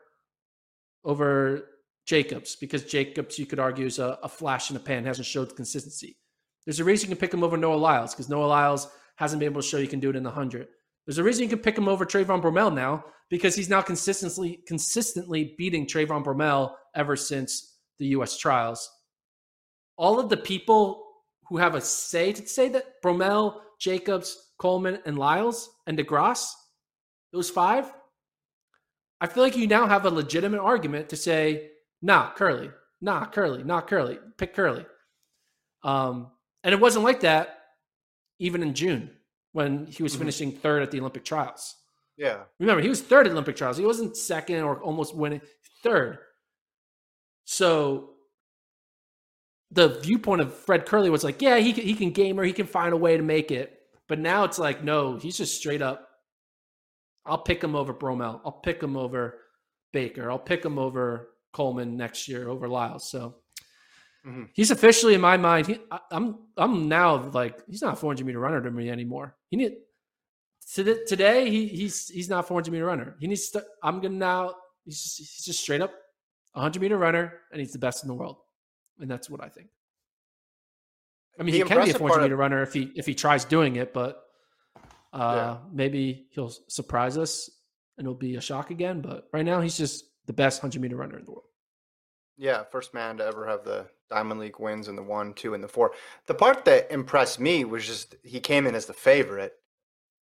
over 1.03 1.69
Jacobs 2.05 2.55
because 2.55 2.83
Jacobs, 2.83 3.39
you 3.39 3.45
could 3.45 3.59
argue, 3.59 3.85
is 3.85 3.99
a, 3.99 4.19
a 4.23 4.29
flash 4.29 4.69
in 4.69 4.73
the 4.73 4.79
pan, 4.79 5.05
hasn't 5.05 5.27
showed 5.27 5.49
the 5.49 5.55
consistency. 5.55 6.17
There's 6.65 6.79
a 6.79 6.83
reason 6.83 7.09
you 7.09 7.15
can 7.15 7.19
pick 7.21 7.33
him 7.33 7.43
over 7.43 7.57
Noah 7.57 7.75
Lyles 7.75 8.13
because 8.13 8.29
Noah 8.29 8.45
Lyles 8.45 8.87
hasn't 9.15 9.39
been 9.39 9.51
able 9.51 9.61
to 9.61 9.67
show 9.67 9.77
you 9.77 9.87
can 9.87 9.99
do 9.99 10.09
it 10.09 10.15
in 10.15 10.23
the 10.23 10.31
hundred. 10.31 10.67
There's 11.05 11.17
a 11.17 11.23
reason 11.23 11.43
you 11.43 11.49
can 11.49 11.59
pick 11.59 11.77
him 11.77 11.89
over 11.89 12.05
Trayvon 12.05 12.41
Bromell 12.41 12.73
now 12.73 13.03
because 13.29 13.55
he's 13.55 13.69
now 13.69 13.81
consistently 13.81 14.63
consistently 14.67 15.55
beating 15.57 15.85
Trayvon 15.85 16.23
Bromell 16.23 16.75
ever 16.95 17.15
since 17.15 17.77
the 17.99 18.07
U.S. 18.07 18.37
trials. 18.37 18.89
All 19.97 20.19
of 20.19 20.29
the 20.29 20.37
people 20.37 21.05
who 21.47 21.57
have 21.57 21.75
a 21.75 21.81
say 21.81 22.31
to 22.33 22.47
say 22.47 22.69
that 22.69 23.01
Bromell, 23.03 23.59
Jacobs, 23.79 24.51
Coleman, 24.57 24.99
and 25.05 25.17
Lyles 25.17 25.69
and 25.87 25.97
DeGrasse, 25.97 26.51
those 27.31 27.49
five, 27.49 27.91
I 29.21 29.27
feel 29.27 29.43
like 29.43 29.55
you 29.55 29.67
now 29.67 29.87
have 29.87 30.05
a 30.05 30.09
legitimate 30.09 30.59
argument 30.59 31.09
to 31.09 31.15
say, 31.15 31.71
nah, 32.01 32.33
Kerley, 32.33 32.73
nah, 33.01 33.25
Kerley, 33.27 33.63
not 33.65 33.87
Kerley, 33.87 34.19
pick 34.37 34.55
Kerley. 34.55 34.85
Um, 35.83 36.31
and 36.63 36.73
it 36.73 36.79
wasn't 36.79 37.05
like 37.05 37.21
that 37.21 37.59
even 38.39 38.61
in 38.63 38.73
June 38.73 39.09
when 39.53 39.85
he 39.85 40.03
was 40.03 40.15
Mhm. 40.15 40.19
finishing 40.19 40.51
third 40.51 40.81
at 40.81 40.91
the 40.91 40.99
Olympic 40.99 41.23
trials. 41.23 41.75
Yeah. 42.17 42.43
Remember, 42.59 42.81
he 42.81 42.89
was 42.89 43.01
third 43.01 43.25
at 43.27 43.31
Olympic 43.31 43.55
trials. 43.55 43.77
He 43.77 43.85
wasn't 43.85 44.17
second 44.17 44.63
or 44.63 44.81
almost 44.81 45.15
winning, 45.15 45.41
third. 45.81 46.19
So 47.45 48.15
the 49.71 49.99
viewpoint 49.99 50.41
of 50.41 50.53
Fred 50.53 50.85
Kerley 50.85 51.09
was 51.09 51.23
like, 51.23 51.41
yeah, 51.41 51.57
he 51.57 51.73
can, 51.73 51.83
he 51.83 51.95
can 51.95 52.11
gamer, 52.11 52.43
he 52.43 52.53
can 52.53 52.67
find 52.67 52.93
a 52.93 52.97
way 52.97 53.17
to 53.17 53.23
make 53.23 53.51
it. 53.51 53.79
But 54.07 54.19
now 54.19 54.43
it's 54.43 54.59
like, 54.59 54.83
no, 54.83 55.17
he's 55.17 55.37
just 55.37 55.57
straight 55.57 55.81
up. 55.81 56.09
I'll 57.25 57.37
pick 57.41 57.63
him 57.63 57.75
over 57.75 57.93
Bromell. 57.93 58.41
I'll 58.45 58.51
pick 58.63 58.81
him 58.81 58.97
over 58.97 59.39
Baker. 59.93 60.29
I'll 60.31 60.39
pick 60.39 60.63
him 60.65 60.77
over 60.77 61.29
Coleman 61.53 61.95
next 61.95 62.27
year 62.27 62.49
over 62.49 62.67
Lyles. 62.67 63.09
So 63.09 63.35
Mhm. 64.25 64.49
he's 64.53 64.71
officially 64.71 65.13
in 65.13 65.21
my 65.21 65.37
mind. 65.37 65.67
He, 65.67 65.79
I, 65.91 65.99
I'm 66.11 66.37
I'm 66.57 66.87
now 66.87 67.29
like 67.31 67.61
he's 67.67 67.81
not 67.81 67.93
a 67.93 67.97
400 67.97 68.25
meter 68.25 68.39
runner 68.39 68.61
to 68.61 68.71
me 68.71 68.89
anymore. 68.89 69.35
He 69.49 69.57
need 69.57 69.75
to- 70.75 71.05
today 71.05 71.49
he, 71.49 71.67
he's 71.67 72.07
he's 72.09 72.29
not 72.29 72.47
400 72.47 72.71
meter 72.71 72.85
runner. 72.85 73.15
He 73.19 73.27
needs 73.27 73.49
to. 73.51 73.65
I'm 73.83 73.99
gonna 74.01 74.15
now. 74.15 74.55
He's 74.85 75.01
just, 75.01 75.17
he's 75.17 75.45
just 75.45 75.59
straight 75.61 75.81
up 75.81 75.93
100 76.53 76.81
meter 76.81 76.97
runner, 76.97 77.39
and 77.51 77.59
he's 77.59 77.71
the 77.73 77.79
best 77.79 78.03
in 78.03 78.07
the 78.07 78.13
world, 78.13 78.37
and 78.99 79.09
that's 79.11 79.29
what 79.29 79.41
I 79.43 79.49
think. 79.49 79.67
I 81.39 81.43
mean, 81.43 81.53
The 81.53 81.57
he 81.59 81.63
can 81.65 81.83
be 81.83 81.89
a 81.91 81.93
400 81.93 81.99
part 81.99 82.19
of- 82.19 82.23
meter 82.25 82.35
runner 82.37 82.61
if 82.63 82.73
he 82.73 82.91
if 82.95 83.05
he 83.05 83.13
tries 83.15 83.43
doing 83.45 83.75
it, 83.75 83.93
but 83.93 84.23
uh, 85.13 85.33
Yeah. 85.35 85.57
maybe 85.71 86.27
he'll 86.31 86.49
surprise 86.67 87.17
us 87.17 87.49
and 87.97 88.05
it'll 88.05 88.15
be 88.15 88.35
a 88.35 88.41
shock 88.41 88.71
again. 88.71 89.01
But 89.01 89.27
right 89.31 89.45
now, 89.45 89.61
he's 89.61 89.77
just 89.77 90.05
the 90.25 90.33
best 90.33 90.61
100 90.63 90.81
meter 90.81 90.95
runner 90.95 91.17
in 91.19 91.25
the 91.25 91.31
world. 91.31 91.45
Yeah, 92.37 92.63
first 92.63 92.93
man 92.93 93.17
to 93.17 93.25
ever 93.25 93.45
have 93.47 93.63
the 93.63 93.87
Diamond 94.09 94.39
League 94.39 94.59
wins 94.59 94.87
in 94.87 94.95
the 94.95 95.03
one, 95.03 95.33
two, 95.35 95.53
and 95.53 95.63
the 95.63 95.67
four. 95.67 95.93
The 96.25 96.33
part 96.33 96.65
that 96.65 96.91
impressed 96.91 97.39
me 97.39 97.63
was 97.63 97.85
just 97.85 98.15
he 98.23 98.39
came 98.39 98.65
in 98.65 98.73
as 98.75 98.87
the 98.87 98.93
favorite 98.93 99.53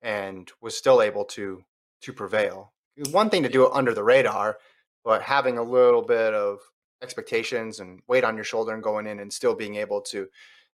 and 0.02 0.52
was 0.62 0.78
still 0.78 1.02
able 1.02 1.26
to 1.26 1.64
to 2.02 2.14
prevail. 2.14 2.74
It 2.96 3.02
was 3.06 3.14
one 3.14 3.30
thing 3.32 3.42
to 3.44 3.50
do 3.50 3.66
it 3.66 3.72
under 3.74 3.94
the 3.96 4.04
radar, 4.04 4.60
but 5.04 5.24
having 5.24 5.58
a 5.58 5.64
little 5.64 6.04
bit 6.04 6.34
of 6.36 6.60
expectations 7.02 7.80
and 7.80 8.02
weight 8.08 8.24
on 8.24 8.36
your 8.36 8.44
shoulder 8.44 8.74
and 8.74 8.84
going 8.84 9.08
in 9.08 9.20
and 9.20 9.32
still 9.34 9.56
being 9.56 9.76
able 9.76 10.02
to 10.02 10.28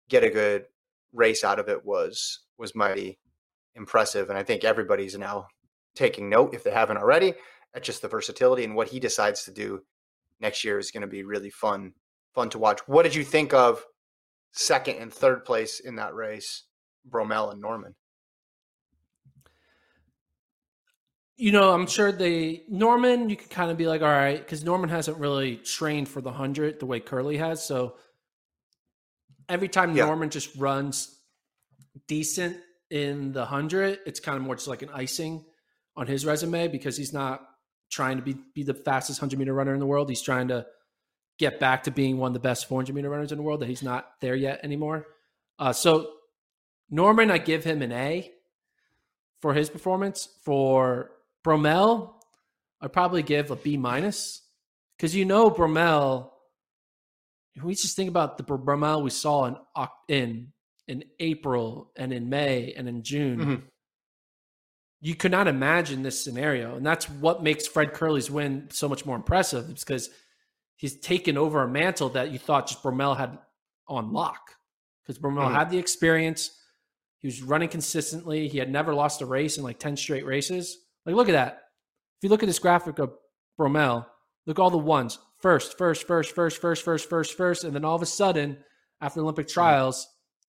get 0.09 0.23
a 0.23 0.29
good 0.29 0.65
race 1.13 1.43
out 1.43 1.59
of 1.59 1.67
it 1.67 1.83
was 1.85 2.39
was 2.57 2.75
mighty 2.75 3.19
impressive. 3.75 4.29
And 4.29 4.37
I 4.37 4.43
think 4.43 4.63
everybody's 4.63 5.17
now 5.17 5.47
taking 5.95 6.29
note, 6.29 6.53
if 6.53 6.63
they 6.63 6.71
haven't 6.71 6.97
already, 6.97 7.33
at 7.73 7.83
just 7.83 8.01
the 8.01 8.07
versatility 8.07 8.63
and 8.63 8.75
what 8.75 8.89
he 8.89 8.99
decides 8.99 9.43
to 9.43 9.51
do 9.51 9.81
next 10.39 10.63
year 10.63 10.79
is 10.79 10.91
going 10.91 11.01
to 11.01 11.07
be 11.07 11.23
really 11.23 11.49
fun 11.49 11.93
fun 12.33 12.49
to 12.51 12.59
watch. 12.59 12.79
What 12.87 13.03
did 13.03 13.15
you 13.15 13.23
think 13.23 13.53
of 13.53 13.83
second 14.51 14.97
and 14.97 15.11
third 15.13 15.45
place 15.45 15.79
in 15.79 15.95
that 15.95 16.13
race, 16.13 16.63
Bromell 17.09 17.51
and 17.51 17.59
Norman? 17.59 17.95
You 21.37 21.51
know, 21.53 21.73
I'm 21.73 21.87
sure 21.87 22.11
they 22.11 22.63
Norman. 22.67 23.29
You 23.29 23.37
could 23.37 23.49
kind 23.49 23.71
of 23.71 23.77
be 23.77 23.87
like, 23.87 24.01
all 24.01 24.07
right, 24.07 24.37
because 24.37 24.63
Norman 24.63 24.89
hasn't 24.89 25.17
really 25.17 25.57
trained 25.57 26.09
for 26.09 26.21
the 26.21 26.31
hundred 26.31 26.79
the 26.79 26.85
way 26.85 26.99
Kerley 26.99 27.37
has. 27.39 27.65
So 27.65 27.95
every 29.47 29.69
time 29.69 29.95
Yeah. 29.95 30.05
Norman 30.05 30.29
just 30.29 30.55
runs 30.55 31.17
decent 32.07 32.57
in 32.89 33.31
the 33.31 33.45
hundred, 33.45 33.99
it's 34.05 34.19
kind 34.19 34.37
of 34.37 34.43
more 34.43 34.55
just 34.55 34.67
like 34.67 34.81
an 34.81 34.89
icing 34.93 35.45
on 35.95 36.07
his 36.07 36.25
resume 36.25 36.67
because 36.67 36.97
he's 36.97 37.13
not 37.13 37.41
trying 37.91 38.17
to 38.17 38.23
be 38.23 38.35
be 38.53 38.63
the 38.63 38.73
fastest 38.73 39.19
hundred 39.19 39.39
meter 39.39 39.53
runner 39.53 39.73
in 39.73 39.79
the 39.79 39.85
world. 39.85 40.09
He's 40.09 40.21
trying 40.21 40.49
to 40.49 40.65
get 41.37 41.59
back 41.59 41.83
to 41.83 41.91
being 41.91 42.17
one 42.17 42.29
of 42.29 42.33
the 42.33 42.39
best 42.39 42.67
400 42.67 42.93
meter 42.93 43.09
runners 43.09 43.31
in 43.31 43.37
the 43.37 43.43
world. 43.43 43.61
That 43.61 43.69
he's 43.69 43.83
not 43.83 44.07
there 44.21 44.35
yet 44.35 44.59
anymore. 44.63 45.05
Uh, 45.57 45.73
so 45.73 46.11
Norman, 46.89 47.31
I 47.31 47.37
give 47.37 47.63
him 47.63 47.81
an 47.81 47.91
A 47.91 48.31
for 49.41 49.53
his 49.53 49.69
performance. 49.69 50.27
For 50.43 51.11
Bromell, 51.43 52.13
I'd 52.81 52.93
probably 52.93 53.23
give 53.23 53.51
a 53.51 53.55
B 53.55 53.77
minus 53.77 54.41
because 54.97 55.15
you 55.15 55.25
know 55.25 55.49
Bromell. 55.49 56.31
We 57.63 57.75
just 57.75 57.95
think 57.95 58.09
about 58.09 58.37
the 58.37 58.43
Bromell 58.43 59.03
we 59.03 59.09
saw 59.09 59.45
in 59.45 59.57
in 60.07 60.53
in 60.89 61.03
April 61.19 61.91
and 61.95 62.11
in 62.11 62.29
May 62.29 62.73
and 62.73 62.89
in 62.89 63.03
June. 63.03 63.39
Mhm. 63.39 63.63
You 65.01 65.15
could 65.15 65.31
not 65.31 65.47
imagine 65.47 66.01
this 66.03 66.21
scenario, 66.21 66.75
and 66.75 66.85
that's 66.85 67.07
what 67.09 67.43
makes 67.43 67.67
Fred 67.67 67.93
Kerley's 67.93 68.29
win 68.29 68.69
so 68.71 68.89
much 68.89 69.05
more 69.05 69.15
impressive. 69.15 69.69
It's 69.69 69.83
because 69.83 70.09
he's 70.75 70.99
taken 70.99 71.37
over 71.37 71.61
a 71.61 71.67
mantle 71.69 72.09
that 72.09 72.31
you 72.31 72.39
thought 72.39 72.67
just 72.67 72.81
Bromell 72.83 73.15
had 73.15 73.37
on 73.87 74.11
lock. 74.11 74.55
Because 75.03 75.19
Bromell 75.19 75.49
Mhm. 75.49 75.53
had 75.53 75.69
the 75.69 75.77
experience, 75.77 76.59
he 77.19 77.27
was 77.27 77.41
running 77.41 77.69
consistently. 77.69 78.47
He 78.47 78.57
had 78.57 78.71
never 78.71 78.93
lost 78.93 79.21
a 79.21 79.25
race 79.25 79.57
in 79.57 79.63
like 79.63 79.79
10 79.79 79.95
straight 79.95 80.25
races. 80.25 80.77
Like, 81.05 81.15
look 81.15 81.29
at 81.29 81.33
that. 81.33 81.69
If 82.17 82.23
you 82.23 82.29
look 82.29 82.43
at 82.43 82.47
this 82.47 82.59
graphic 82.59 82.99
of 82.99 83.15
Bromell, 83.57 84.05
look 84.45 84.57
at 84.59 84.61
all 84.61 84.69
the 84.71 84.77
ones 84.77 85.19
first, 85.37 85.77
first, 85.77 86.05
first, 86.07 86.33
first, 86.35 86.57
first, 86.57 86.83
first, 86.83 87.07
first, 87.09 87.33
first. 87.37 87.63
And 87.63 87.73
then 87.75 87.85
all 87.85 87.95
of 87.95 88.01
a 88.01 88.07
sudden, 88.07 88.63
after 88.99 89.21
Olympic 89.21 89.47
trials, 89.47 90.07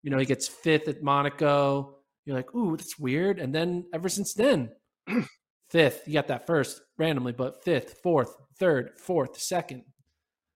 you 0.04 0.12
know, 0.12 0.18
he 0.18 0.26
gets 0.26 0.48
fifth 0.48 0.88
at 0.88 1.04
Monaco. 1.04 1.98
You're 2.26 2.36
like, 2.36 2.54
ooh, 2.56 2.78
that's 2.78 2.98
weird. 2.98 3.40
And 3.40 3.54
then 3.54 3.86
ever 3.94 4.10
since 4.10 4.34
then, 4.34 4.72
fifth, 5.70 6.04
you 6.08 6.14
got 6.14 6.28
that 6.28 6.48
first 6.48 6.82
randomly, 6.98 7.32
but 7.32 7.64
fifth, 7.64 8.00
fourth, 8.04 8.36
third, 8.60 8.92
fourth, 8.98 9.40
second. 9.40 9.84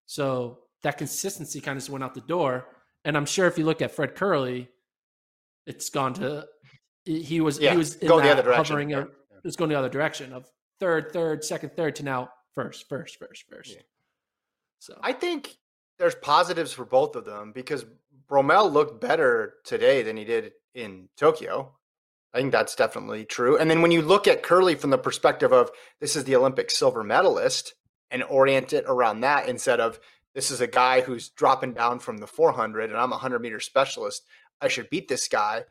So 0.05 0.59
that 0.83 0.97
consistency 0.97 1.61
kind 1.61 1.77
of 1.77 1.83
just 1.83 1.89
went 1.89 2.03
out 2.03 2.13
the 2.13 2.21
door. 2.21 2.67
And 3.03 3.17
I'm 3.17 3.25
sure 3.25 3.47
if 3.47 3.57
you 3.57 3.65
look 3.65 3.81
at 3.81 3.91
Fred 3.91 4.15
Kerley, 4.15 4.67
it's 5.65 5.89
gone 5.89 6.13
to 6.15 6.45
he 7.05 7.41
was 7.41 7.59
Yeah, 7.59 7.71
he 7.71 7.77
was 7.77 7.95
in 7.95 8.07
go 8.07 8.19
the 8.19 8.31
other 8.31 8.41
direction, 8.41 8.73
hovering 8.73 8.89
yeah, 8.89 9.03
it's 9.43 9.55
going 9.55 9.69
the 9.69 9.77
other 9.77 9.89
direction 9.89 10.33
of 10.33 10.49
third, 10.79 11.11
third, 11.13 11.43
second, 11.43 11.71
third 11.75 11.95
to 11.97 12.03
now 12.03 12.29
first, 12.53 12.89
first, 12.89 13.17
first, 13.19 13.45
first. 13.49 13.75
Yeah. 13.75 13.81
So 14.79 14.97
I 15.01 15.13
think 15.13 15.55
there's 15.99 16.15
positives 16.15 16.73
for 16.73 16.85
both 16.85 17.15
of 17.15 17.25
them 17.25 17.51
because 17.53 17.85
Bromell 18.27 18.71
looked 18.71 19.01
better 19.01 19.55
today 19.63 20.01
than 20.03 20.17
he 20.17 20.25
did 20.25 20.53
in 20.73 21.09
Tokyo. 21.17 21.73
I 22.33 22.39
think 22.39 22.51
that's 22.51 22.75
definitely 22.75 23.23
true. 23.23 23.57
And 23.57 23.71
then 23.71 23.81
when 23.81 23.91
you 23.91 24.01
look 24.01 24.27
at 24.27 24.43
Kerley 24.43 24.77
from 24.77 24.89
the 24.89 24.97
perspective 24.97 25.53
of 25.53 25.71
this 26.01 26.15
is 26.15 26.25
the 26.25 26.35
Olympic 26.35 26.69
silver 26.69 27.03
medalist 27.03 27.73
and 28.11 28.23
orient 28.23 28.73
it 28.73 28.83
around 28.87 29.21
that 29.21 29.47
instead 29.47 29.79
of 29.79 29.99
this 30.33 30.51
is 30.51 30.59
a 30.59 30.67
guy 30.67 30.99
who's 30.99 31.29
dropping 31.29 31.73
down 31.73 31.99
from 31.99 32.17
the 32.17 32.27
400 32.27 32.89
and 32.89 32.99
I'm 32.99 33.11
a 33.11 33.15
100 33.15 33.39
meter 33.41 33.61
specialist. 33.61 34.23
I 34.59 34.67
should 34.67 34.89
beat 34.89 35.07
this 35.07 35.29
guy. 35.29 35.63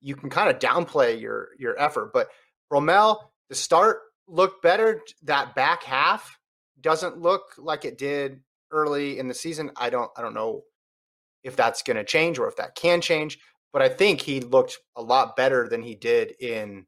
You 0.00 0.14
can 0.14 0.30
kind 0.30 0.48
of 0.48 0.60
downplay 0.60 1.20
your 1.20 1.48
your 1.58 1.78
effort, 1.78 2.12
but 2.12 2.28
Bromell, 2.70 3.18
the 3.48 3.54
start 3.54 4.00
looked 4.28 4.62
better. 4.62 5.00
That 5.24 5.54
back 5.54 5.82
half 5.82 6.38
doesn't 6.80 7.18
look 7.18 7.54
like 7.58 7.84
it 7.84 7.98
did 7.98 8.40
early 8.70 9.18
in 9.18 9.28
the 9.28 9.34
season. 9.34 9.72
I 9.76 9.90
don't 9.90 10.10
I 10.16 10.22
don't 10.22 10.34
know 10.34 10.62
if 11.42 11.56
that's 11.56 11.82
going 11.82 11.96
to 11.96 12.04
change 12.04 12.38
or 12.38 12.48
if 12.48 12.56
that 12.56 12.74
can 12.74 13.00
change, 13.00 13.38
but 13.72 13.82
I 13.82 13.88
think 13.88 14.20
he 14.20 14.40
looked 14.40 14.78
a 14.96 15.02
lot 15.02 15.36
better 15.36 15.68
than 15.68 15.82
he 15.82 15.94
did 15.94 16.34
in 16.40 16.86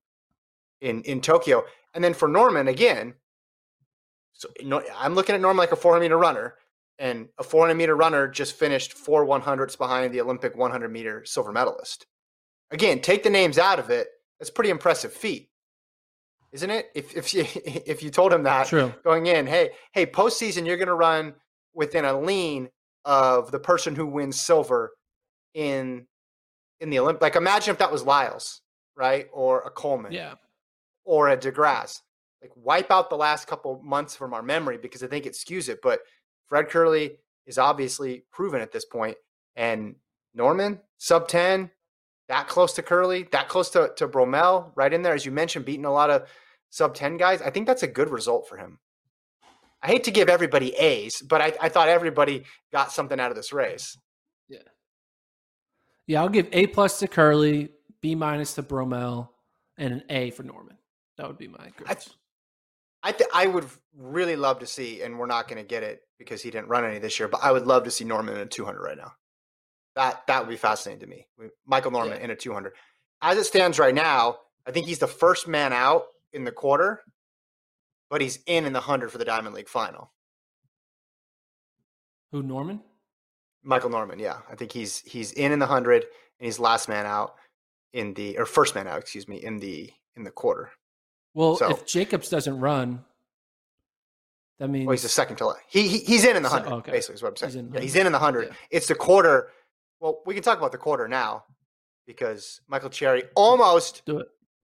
in 0.81 1.03
in 1.03 1.21
Tokyo. 1.21 1.65
And 1.95 2.03
then 2.03 2.15
for 2.15 2.29
Norman 2.29 2.69
again, 2.69 3.15
so 4.33 4.49
I'm 4.97 5.15
looking 5.15 5.35
at 5.35 5.41
Norman 5.41 5.59
like 5.59 5.73
a 5.73 5.77
400 5.77 6.03
meter 6.03 6.19
runner, 6.19 6.55
and 6.99 7.29
a 7.39 7.43
400 7.43 7.75
meter 7.75 7.97
runner 7.97 8.29
just 8.29 8.55
finished 8.55 8.93
four 8.93 9.27
100s 9.27 9.79
behind 9.79 10.13
the 10.13 10.21
Olympic 10.21 10.57
100 10.57 10.89
meter 10.91 11.25
silver 11.25 11.53
medalist. 11.53 12.07
Again, 12.71 13.01
take 13.01 13.23
the 13.23 13.31
names 13.31 13.59
out 13.59 13.79
of 13.79 13.91
it. 13.91 14.09
That's 14.39 14.51
a 14.51 14.53
pretty 14.53 14.71
impressive 14.71 15.13
feat, 15.13 15.49
isn't 16.53 16.71
it? 16.71 16.87
If 16.95 17.17
if 17.17 17.33
you 17.33 17.47
if 17.65 18.03
you 18.03 18.11
told 18.11 18.33
him 18.33 18.43
that 18.43 18.67
true. 18.67 18.93
going 19.03 19.27
in, 19.27 19.47
hey 19.47 19.71
hey, 19.93 20.07
postseason 20.07 20.67
you're 20.67 20.77
going 20.77 20.89
to 20.89 20.95
run 20.95 21.35
within 21.73 22.05
a 22.05 22.19
lean 22.19 22.69
of 23.05 23.51
the 23.51 23.59
person 23.59 23.95
who 23.95 24.07
wins 24.07 24.41
silver 24.41 24.93
in 25.55 26.07
in 26.81 26.91
the 26.91 26.99
Olympic. 26.99 27.23
Like 27.23 27.37
imagine 27.37 27.73
if 27.73 27.79
that 27.79 27.93
was 27.93 28.03
Lyles, 28.05 28.61
right, 28.97 29.29
or 29.33 29.63
a 29.63 29.71
Coleman, 29.71 30.13
Yeah. 30.13 30.35
or 31.05 31.29
a 31.29 31.37
DeGrasse. 31.37 32.01
Like 32.43 32.51
wipe 32.57 32.91
out 32.91 33.09
the 33.11 33.17
last 33.17 33.47
couple 33.47 33.81
months 33.83 34.15
from 34.17 34.35
our 34.35 34.43
memory 34.43 34.77
because 34.79 35.03
I 35.03 35.07
think 35.07 35.25
it 35.27 35.33
skews 35.35 35.69
it. 35.69 35.81
But 35.83 36.01
Fred 36.47 36.69
Kerley 36.69 37.17
is 37.47 37.59
obviously 37.59 38.25
proven 38.33 38.61
at 38.61 38.73
this 38.73 38.85
point, 38.85 39.17
and 39.57 39.95
Norman 40.35 40.81
sub 40.99 41.29
ten, 41.29 41.71
that 42.29 42.49
close 42.49 42.73
to 42.75 42.83
Kerley, 42.83 43.31
that 43.31 43.49
close 43.49 43.71
to 43.71 43.93
to 43.97 44.09
Bromell, 44.09 44.73
right 44.75 44.93
in 44.93 45.03
there 45.03 45.15
as 45.15 45.25
you 45.25 45.33
mentioned, 45.33 45.65
beating 45.65 45.85
a 45.87 45.93
lot 45.93 46.11
of 46.11 46.29
sub 46.71 46.95
ten 46.95 47.17
guys. 47.17 47.41
I 47.41 47.51
think 47.51 47.67
that's 47.67 47.83
a 47.83 47.87
good 47.89 48.11
result 48.11 48.49
for 48.49 48.57
him. 48.57 48.79
I 49.85 49.89
hate 49.89 50.05
to 50.05 50.11
give 50.11 50.31
everybody 50.31 50.75
A's, 50.75 51.21
but 51.21 51.43
I, 51.43 51.53
I 51.61 51.69
thought 51.69 51.89
everybody 51.89 52.45
got 52.73 52.91
something 52.91 53.21
out 53.21 53.31
of 53.31 53.37
this 53.37 53.53
race. 53.53 53.99
Yeah, 54.49 54.61
Yeah, 56.07 56.23
I'll 56.23 56.31
give 56.31 56.49
A 56.53 56.67
plus 56.69 56.99
to 57.01 57.07
Kerley, 57.07 57.69
B 58.01 58.15
minus 58.15 58.55
to 58.55 58.63
Bromell, 58.63 59.29
and 59.77 59.93
an 59.93 60.03
A 60.09 60.31
for 60.31 60.43
Norman. 60.43 60.79
That 61.19 61.29
would 61.29 61.37
be 61.37 61.49
my 61.49 61.71
grades. 61.77 62.15
I 63.03 63.13
th- 63.13 63.29
I 63.35 63.47
would 63.47 63.67
really 63.95 64.37
love 64.37 64.61
to 64.61 64.67
see, 64.67 65.03
and 65.03 65.19
we're 65.19 65.27
not 65.27 65.49
going 65.49 65.63
to 65.63 65.69
get 65.69 65.83
it 65.83 66.01
because 66.19 66.41
he 66.41 66.51
didn't 66.51 66.69
run 66.69 66.87
any 66.87 66.99
this 66.99 67.19
year. 67.21 67.29
But 67.29 67.41
I 67.45 67.53
would 67.53 67.67
love 67.67 67.85
to 67.85 67.91
see 67.91 68.05
Norman 68.07 68.35
in 68.37 68.41
a 68.41 68.47
200 68.47 68.81
right 68.83 68.97
now. 68.97 69.13
That 69.97 70.27
that 70.27 70.41
would 70.41 70.49
be 70.49 70.57
fascinating 70.57 71.01
to 71.01 71.07
me. 71.07 71.27
Michael 71.67 71.91
Norman 71.91 72.17
Yeah. 72.19 72.25
in 72.25 72.31
a 72.31 72.37
200. 72.37 72.73
As 73.21 73.37
it 73.37 73.45
stands 73.45 73.79
right 73.79 73.95
now, 73.95 74.39
I 74.67 74.71
think 74.71 74.87
he's 74.87 74.99
the 74.99 75.07
first 75.07 75.47
man 75.47 75.75
out 75.75 76.05
in 76.33 76.45
the 76.45 76.53
quarter, 76.53 77.03
but 78.15 78.21
he's 78.21 78.39
in 78.47 78.65
in 78.65 78.73
the 78.73 78.79
100 78.79 79.11
for 79.11 79.19
the 79.19 79.25
Diamond 79.25 79.57
League 79.57 79.69
final. 79.69 80.13
Who 82.31 82.45
Norman? 82.45 82.81
Michael 83.65 83.91
Norman, 83.91 84.21
yeah, 84.21 84.37
I 84.49 84.55
think 84.55 84.71
he's 84.71 85.01
he's 85.01 85.33
in 85.33 85.51
in 85.51 85.59
the 85.59 85.67
100 85.67 86.03
and 86.05 86.11
he's 86.39 86.61
last 86.61 86.89
man 86.89 87.07
out 87.07 87.35
in 87.93 88.15
the 88.15 88.39
or 88.39 88.47
first 88.47 88.77
man 88.77 88.87
out, 88.87 89.01
excuse 89.01 89.27
me, 89.27 89.43
in 89.43 89.59
the 89.59 89.91
in 90.15 90.23
the 90.23 90.31
quarter. 90.31 90.71
Well, 91.35 91.57
So- 91.57 91.71
if 91.71 91.87
Jacobs 91.87 92.29
doesn't 92.29 92.61
run, 92.61 93.05
that 94.61 94.71
means 94.71 94.87
Well, 94.87 94.93
he's 94.93 95.03
the 95.03 95.09
second 95.09 95.35
to 95.39 95.47
last. 95.47 95.63
He, 95.67 95.89
he 95.89 95.99
he's 95.99 96.25
in 96.25 96.37
in 96.37 96.45
the 96.45 96.49
So- 96.51 96.55
hundred. 96.55 96.71
Oh, 96.71 96.77
okay. 96.77 96.93
Basically, 96.93 97.17
is 97.17 97.23
what 97.25 97.31
I'm 97.31 97.37
saying. 97.37 97.51
He's 97.51 97.57
in 97.57 97.73
yeah, 97.75 97.81
he's 97.81 97.97
in 97.97 98.07
in 98.07 98.13
the 98.13 98.21
hundred. 98.21 98.47
Yeah. 98.47 98.55
It's 98.71 98.87
the 98.87 98.95
quarter. 98.95 99.51
Well, 99.99 100.23
we 100.25 100.35
can 100.35 100.45
talk 100.45 100.59
about 100.59 100.71
the 100.71 100.79
quarter 100.79 101.09
now 101.09 101.47
because 102.07 102.61
Michael 102.69 102.91
Cherry 102.91 103.25
almost 103.35 104.09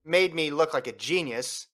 made 0.05 0.33
me 0.33 0.51
look 0.51 0.73
like 0.73 0.87
a 0.87 0.93
genius 0.93 1.67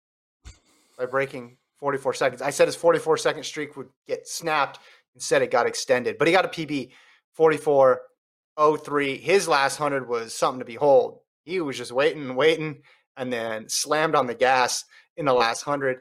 by 0.97 1.05
breaking 1.05 1.57
44 1.79 2.13
seconds. 2.13 2.41
I 2.41 2.49
said 2.49 2.67
his 2.67 2.75
44 2.75 3.17
second 3.17 3.43
streak 3.43 3.77
would 3.77 3.89
get 4.07 4.27
snapped. 4.27 4.79
Instead, 5.15 5.41
it 5.41 5.51
got 5.51 5.67
extended. 5.67 6.17
But 6.17 6.27
he 6.27 6.33
got 6.33 6.45
a 6.45 6.49
PB 6.49 6.91
44.03. 7.37 9.19
His 9.19 9.47
last 9.47 9.79
100 9.79 10.07
was 10.07 10.33
something 10.33 10.59
to 10.59 10.65
behold. 10.65 11.19
He 11.43 11.59
was 11.59 11.77
just 11.77 11.91
waiting 11.91 12.23
and 12.23 12.37
waiting 12.37 12.81
and 13.15 13.31
then 13.31 13.69
slammed 13.69 14.15
on 14.15 14.27
the 14.27 14.35
gas 14.35 14.83
in 15.15 15.25
the 15.25 15.33
last 15.33 15.65
100. 15.65 15.99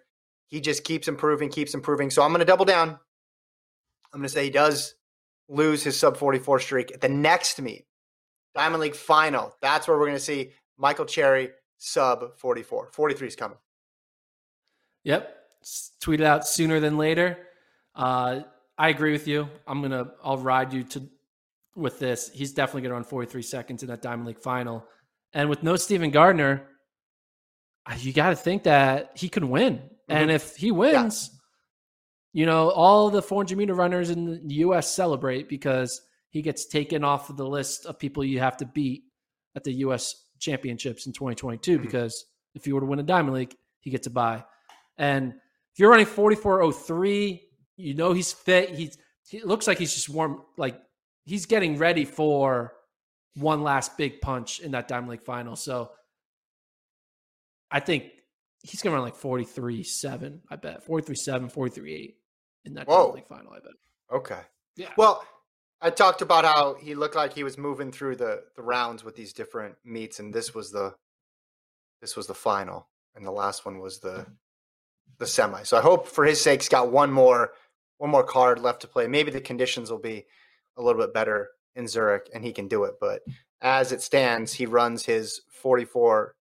He 0.49 0.61
just 0.61 0.85
keeps 0.85 1.09
improving, 1.09 1.49
keeps 1.49 1.75
improving. 1.75 2.11
So 2.11 2.23
I'm 2.23 2.31
going 2.31 2.41
to 2.41 2.45
double 2.45 2.65
down. 2.65 2.91
I'm 4.13 4.21
going 4.21 4.25
to 4.25 4.29
say 4.29 4.45
he 4.45 4.51
does 4.51 4.95
lose 5.49 5.83
his 5.83 5.99
sub 5.99 6.17
44 6.17 6.61
streak 6.61 6.93
at 6.93 7.01
the 7.01 7.09
next 7.09 7.61
meet. 7.61 7.87
Diamond 8.55 8.81
League 8.81 8.97
final. 8.97 9.55
That's 9.61 9.87
where 9.87 9.99
we're 9.99 10.07
going 10.07 10.17
to 10.17 10.25
see 10.25 10.53
Michael 10.79 11.05
Cherry 11.05 11.51
sub 11.79 12.37
44. 12.39 12.91
43 12.93 13.29
is 13.29 13.37
coming. 13.37 13.59
Yep. 15.05 15.36
Tweet 16.01 16.21
it 16.21 16.25
out 16.25 16.47
sooner 16.47 16.81
than 16.81 16.97
later. 16.97 17.39
Uh, 17.95 18.41
I 18.79 18.89
agree 18.91 19.13
with 19.13 19.27
you. 19.27 19.49
I'm 19.67 19.83
gonna. 19.83 20.13
I'll 20.23 20.39
ride 20.39 20.73
you 20.73 20.85
to 20.85 21.09
with 21.75 21.99
this. 21.99 22.31
He's 22.33 22.53
definitely 22.53 22.83
gonna 22.83 22.95
run 22.95 23.05
43 23.05 23.43
seconds 23.43 23.83
in 23.83 23.89
that 23.89 24.03
Diamond 24.03 24.27
League 24.27 24.41
final. 24.41 24.87
And 25.33 25.49
with 25.49 25.63
no 25.63 25.77
Steven 25.77 26.11
Gardiner, 26.11 26.69
you 27.99 28.13
got 28.13 28.31
to 28.31 28.37
think 28.37 28.65
that 28.65 29.13
he 29.15 29.29
could 29.29 29.45
win. 29.45 29.83
And 30.09 30.31
if 30.31 30.57
he 30.57 30.71
wins, 30.71 31.31
you 32.33 32.47
know, 32.47 32.71
all 32.71 33.11
the 33.11 33.23
400 33.23 33.57
meter 33.59 33.75
runners 33.75 34.11
in 34.11 34.47
the 34.47 34.55
U.S. 34.57 34.91
celebrate 34.95 35.49
because 35.49 36.01
he 36.31 36.43
gets 36.43 36.67
taken 36.67 37.03
off 37.03 37.29
of 37.29 37.37
the 37.37 37.47
list 37.47 37.87
of 37.87 37.99
people 37.99 38.25
you 38.25 38.39
have 38.41 38.57
to 38.59 38.67
beat 38.67 39.03
at 39.57 39.65
the 39.65 39.73
U.S. 39.75 40.15
championships 40.39 41.07
in 41.07 41.13
2022. 41.13 41.79
Mhm. 41.79 41.83
Because 41.83 42.25
if 42.55 42.67
you 42.67 42.75
were 42.75 42.81
to 42.81 42.87
win 42.87 42.99
a 42.99 43.03
Diamond 43.03 43.35
League, 43.35 43.55
he 43.81 43.91
gets 43.91 44.07
a 44.07 44.11
bye. 44.11 44.45
And 44.99 45.35
if 45.77 45.81
you're 45.81 45.91
running 45.91 46.07
44.03, 46.07 47.43
you 47.77 47.93
know 47.93 48.15
he's 48.15 48.33
fit. 48.33 48.71
He's 48.71 48.97
he 49.29 49.43
looks 49.43 49.67
like 49.67 49.77
he's 49.77 49.93
just 49.93 50.09
warm, 50.09 50.41
like 50.57 50.81
he's 51.27 51.45
getting 51.45 51.77
ready 51.77 52.07
for 52.07 52.73
one 53.35 53.63
last 53.63 53.99
big 53.99 54.23
punch 54.23 54.61
in 54.61 54.71
that 54.71 54.89
Diamond 54.89 55.11
League 55.11 55.23
final. 55.23 55.55
So 55.55 55.91
I 57.71 57.81
think 57.81 58.05
he's 58.63 58.81
gonna 58.81 58.95
run 58.95 59.05
like 59.05 59.19
43.7, 59.19 60.41
I 60.49 60.57
bet. 60.57 60.87
43.7, 60.87 61.53
43.8 61.53 62.15
in 62.65 62.73
that 62.73 62.89
Whoa. 62.89 62.97
Diamond 62.97 63.15
League 63.17 63.27
final, 63.27 63.53
I 63.53 63.59
bet. 63.59 63.73
Okay. 64.11 64.41
Yeah. 64.77 64.93
Well, 64.97 65.27
I 65.83 65.91
talked 65.91 66.23
about 66.23 66.47
how 66.47 66.77
he 66.81 66.95
looked 66.95 67.17
like 67.17 67.35
he 67.35 67.45
was 67.45 67.59
moving 67.59 67.93
through 67.93 68.17
the 68.17 68.45
the 68.57 68.63
rounds 68.63 69.05
with 69.05 69.15
these 69.15 69.35
different 69.35 69.75
meets, 69.85 70.21
and 70.21 70.33
this 70.33 70.55
was 70.55 70.71
the 70.71 70.95
this 72.01 72.17
was 72.17 72.27
the 72.27 72.35
final, 72.35 72.89
and 73.15 73.27
the 73.27 73.31
last 73.31 73.67
one 73.67 73.79
was 73.79 73.99
the 73.99 74.27
the 75.19 75.27
semi. 75.27 75.63
So 75.63 75.77
I 75.77 75.81
hope 75.81 76.07
for 76.09 76.25
his 76.25 76.41
sake, 76.41 76.61
he's 76.61 76.69
got 76.69 76.91
one 76.93 77.11
more 77.11 77.53
one 77.99 78.11
more 78.11 78.25
card 78.25 78.59
left 78.59 78.83
to 78.83 78.89
play. 78.89 79.07
Maybe 79.07 79.31
the 79.31 79.41
conditions 79.41 79.91
will 79.91 79.99
be 79.99 80.27
a 80.77 80.83
little 80.83 81.01
bit 81.01 81.15
better 81.15 81.49
in 81.75 81.89
Zurich, 81.89 82.29
and 82.35 82.45
he 82.45 82.53
can 82.53 82.69
do 82.69 82.85
it. 82.85 82.95
But 83.01 83.23
as 83.63 83.93
it 83.93 84.03
stands, 84.03 84.53
he 84.53 84.67
runs 84.67 85.05
his 85.07 85.41
44 85.51 86.35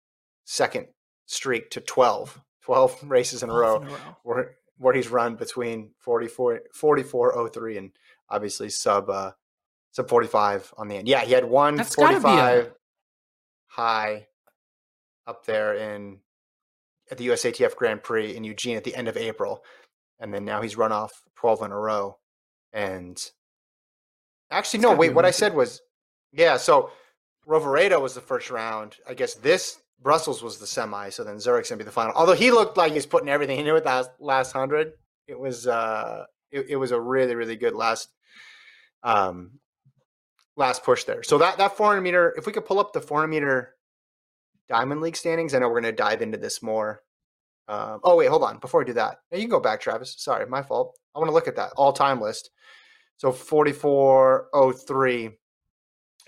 second 0.44 0.88
streak 1.26 1.70
to 1.70 1.80
12, 1.80 2.40
12 2.64 3.04
races 3.10 3.42
in 3.42 3.50
a 3.50 3.54
row 3.54 3.76
In 3.80 3.86
a 3.86 3.90
row. 3.90 3.96
where 4.24 4.56
where 4.78 4.94
he's 4.94 5.08
run 5.08 5.36
between 5.36 5.90
44 6.00 6.62
4403 6.74 7.78
and 7.78 7.90
obviously 8.28 8.68
sub 8.68 9.08
uh 9.08 9.30
sub 9.92 10.08
45 10.08 10.74
on 10.76 10.88
the 10.88 10.96
end. 10.96 11.06
Yeah, 11.08 11.20
he 11.20 11.32
had 11.32 11.44
one 11.44 11.76
That's 11.76 11.92
a- 11.94 12.00
45 12.00 12.72
high 13.68 14.26
up 15.26 15.46
there 15.46 15.74
in 15.74 16.18
at 17.10 17.18
the 17.18 17.28
USATF 17.28 17.76
Grand 17.76 18.02
Prix 18.02 18.36
in 18.36 18.44
Eugene 18.44 18.76
at 18.76 18.84
the 18.84 18.94
end 18.94 19.08
of 19.08 19.16
April. 19.16 19.62
And 20.20 20.32
then 20.32 20.44
now 20.44 20.62
he's 20.62 20.76
run 20.76 20.92
off 20.92 21.12
12 21.36 21.62
in 21.62 21.72
a 21.72 21.78
row. 21.78 22.18
And 22.72 23.20
actually 24.50 24.78
It's 24.78 24.84
no, 24.84 24.94
wait, 24.94 25.14
what 25.14 25.24
I 25.24 25.30
said 25.30 25.54
was 25.54 25.82
yeah, 26.32 26.56
so 26.56 26.90
Rovereto 27.46 28.00
was 28.00 28.14
the 28.14 28.20
first 28.20 28.50
round. 28.50 28.96
I 29.08 29.14
guess 29.14 29.34
this 29.34 29.78
Brussels 30.02 30.42
was 30.42 30.58
the 30.58 30.66
semi, 30.66 31.08
so 31.10 31.24
then 31.24 31.36
Zurich's 31.36 31.70
gonna 31.70 31.78
be 31.78 31.84
the 31.84 31.90
final. 31.90 32.12
Although 32.14 32.34
he 32.34 32.50
looked 32.50 32.76
like 32.76 32.92
he's 32.92 33.06
putting 33.06 33.28
everything 33.28 33.58
into 33.60 33.74
it 33.76 33.84
that 33.84 34.14
last 34.20 34.52
hundred. 34.52 34.92
It 35.26 35.38
was 35.38 35.66
uh 35.66 36.24
it, 36.50 36.66
it 36.70 36.76
was 36.76 36.90
a 36.90 37.00
really, 37.00 37.34
really 37.34 37.56
good 37.56 37.74
last 37.74 38.08
um 39.02 39.52
last 40.56 40.84
push 40.84 41.04
there. 41.04 41.22
So 41.22 41.38
that 41.38 41.58
that 41.58 41.76
400 41.76 42.00
meter, 42.00 42.34
if 42.36 42.46
we 42.46 42.52
could 42.52 42.66
pull 42.66 42.78
up 42.78 42.92
the 42.92 43.00
400 43.00 43.28
meter 43.28 43.74
Diamond 44.68 45.00
League 45.00 45.16
standings, 45.16 45.54
I 45.54 45.58
know 45.58 45.68
we're 45.68 45.80
going 45.80 45.92
to 45.94 46.02
dive 46.02 46.22
into 46.22 46.38
this 46.38 46.62
more. 46.62 47.02
Um, 47.68 48.00
oh 48.04 48.16
wait, 48.16 48.28
hold 48.28 48.42
on. 48.42 48.58
Before 48.58 48.80
we 48.80 48.86
do 48.86 48.92
that, 48.94 49.18
you 49.32 49.40
can 49.40 49.48
go 49.48 49.60
back, 49.60 49.80
Travis. 49.80 50.14
Sorry, 50.18 50.46
my 50.46 50.62
fault. 50.62 50.98
I 51.14 51.18
want 51.18 51.28
to 51.28 51.34
look 51.34 51.48
at 51.48 51.56
that 51.56 51.72
all 51.76 51.92
time 51.92 52.20
list. 52.20 52.50
So 53.16 53.32
4403, 53.32 55.30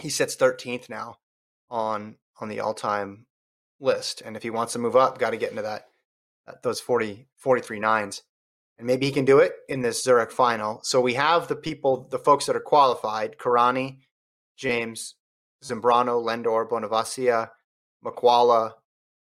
he 0.01 0.09
sits 0.09 0.37
13th 0.37 0.89
now 0.89 1.16
on 1.70 2.16
on 2.41 2.49
the 2.49 2.61
all 2.61 2.74
time 2.74 3.26
list, 3.80 4.22
and 4.22 4.37
if 4.37 4.43
he 4.43 4.51
wants 4.51 4.72
to 4.74 4.78
move 4.78 4.97
up, 4.97 5.18
got 5.18 5.30
to 5.30 5.37
get 5.37 5.51
into 5.51 5.62
that, 5.62 5.87
that 6.47 6.62
those 6.62 6.80
40 6.80 7.26
43 7.37 7.80
nines 7.80 8.22
and 8.78 8.87
maybe 8.87 9.07
he 9.07 9.12
can 9.12 9.24
do 9.24 9.39
it 9.39 9.53
in 9.68 9.80
this 9.80 10.03
Zurich 10.03 10.30
final. 10.30 10.80
So 10.82 11.01
we 11.01 11.14
have 11.14 11.49
the 11.49 11.57
people, 11.57 12.09
the 12.11 12.18
folks 12.18 12.47
that 12.47 12.57
are 12.57 12.61
qualified: 12.61 13.39
Kirani, 13.39 13.99
James, 14.57 15.14
Zambrano, 15.64 16.22
Lendore, 16.22 16.68
Bonevacia, 16.68 17.51
Makwala, 18.07 18.72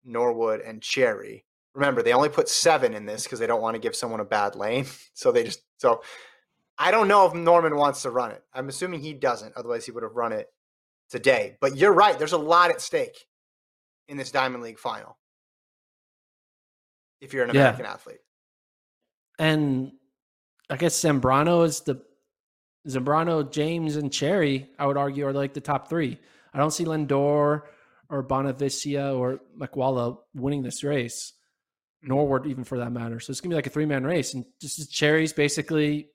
Norwood, 0.03 0.61
and 0.61 0.81
Cherry. 0.81 1.45
Remember, 1.73 2.01
they 2.01 2.13
only 2.13 2.29
put 2.29 2.47
seven 2.47 2.93
in 2.93 3.05
this 3.05 3.23
because 3.23 3.39
they 3.39 3.47
don't 3.47 3.61
want 3.61 3.75
to 3.75 3.81
give 3.81 3.95
someone 3.95 4.19
a 4.19 4.25
bad 4.25 4.55
lane. 4.55 4.85
So 5.13 5.31
they 5.31 5.43
just 5.45 5.61
so 5.77 6.01
I 6.77 6.91
don't 6.91 7.07
know 7.07 7.25
if 7.25 7.33
Norman 7.33 7.75
wants 7.77 8.01
to 8.01 8.11
run 8.11 8.31
it. 8.31 8.43
I'm 8.53 8.69
assuming 8.69 8.99
he 8.99 9.13
doesn't. 9.13 9.55
Otherwise, 9.55 9.85
he 9.85 9.91
would 9.91 10.03
have 10.03 10.15
run 10.15 10.33
it 10.33 10.47
today. 11.09 11.57
But 11.61 11.77
you're 11.77 11.93
right. 11.93 12.17
There's 12.19 12.33
a 12.33 12.37
lot 12.37 12.69
at 12.69 12.81
stake 12.81 13.25
in 14.09 14.17
this 14.17 14.31
Diamond 14.31 14.61
League 14.61 14.79
final. 14.79 15.17
If 17.21 17.33
you're 17.33 17.45
an 17.45 17.49
American 17.49 17.85
yeah. 17.85 17.93
athlete 17.93 18.19
and 19.39 19.91
I 20.69 20.77
guess 20.77 20.99
Zambrano 21.01 21.65
is 21.65 21.81
the 21.81 22.01
Zambrano, 22.87 23.49
James, 23.49 23.95
and 23.95 24.11
Cherry. 24.11 24.69
I 24.77 24.85
would 24.85 24.97
argue 24.97 25.25
are 25.25 25.33
like 25.33 25.53
the 25.53 25.61
top 25.61 25.89
three. 25.89 26.19
I 26.53 26.57
don't 26.57 26.71
see 26.71 26.85
Lendor 26.85 27.63
or 28.09 28.23
Bonevacia 28.23 29.17
or 29.17 29.39
Makwala 29.57 30.17
winning 30.33 30.63
this 30.63 30.83
race, 30.83 31.33
Norwood 32.01 32.45
even 32.47 32.63
for 32.63 32.77
that 32.79 32.91
matter. 32.91 33.19
So 33.19 33.31
it's 33.31 33.41
gonna 33.41 33.53
be 33.53 33.55
like 33.55 33.67
a 33.67 33.71
three 33.71 33.85
man 33.85 34.03
race, 34.03 34.33
and 34.33 34.45
this 34.61 34.79
is 34.79 34.87
Cherry's 34.87 35.33
basically. 35.33 36.09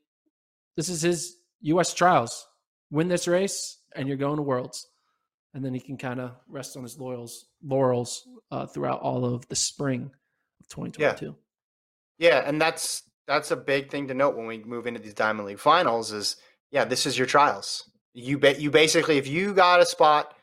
This 0.77 0.89
is 0.89 1.03
his 1.03 1.37
U.S. 1.63 1.93
trials. 1.93 2.47
Win 2.91 3.09
this 3.09 3.29
race, 3.29 3.79
and 3.95 4.09
you're 4.09 4.17
going 4.17 4.37
to 4.37 4.43
Worlds, 4.43 4.89
and 5.55 5.65
then 5.65 5.75
he 5.75 5.81
can 5.81 5.97
kind 5.97 6.21
of 6.21 6.33
rest 6.49 6.77
on 6.77 6.83
his 6.83 6.99
laurels 6.99 7.47
laurels 7.63 8.27
uh, 8.51 8.67
throughout 8.67 9.01
all 9.01 9.25
of 9.25 9.47
the 9.49 9.57
spring 9.57 10.11
of 10.61 10.69
2022. 10.69 11.37
Yeah. 12.19 12.31
yeah, 12.31 12.43
and 12.49 12.61
that's 12.61 13.03
that's 13.27 13.51
a 13.51 13.57
big 13.57 13.91
thing 13.91 14.09
to 14.09 14.15
note 14.15 14.37
when 14.37 14.47
we 14.47 14.59
move 14.59 14.87
into 14.87 15.01
these 15.01 15.15
Diamond 15.15 15.47
League 15.47 15.61
finals 15.61 16.13
is 16.13 16.37
yeah, 16.71 16.85
this 16.85 17.07
is 17.07 17.19
your 17.19 17.27
trials. 17.27 17.89
You 18.13 18.39
bet 18.39 18.61
you 18.61 18.71
basically 18.71 19.19
if 19.19 19.29
you 19.29 19.55
got 19.55 19.81
a 19.81 19.87
spot 19.87 20.35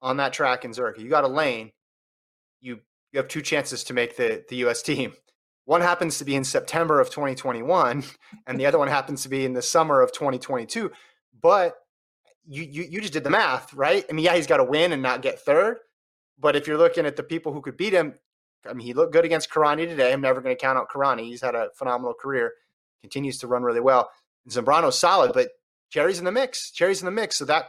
on 0.00 0.16
that 0.18 0.32
track 0.32 0.64
in 0.64 0.72
Zurich, 0.72 0.98
you 0.98 1.08
got 1.08 1.24
a 1.24 1.28
lane, 1.28 1.72
you 2.60 2.80
you 3.12 3.18
have 3.18 3.28
two 3.28 3.42
chances 3.42 3.84
to 3.84 3.94
make 3.94 4.16
the 4.16 4.44
the 4.48 4.56
US 4.56 4.82
team. 4.90 5.12
One 5.64 5.80
happens 5.82 6.18
to 6.18 6.24
be 6.24 6.34
in 6.34 6.44
September 6.44 6.98
of 6.98 7.10
2021 7.10 8.02
and 8.46 8.58
the 8.58 8.64
other 8.64 8.78
one 8.78 8.88
happens 8.88 9.22
to 9.24 9.28
be 9.28 9.44
in 9.44 9.52
the 9.52 9.60
summer 9.60 10.00
of 10.00 10.12
2022. 10.12 10.90
But 11.42 11.74
you, 12.46 12.62
you 12.62 12.82
you 12.84 13.00
just 13.02 13.12
did 13.12 13.24
the 13.24 13.30
math, 13.30 13.74
right? 13.74 14.04
I 14.08 14.12
mean, 14.14 14.24
yeah, 14.24 14.34
he's 14.34 14.46
got 14.46 14.56
to 14.56 14.64
win 14.64 14.92
and 14.92 15.02
not 15.02 15.20
get 15.20 15.40
third. 15.40 15.76
But 16.38 16.56
if 16.56 16.66
you're 16.66 16.78
looking 16.78 17.04
at 17.04 17.16
the 17.16 17.22
people 17.22 17.52
who 17.52 17.60
could 17.60 17.76
beat 17.76 17.92
him, 17.92 18.14
I 18.66 18.72
mean, 18.72 18.86
he 18.86 18.94
looked 18.94 19.12
good 19.12 19.24
against 19.24 19.50
Kirani 19.50 19.86
today. 19.86 20.12
I'm 20.12 20.20
never 20.20 20.40
going 20.40 20.56
to 20.56 20.60
count 20.60 20.78
out 20.78 20.88
Kirani. 20.88 21.24
He's 21.24 21.42
had 21.42 21.54
a 21.54 21.68
phenomenal 21.74 22.14
career, 22.14 22.52
continues 23.02 23.38
to 23.38 23.46
run 23.46 23.62
really 23.62 23.80
well. 23.80 24.10
And 24.44 24.54
Zambrano's 24.54 24.98
solid, 24.98 25.32
but 25.32 25.50
Cherry's 25.90 26.18
in 26.18 26.24
the 26.24 26.32
mix. 26.32 26.70
Cherry's 26.70 27.02
in 27.02 27.06
the 27.06 27.12
mix. 27.12 27.36
So 27.36 27.44
that 27.46 27.66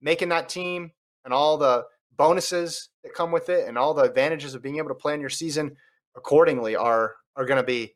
making 0.00 0.28
that 0.30 0.48
team 0.48 0.92
and 1.24 1.34
all 1.34 1.56
the 1.56 1.84
bonuses 2.16 2.90
that 3.02 3.14
come 3.14 3.32
with 3.32 3.48
it 3.48 3.66
and 3.66 3.78
all 3.78 3.94
the 3.94 4.02
advantages 4.02 4.54
of 4.54 4.62
being 4.62 4.76
able 4.78 4.88
to 4.88 4.94
plan 4.94 5.20
your 5.20 5.30
season 5.30 5.76
accordingly 6.16 6.76
are 6.76 7.14
are 7.36 7.44
going 7.44 7.60
to 7.60 7.66
be 7.66 7.94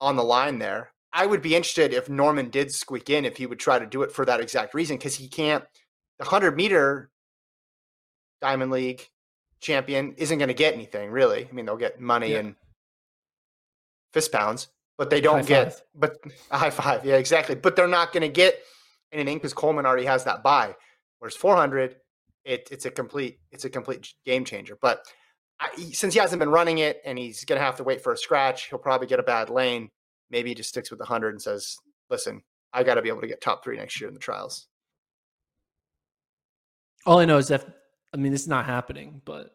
on 0.00 0.16
the 0.16 0.22
line 0.22 0.58
there. 0.58 0.92
I 1.12 1.26
would 1.26 1.42
be 1.42 1.56
interested 1.56 1.94
if 1.94 2.08
Norman 2.08 2.50
did 2.50 2.70
squeak 2.70 3.10
in 3.10 3.24
if 3.24 3.36
he 3.36 3.46
would 3.46 3.58
try 3.58 3.78
to 3.78 3.86
do 3.86 4.02
it 4.02 4.12
for 4.12 4.24
that 4.26 4.40
exact 4.40 4.74
reason 4.74 4.96
because 4.96 5.16
he 5.16 5.28
can't. 5.28 5.64
The 6.18 6.24
hundred 6.26 6.56
meter 6.56 7.10
Diamond 8.40 8.70
League 8.70 9.08
champion 9.60 10.14
isn't 10.16 10.38
going 10.38 10.48
to 10.48 10.54
get 10.54 10.74
anything 10.74 11.10
really. 11.10 11.48
I 11.48 11.52
mean, 11.52 11.66
they'll 11.66 11.76
get 11.76 12.00
money 12.00 12.32
yeah. 12.32 12.38
and 12.38 12.54
fist 14.12 14.32
pounds, 14.32 14.68
but 14.96 15.10
they 15.10 15.20
don't 15.20 15.40
high 15.40 15.46
get. 15.46 15.72
Five. 15.72 15.82
But 15.94 16.16
a 16.50 16.58
high 16.58 16.70
five, 16.70 17.04
yeah, 17.04 17.16
exactly. 17.16 17.54
But 17.54 17.76
they're 17.76 17.88
not 17.88 18.12
going 18.12 18.22
to 18.22 18.28
get 18.28 18.60
anything 19.12 19.38
because 19.38 19.54
Coleman 19.54 19.86
already 19.86 20.06
has 20.06 20.24
that 20.24 20.42
buy. 20.42 20.74
Whereas 21.18 21.34
400, 21.34 21.96
it, 22.44 22.68
it's 22.70 22.84
a 22.84 22.90
complete 22.90 23.38
it's 23.50 23.64
a 23.64 23.70
complete 23.70 24.14
game 24.24 24.44
changer. 24.44 24.78
But 24.80 25.00
I, 25.60 25.70
since 25.92 26.14
he 26.14 26.20
hasn't 26.20 26.40
been 26.40 26.50
running 26.50 26.78
it 26.78 27.00
and 27.04 27.18
he's 27.18 27.44
going 27.44 27.58
to 27.58 27.64
have 27.64 27.76
to 27.76 27.84
wait 27.84 28.02
for 28.02 28.12
a 28.12 28.16
scratch, 28.16 28.68
he'll 28.68 28.78
probably 28.78 29.06
get 29.06 29.20
a 29.20 29.24
bad 29.24 29.50
lane. 29.50 29.90
Maybe 30.30 30.50
he 30.50 30.54
just 30.54 30.68
sticks 30.68 30.90
with 30.90 30.98
the 30.98 31.04
100 31.04 31.30
and 31.30 31.42
says, 31.42 31.76
"Listen, 32.10 32.42
I 32.72 32.82
got 32.84 32.94
to 32.94 33.02
be 33.02 33.08
able 33.08 33.22
to 33.22 33.26
get 33.26 33.40
top 33.40 33.64
three 33.64 33.76
next 33.76 34.00
year 34.00 34.08
in 34.08 34.14
the 34.14 34.20
trials." 34.20 34.68
All 37.06 37.18
I 37.18 37.24
know 37.24 37.38
is 37.38 37.48
that 37.48 37.64
I 38.12 38.16
mean, 38.16 38.32
it's 38.32 38.46
not 38.46 38.66
happening, 38.66 39.20
but 39.24 39.50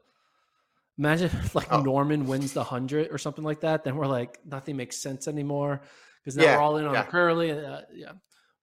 imagine 0.98 1.26
if 1.44 1.56
like 1.56 1.72
oh. 1.72 1.82
Norman 1.82 2.28
wins 2.28 2.54
the 2.54 2.64
hundred 2.64 3.12
or 3.12 3.18
something 3.18 3.44
like 3.44 3.62
that. 3.62 3.84
Then 3.84 3.96
we're 3.96 4.08
like, 4.08 4.40
nothing 4.46 4.78
makes 4.78 4.98
sense 4.98 5.28
anymore 5.28 5.82
because 6.24 6.38
now 6.38 6.44
yeah, 6.44 6.58
we're 6.58 6.64
all 6.64 6.78
in 6.78 6.86
on 6.86 6.94
yeah. 6.94 7.06
Kerley. 7.06 7.52
Uh, 7.52 7.82
yeah, 7.94 8.12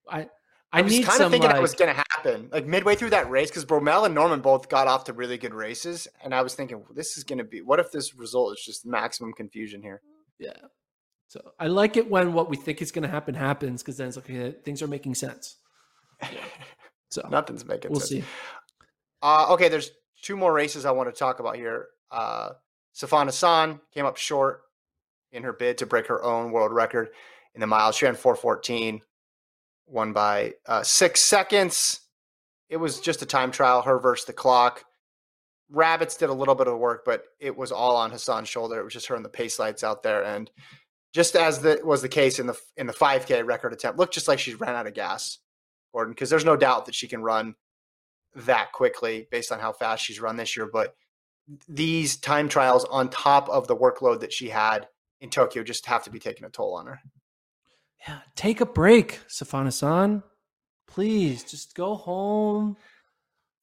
I. 0.08 0.28
I, 0.72 0.78
I 0.78 0.82
was 0.82 1.00
kind 1.00 1.22
of 1.22 1.30
thinking 1.30 1.48
like, 1.48 1.56
that 1.56 1.62
was 1.62 1.74
going 1.74 1.94
to 1.94 2.04
happen, 2.10 2.48
like 2.52 2.66
midway 2.66 2.94
through 2.94 3.10
that 3.10 3.28
race, 3.28 3.50
because 3.50 3.64
Bromell 3.64 4.06
and 4.06 4.14
Norman 4.14 4.40
both 4.40 4.68
got 4.68 4.86
off 4.86 5.04
to 5.04 5.12
really 5.12 5.36
good 5.36 5.54
races, 5.54 6.06
and 6.22 6.34
I 6.34 6.42
was 6.42 6.54
thinking, 6.54 6.84
this 6.94 7.18
is 7.18 7.24
going 7.24 7.38
to 7.38 7.44
be. 7.44 7.60
What 7.60 7.80
if 7.80 7.90
this 7.90 8.14
result 8.14 8.52
is 8.52 8.64
just 8.64 8.86
maximum 8.86 9.32
confusion 9.32 9.82
here? 9.82 10.00
Yeah. 10.38 10.52
So 11.26 11.40
I 11.58 11.66
like 11.66 11.96
it 11.96 12.08
when 12.08 12.32
what 12.32 12.48
we 12.48 12.56
think 12.56 12.82
is 12.82 12.92
going 12.92 13.02
to 13.02 13.08
happen 13.08 13.34
happens, 13.34 13.82
because 13.82 13.96
then 13.96 14.08
it's 14.08 14.16
like 14.16 14.30
okay, 14.30 14.54
things 14.64 14.82
are 14.82 14.88
making 14.88 15.14
sense. 15.14 15.56
So 17.10 17.26
nothing's 17.28 17.64
making 17.64 17.90
we'll 17.90 18.00
sense. 18.00 18.12
We'll 18.12 18.20
see. 18.22 18.26
Uh, 19.22 19.52
okay, 19.54 19.68
there's 19.68 19.90
two 20.22 20.36
more 20.36 20.52
races 20.52 20.84
I 20.84 20.92
want 20.92 21.12
to 21.12 21.18
talk 21.18 21.40
about 21.40 21.56
here. 21.56 21.88
Uh, 22.10 22.50
Sifan 22.94 23.26
Hassan 23.26 23.80
came 23.92 24.06
up 24.06 24.16
short 24.16 24.62
in 25.32 25.42
her 25.42 25.52
bid 25.52 25.78
to 25.78 25.86
break 25.86 26.06
her 26.06 26.22
own 26.22 26.52
world 26.52 26.72
record 26.72 27.10
in 27.54 27.60
the 27.60 27.66
miles. 27.66 27.96
She 27.96 28.04
ran 28.04 28.14
414, 28.14 29.02
won 29.91 30.12
by 30.12 30.55
uh, 30.66 30.82
six 30.82 31.20
seconds. 31.20 32.01
It 32.68 32.76
was 32.76 33.01
just 33.01 33.22
a 33.22 33.26
time 33.26 33.51
trial, 33.51 33.82
her 33.82 33.99
versus 33.99 34.26
the 34.26 34.32
clock. 34.32 34.84
Rabbits 35.70 36.16
did 36.16 36.30
a 36.30 36.34
little 36.34 36.55
bit 36.55 36.68
of 36.68 36.78
work, 36.78 37.03
but 37.05 37.24
it 37.38 37.57
was 37.57 37.72
all 37.72 37.97
on 37.97 38.11
Hassan's 38.11 38.49
shoulder. 38.49 38.78
It 38.80 38.84
was 38.84 38.93
just 38.93 39.07
her 39.07 39.14
and 39.16 39.24
the 39.24 39.28
pace 39.28 39.59
lights 39.59 39.84
out 39.84 40.03
there. 40.03 40.24
And 40.24 40.51
just 41.12 41.36
as 41.36 41.61
the, 41.61 41.80
was 41.84 42.03
the 42.03 42.09
case 42.09 42.38
in 42.38 42.47
the 42.47 42.59
in 42.76 42.86
the 42.86 42.93
5K 42.93 43.45
record 43.45 43.72
attempt, 43.72 43.99
looked 43.99 44.14
just 44.14 44.28
like 44.28 44.38
she 44.38 44.55
ran 44.55 44.74
out 44.74 44.86
of 44.86 44.95
gas, 44.95 45.38
Gordon, 45.93 46.12
because 46.12 46.30
there's 46.30 46.45
no 46.45 46.57
doubt 46.57 46.86
that 46.86 46.95
she 46.95 47.09
can 47.09 47.22
run 47.22 47.55
that 48.34 48.72
quickly 48.72 49.26
based 49.30 49.51
on 49.51 49.59
how 49.59 49.72
fast 49.72 50.05
she's 50.05 50.20
run 50.20 50.36
this 50.36 50.57
year. 50.57 50.68
But 50.72 50.95
these 51.68 52.16
time 52.16 52.49
trials 52.49 52.84
on 52.84 53.09
top 53.11 53.49
of 53.49 53.66
the 53.66 53.76
workload 53.76 54.20
that 54.20 54.32
she 54.32 54.49
had 54.49 54.88
in 55.20 55.30
Tokyo 55.30 55.62
just 55.62 55.86
have 55.86 56.05
to 56.05 56.11
be 56.11 56.20
taking 56.20 56.47
a 56.47 56.51
toll 56.51 56.74
on 56.74 56.86
her. 56.86 57.01
Yeah, 58.07 58.18
take 58.34 58.61
a 58.61 58.66
break, 58.66 59.20
Sifan 59.28 59.64
Hassan. 59.64 60.22
Please 60.86 61.44
just 61.44 61.74
go 61.74 61.94
home, 61.94 62.76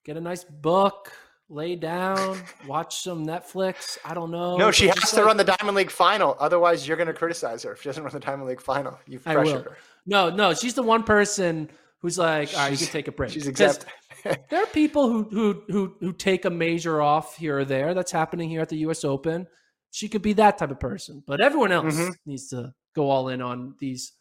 get 0.05 0.15
a 0.15 0.21
nice 0.21 0.43
book, 0.43 1.11
lay 1.49 1.75
down, 1.75 2.39
watch 2.67 3.01
some 3.01 3.25
Netflix. 3.25 3.97
I 4.05 4.13
don't 4.13 4.31
know. 4.31 4.57
No, 4.57 4.71
she 4.71 4.88
has 4.88 5.11
to 5.11 5.17
like, 5.17 5.25
run 5.25 5.38
the 5.38 5.43
Diamond 5.43 5.75
League 5.75 5.91
final. 5.91 6.35
Otherwise, 6.39 6.88
you're 6.88 6.97
going 6.97 7.07
to 7.07 7.13
criticize 7.13 7.63
her 7.63 7.73
if 7.73 7.81
she 7.81 7.89
doesn't 7.89 8.03
run 8.03 8.13
the 8.13 8.19
Diamond 8.19 8.47
League 8.47 8.61
final. 8.61 8.97
You've 9.07 9.23
pressured 9.23 9.65
her. 9.65 9.77
No, 10.05 10.29
no, 10.29 10.53
she's 10.53 10.73
the 10.73 10.83
one 10.83 11.03
person 11.03 11.69
who's 11.99 12.17
like, 12.17 12.53
all 12.53 12.59
right, 12.59 12.71
you 12.71 12.77
can 12.77 12.88
take 12.88 13.07
a 13.07 13.11
break. 13.11 13.31
She's 13.31 13.47
exempt. 13.47 13.85
there 14.23 14.63
are 14.63 14.67
people 14.67 15.09
who, 15.09 15.23
who 15.23 15.63
who 15.67 15.95
who 15.99 16.13
take 16.13 16.45
a 16.45 16.49
major 16.49 17.01
off 17.01 17.38
here 17.38 17.59
or 17.59 17.65
there. 17.65 17.93
That's 17.93 18.11
happening 18.11 18.49
here 18.49 18.61
at 18.61 18.69
the 18.69 18.77
U.S. 18.77 19.03
Open. 19.03 19.47
She 19.91 20.09
could 20.09 20.21
be 20.21 20.33
that 20.33 20.57
type 20.57 20.71
of 20.71 20.79
person, 20.79 21.23
but 21.25 21.41
everyone 21.41 21.71
else 21.71 21.95
mm-hmm. 21.95 22.11
needs 22.25 22.49
to 22.49 22.73
go 22.95 23.09
all 23.09 23.29
in 23.29 23.41
on 23.41 23.75
these 23.79 24.13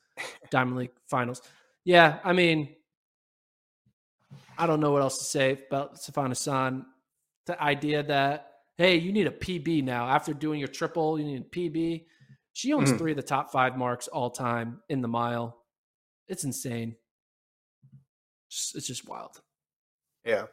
Diamond 0.50 0.76
League 0.76 0.92
finals. 1.08 1.42
Yeah, 1.84 2.18
I 2.24 2.32
mean, 2.32 2.74
I 4.58 4.66
don't 4.66 4.80
know 4.80 4.92
what 4.92 5.02
else 5.02 5.18
to 5.18 5.24
say 5.24 5.58
about 5.66 5.96
Sifan 5.96 6.28
Hassan. 6.28 6.86
The 7.46 7.60
idea 7.62 8.02
that 8.04 8.52
hey, 8.76 8.96
you 8.96 9.12
need 9.12 9.26
a 9.26 9.30
PB 9.30 9.84
now 9.84 10.06
after 10.06 10.34
doing 10.34 10.58
your 10.58 10.68
triple, 10.68 11.18
you 11.18 11.24
need 11.24 11.40
a 11.40 11.44
PB. 11.44 12.04
She 12.52 12.72
owns 12.72 12.90
mm-hmm. 12.90 12.98
three 12.98 13.12
of 13.12 13.16
the 13.16 13.22
top 13.22 13.50
five 13.50 13.76
marks 13.76 14.08
all 14.08 14.30
time 14.30 14.80
in 14.88 15.00
the 15.00 15.08
mile. 15.08 15.62
It's 16.28 16.44
insane 16.44 16.96
it's 18.48 18.86
just 18.86 19.08
wild. 19.08 19.40
Yeah. 20.24 20.46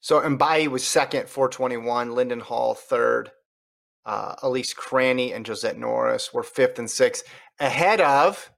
So 0.00 0.20
Mbai 0.20 0.68
was 0.68 0.84
second, 0.84 1.28
421. 1.28 2.14
Linden 2.14 2.40
Hall 2.40 2.74
third. 2.74 3.30
Uh, 4.04 4.34
Elise 4.42 4.74
Cranny 4.74 5.32
and 5.32 5.46
Josette 5.46 5.78
Norris 5.78 6.34
were 6.34 6.42
fifth 6.42 6.78
and 6.78 6.90
sixth, 6.90 7.24
ahead 7.58 8.02
of 8.02 8.50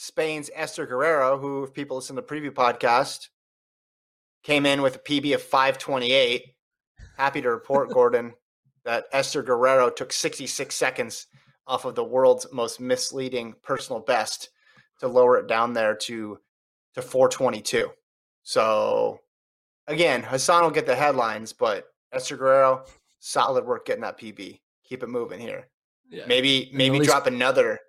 Spain's 0.00 0.48
Esther 0.54 0.86
Guerrero, 0.86 1.38
who, 1.38 1.64
if 1.64 1.74
people 1.74 1.96
listen 1.96 2.14
to 2.14 2.22
the 2.22 2.28
preview 2.28 2.52
podcast, 2.52 3.30
came 4.44 4.64
in 4.64 4.80
with 4.80 4.94
a 4.94 4.98
PB 5.00 5.34
of 5.34 5.42
528. 5.42 6.54
Happy 7.16 7.42
to 7.42 7.50
report, 7.50 7.90
Gordon, 7.92 8.32
that 8.84 9.06
Esther 9.10 9.42
Guerrero 9.42 9.90
took 9.90 10.12
66 10.12 10.72
seconds 10.72 11.26
off 11.66 11.84
of 11.84 11.96
the 11.96 12.04
world's 12.04 12.46
most 12.52 12.78
misleading 12.80 13.56
personal 13.60 13.98
best 13.98 14.50
to 15.00 15.08
lower 15.08 15.36
it 15.36 15.48
down 15.48 15.72
there 15.72 15.96
to 15.96 16.38
to 16.94 17.02
422. 17.02 17.90
So 18.44 19.18
again, 19.88 20.22
Hassan 20.22 20.62
will 20.62 20.70
get 20.70 20.86
the 20.86 20.94
headlines, 20.94 21.52
but 21.52 21.88
Esther 22.12 22.36
Guerrero, 22.36 22.84
solid 23.18 23.66
work 23.66 23.86
getting 23.86 24.02
that 24.02 24.18
PB. 24.18 24.60
Keep 24.84 25.02
it 25.02 25.08
moving 25.08 25.40
here. 25.40 25.66
Yeah. 26.08 26.24
Maybe 26.28 26.70
maybe 26.72 27.00
least, 27.00 27.10
drop 27.10 27.26
another 27.26 27.80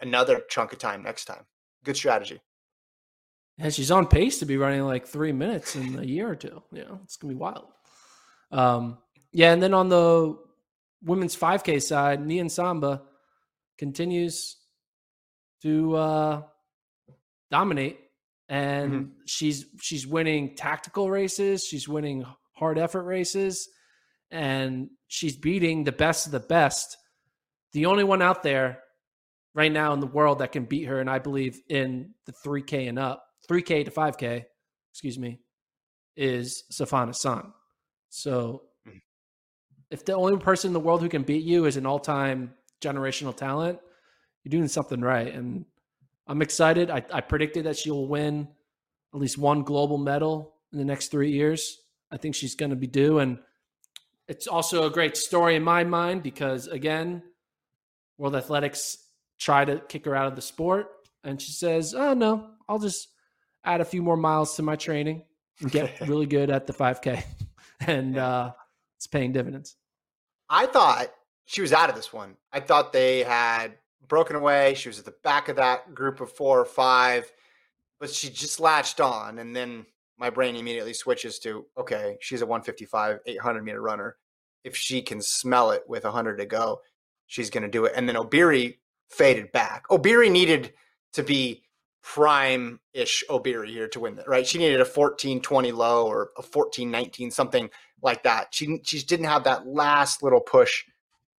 another 0.00 0.42
chunk 0.48 0.72
of 0.72 0.78
time 0.78 1.02
next 1.02 1.24
time. 1.26 1.44
Good 1.84 1.96
strategy. 1.96 2.40
And 3.58 3.72
she's 3.72 3.90
on 3.90 4.06
pace 4.06 4.40
to 4.40 4.46
be 4.46 4.56
running 4.56 4.82
like 4.82 5.06
three 5.06 5.32
minutes 5.32 5.76
in 5.76 5.98
a 5.98 6.02
year 6.02 6.28
or 6.28 6.36
two. 6.36 6.62
Yeah, 6.72 6.96
it's 7.04 7.16
gonna 7.16 7.32
be 7.32 7.38
wild. 7.38 7.68
Um, 8.50 8.98
yeah, 9.32 9.52
and 9.52 9.62
then 9.62 9.72
on 9.72 9.88
the 9.88 10.36
women's 11.02 11.36
5K 11.36 11.82
side, 11.82 12.20
Niyonsaba 12.20 13.02
continues 13.78 14.56
to 15.62 15.96
uh, 15.96 16.42
dominate, 17.50 17.98
and 18.48 18.92
mm-hmm. 18.92 19.10
she's 19.24 19.66
she's 19.80 20.06
winning 20.06 20.54
tactical 20.54 21.10
races. 21.10 21.64
She's 21.64 21.88
winning 21.88 22.26
hard 22.52 22.78
effort 22.78 23.04
races, 23.04 23.68
and 24.30 24.90
she's 25.08 25.36
beating 25.36 25.84
the 25.84 25.92
best 25.92 26.26
of 26.26 26.32
the 26.32 26.40
best. 26.40 26.98
The 27.72 27.86
only 27.86 28.04
one 28.04 28.22
out 28.22 28.42
there 28.42 28.80
right 29.56 29.72
now 29.72 29.94
in 29.94 30.00
the 30.00 30.06
world 30.06 30.40
that 30.40 30.52
can 30.52 30.66
beat 30.66 30.84
her, 30.84 31.00
and 31.00 31.08
I 31.08 31.18
believe 31.18 31.60
in 31.68 32.10
the 32.26 32.32
3K 32.32 32.88
and 32.88 32.98
up, 32.98 33.26
3K 33.50 33.86
to 33.86 33.90
5K, 33.90 34.44
excuse 34.92 35.18
me, 35.18 35.40
is 36.14 36.64
Sifan 36.70 37.06
Hassan. 37.06 37.54
So 38.10 38.64
mm. 38.86 39.00
if 39.90 40.04
the 40.04 40.12
only 40.12 40.36
person 40.36 40.68
in 40.68 40.74
the 40.74 40.80
world 40.80 41.00
who 41.00 41.08
can 41.08 41.22
beat 41.22 41.42
you 41.42 41.64
is 41.64 41.78
an 41.78 41.86
all 41.86 41.98
time 41.98 42.52
generational 42.82 43.34
talent, 43.34 43.78
you're 44.44 44.50
doing 44.50 44.68
something 44.68 45.00
right. 45.00 45.34
And 45.34 45.64
I'm 46.26 46.42
excited. 46.42 46.90
I, 46.90 47.02
I 47.10 47.22
predicted 47.22 47.64
that 47.64 47.78
she 47.78 47.90
will 47.90 48.06
win 48.06 48.48
at 49.14 49.20
least 49.20 49.38
one 49.38 49.62
global 49.62 49.96
medal 49.96 50.54
in 50.70 50.78
the 50.78 50.84
next 50.84 51.10
three 51.10 51.32
years. 51.32 51.78
I 52.10 52.18
think 52.18 52.34
she's 52.34 52.54
going 52.54 52.70
to 52.70 52.76
be 52.76 52.86
due. 52.86 53.20
And 53.20 53.38
it's 54.28 54.46
also 54.46 54.84
a 54.84 54.90
great 54.90 55.16
story 55.16 55.56
in 55.56 55.62
my 55.62 55.84
mind 55.84 56.22
because, 56.22 56.66
again, 56.66 57.22
World 58.18 58.36
Athletics 58.36 58.98
try 59.38 59.64
to 59.64 59.80
kick 59.88 60.04
her 60.04 60.14
out 60.14 60.26
of 60.26 60.36
the 60.36 60.42
sport. 60.42 60.88
And 61.24 61.40
she 61.40 61.52
says, 61.52 61.94
Oh, 61.94 62.14
no, 62.14 62.50
I'll 62.68 62.78
just 62.78 63.08
add 63.64 63.80
a 63.80 63.84
few 63.84 64.02
more 64.02 64.16
miles 64.16 64.56
to 64.56 64.62
my 64.62 64.76
training 64.76 65.24
and 65.60 65.70
get 65.70 66.00
really 66.02 66.26
good 66.26 66.50
at 66.50 66.66
the 66.66 66.72
5K. 66.72 67.22
and 67.80 68.16
uh, 68.16 68.52
it's 68.96 69.06
paying 69.06 69.32
dividends. 69.32 69.76
I 70.48 70.66
thought 70.66 71.08
she 71.46 71.60
was 71.60 71.72
out 71.72 71.90
of 71.90 71.96
this 71.96 72.12
one. 72.12 72.36
I 72.52 72.60
thought 72.60 72.92
they 72.92 73.22
had 73.22 73.74
broken 74.06 74.36
away. 74.36 74.74
She 74.74 74.88
was 74.88 74.98
at 74.98 75.04
the 75.04 75.14
back 75.24 75.48
of 75.48 75.56
that 75.56 75.94
group 75.94 76.20
of 76.20 76.32
four 76.32 76.60
or 76.60 76.64
five, 76.64 77.30
but 77.98 78.10
she 78.10 78.30
just 78.30 78.60
latched 78.60 79.00
on. 79.00 79.38
And 79.38 79.54
then 79.54 79.86
my 80.18 80.30
brain 80.30 80.56
immediately 80.56 80.94
switches 80.94 81.38
to 81.40 81.66
okay, 81.76 82.16
she's 82.20 82.42
a 82.42 82.46
155, 82.46 83.20
800 83.26 83.64
meter 83.64 83.80
runner. 83.80 84.16
If 84.64 84.76
she 84.76 85.02
can 85.02 85.20
smell 85.20 85.70
it 85.70 85.82
with 85.86 86.04
100 86.04 86.36
to 86.38 86.46
go, 86.46 86.80
she's 87.26 87.50
going 87.50 87.62
to 87.62 87.68
do 87.68 87.84
it. 87.84 87.92
And 87.94 88.08
then 88.08 88.16
Obiri 88.16 88.78
faded 89.08 89.52
back. 89.52 89.86
Obiri 89.88 90.30
needed 90.30 90.72
to 91.12 91.22
be 91.22 91.62
prime 92.02 92.78
ish 92.94 93.24
Obiri 93.28 93.68
here 93.68 93.88
to 93.88 94.00
win 94.00 94.14
that, 94.14 94.28
right? 94.28 94.46
She 94.46 94.58
needed 94.58 94.80
a 94.80 94.84
14 94.84 95.40
20 95.40 95.72
low 95.72 96.06
or 96.06 96.30
a 96.38 96.42
14 96.42 96.90
19, 96.90 97.30
something 97.30 97.68
like 98.02 98.22
that. 98.22 98.48
She, 98.52 98.80
she 98.84 99.02
didn't 99.02 99.26
have 99.26 99.44
that 99.44 99.66
last 99.66 100.22
little 100.22 100.40
push 100.40 100.84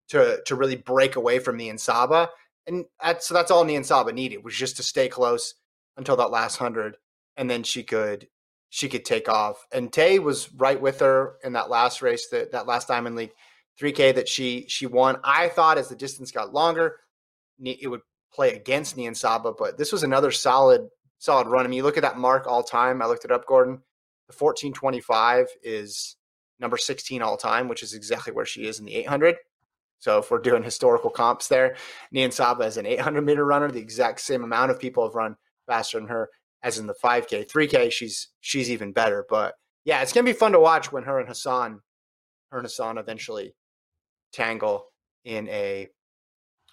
to, 0.10 0.42
to 0.46 0.56
really 0.56 0.76
break 0.76 1.16
away 1.16 1.40
from 1.40 1.58
Niyonsaba. 1.58 2.28
And 2.66 2.86
that's, 3.02 3.28
so 3.28 3.34
that's 3.34 3.52
all 3.52 3.66
Niyonsaba 3.66 4.14
needed 4.14 4.44
was 4.44 4.56
just 4.56 4.78
to 4.78 4.84
stay 4.84 5.08
close 5.08 5.56
until 5.96 6.18
that 6.18 6.32
last 6.32 6.58
hundred. 6.58 6.98
And 7.38 7.50
then 7.50 7.64
she 7.64 7.84
could, 7.84 8.28
she 8.70 8.90
could 8.90 9.06
take 9.06 9.30
off. 9.30 9.66
And 9.72 9.92
Tay 9.92 10.20
was 10.20 10.52
right 10.54 10.80
with 10.80 11.00
her 11.00 11.36
in 11.44 11.54
that 11.54 11.70
last 11.70 12.02
race, 12.02 12.28
that, 12.30 12.52
that 12.52 12.68
last 12.68 12.88
Diamond 12.88 13.16
League 13.16 13.34
3K 13.80 14.16
that 14.16 14.28
she, 14.28 14.66
she 14.68 14.86
won. 14.86 15.18
I 15.24 15.50
thought 15.50 15.78
as 15.78 15.88
the 15.88 15.96
distance 15.96 16.32
got 16.32 16.54
longer, 16.54 16.98
it 17.64 17.90
would 17.90 18.02
play 18.34 18.56
against 18.56 18.98
Niyonsaba, 18.98 19.56
but 19.58 19.78
this 19.78 19.92
was 19.92 20.04
another 20.04 20.32
solid 20.32 20.88
solid 21.20 21.48
run. 21.48 21.66
I 21.66 21.68
mean, 21.68 21.78
you 21.78 21.84
look 21.84 21.98
at 21.98 22.04
that 22.04 22.18
mark 22.18 22.46
all 22.48 22.64
time. 22.64 23.02
I 23.02 23.08
looked 23.08 23.26
it 23.26 23.32
up, 23.32 23.48
Gordon. 23.48 23.82
The 24.28 24.36
1425 24.38 25.48
is 25.64 26.18
number 26.60 26.78
16 26.78 27.22
all 27.22 27.38
time, 27.38 27.68
which 27.68 27.84
is 27.84 27.94
exactly 27.94 28.34
where 28.34 28.46
she 28.46 28.68
is 28.68 28.80
in 28.80 28.86
the 28.86 28.96
800. 28.96 29.36
So 30.00 30.20
if 30.20 30.30
we're 30.30 30.40
doing 30.40 30.62
historical 30.62 31.10
comps 31.10 31.48
there, 31.48 31.76
Niyonsaba 32.14 32.66
is 32.68 32.78
an 32.78 32.86
800 32.86 33.22
meter 33.22 33.46
runner. 33.46 33.72
The 33.72 33.80
exact 33.80 34.20
same 34.20 34.44
amount 34.44 34.72
of 34.72 34.80
people 34.80 35.04
have 35.04 35.16
run 35.16 35.36
faster 35.66 36.00
than 36.00 36.08
her 36.08 36.30
as 36.64 36.78
in 36.78 36.88
the 36.88 36.96
5K. 37.04 37.50
3K, 37.50 37.92
she's 37.92 38.30
she's 38.42 38.70
even 38.70 38.92
better. 38.92 39.26
But 39.28 39.56
yeah, 39.86 40.02
it's 40.02 40.14
gonna 40.14 40.26
be 40.26 40.34
fun 40.34 40.52
to 40.52 40.60
watch 40.60 40.92
when 40.92 41.04
her 41.04 41.20
and 41.20 41.28
Hassan, 41.28 41.82
her 42.52 42.58
and 42.60 42.66
Hassan 42.66 42.98
eventually 42.98 43.56
tangle 44.34 44.86
in 45.24 45.48
a 45.50 45.88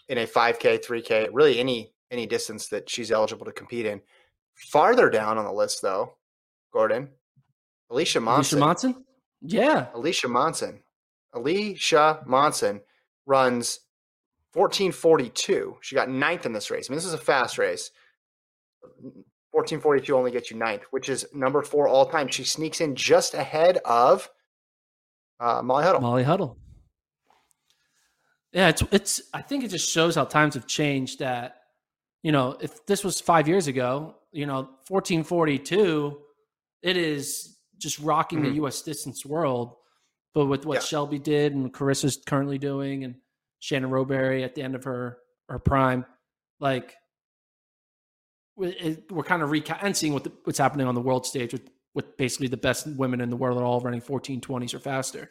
in 0.09 0.19
a 0.19 0.27
5K, 0.27 0.85
3K, 0.85 1.29
really 1.33 1.59
any 1.59 1.93
any 2.11 2.27
distance 2.27 2.69
that 2.69 2.89
she's 2.89 3.11
eligible 3.11 3.45
to 3.47 3.53
compete 3.53 3.87
in. 3.87 4.01
Farther 4.55 5.11
down 5.11 5.37
on 5.37 5.45
the 5.45 5.53
list, 5.53 5.83
though, 5.83 6.15
Gordon, 6.73 7.09
Alicia 7.91 8.21
Monson. 8.21 8.59
Alicia 8.59 8.67
Monson? 8.67 9.05
Yeah. 9.41 9.87
Alicia 9.95 10.29
Monson. 10.29 10.81
Alicia 11.33 12.23
Monson 12.27 12.81
runs 13.27 13.81
1442. 14.53 15.79
She 15.81 15.95
got 15.95 16.09
ninth 16.09 16.47
in 16.47 16.53
this 16.53 16.71
race. 16.71 16.89
I 16.89 16.93
mean, 16.93 16.99
this 16.99 17.05
is 17.05 17.15
a 17.15 17.19
fast 17.19 17.59
race. 17.59 17.91
1442 18.81 20.17
only 20.17 20.31
gets 20.31 20.51
you 20.51 20.57
ninth, 20.57 20.83
which 20.91 21.09
is 21.09 21.27
number 21.33 21.63
four 21.63 21.89
all 21.89 22.07
time. 22.07 22.29
She 22.29 22.45
sneaks 22.45 22.81
in 22.81 22.95
just 22.95 23.35
ahead 23.35 23.79
of 23.85 24.31
uh, 25.41 25.63
Molly 25.63 25.85
Huddle. 25.85 26.01
Molly 26.01 26.23
Huddle. 26.23 26.59
Yeah, 28.55 28.69
it's 28.69 28.83
it's. 28.93 29.23
I 29.35 29.43
think 29.43 29.65
it 29.65 29.69
just 29.69 29.91
shows 29.91 30.15
how 30.15 30.25
times 30.25 30.55
have 30.55 30.67
changed. 30.67 31.19
That 31.19 31.57
you 32.23 32.31
know, 32.31 32.57
if 32.61 32.87
this 32.87 33.03
was 33.03 33.21
five 33.21 33.49
years 33.49 33.67
ago, 33.67 34.15
you 34.33 34.47
know, 34.47 34.71
fourteen 34.87 35.25
forty 35.25 35.59
two, 35.59 36.21
it 36.81 36.97
is 36.97 37.59
just 37.79 37.99
rocking 37.99 38.39
mm-hmm. 38.39 38.49
the 38.51 38.55
U.S. 38.57 38.83
distance 38.83 39.27
world. 39.27 39.75
But 40.35 40.47
with 40.47 40.67
what 40.67 40.77
yeah. 40.77 40.81
Shelby 40.81 41.19
did 41.19 41.55
and 41.55 41.73
Karissa's 41.73 42.17
currently 42.25 42.59
doing, 42.59 43.03
and 43.05 43.17
Shannon 43.59 43.91
Rowbury 43.91 44.45
at 44.45 44.55
the 44.55 44.63
end 44.63 44.77
of 44.77 44.85
her 44.85 45.19
her 45.49 45.59
prime, 45.59 46.07
like 46.61 46.95
we're 48.57 49.25
kind 49.25 49.43
of 49.43 49.53
and 49.83 49.97
seeing 49.97 50.13
what 50.13 50.23
the, 50.23 50.33
what's 50.45 50.59
happening 50.59 50.87
on 50.87 50.95
the 50.95 51.01
world 51.01 51.27
stage 51.27 51.53
with 51.53 51.69
with 51.93 52.17
basically 52.17 52.47
the 52.47 52.57
best 52.57 52.87
women 52.87 53.21
in 53.21 53.31
the 53.31 53.37
world 53.37 53.61
are 53.61 53.65
all 53.65 53.81
running 53.81 54.01
1420s 54.01 54.75
or 54.75 54.79
faster. 54.79 55.31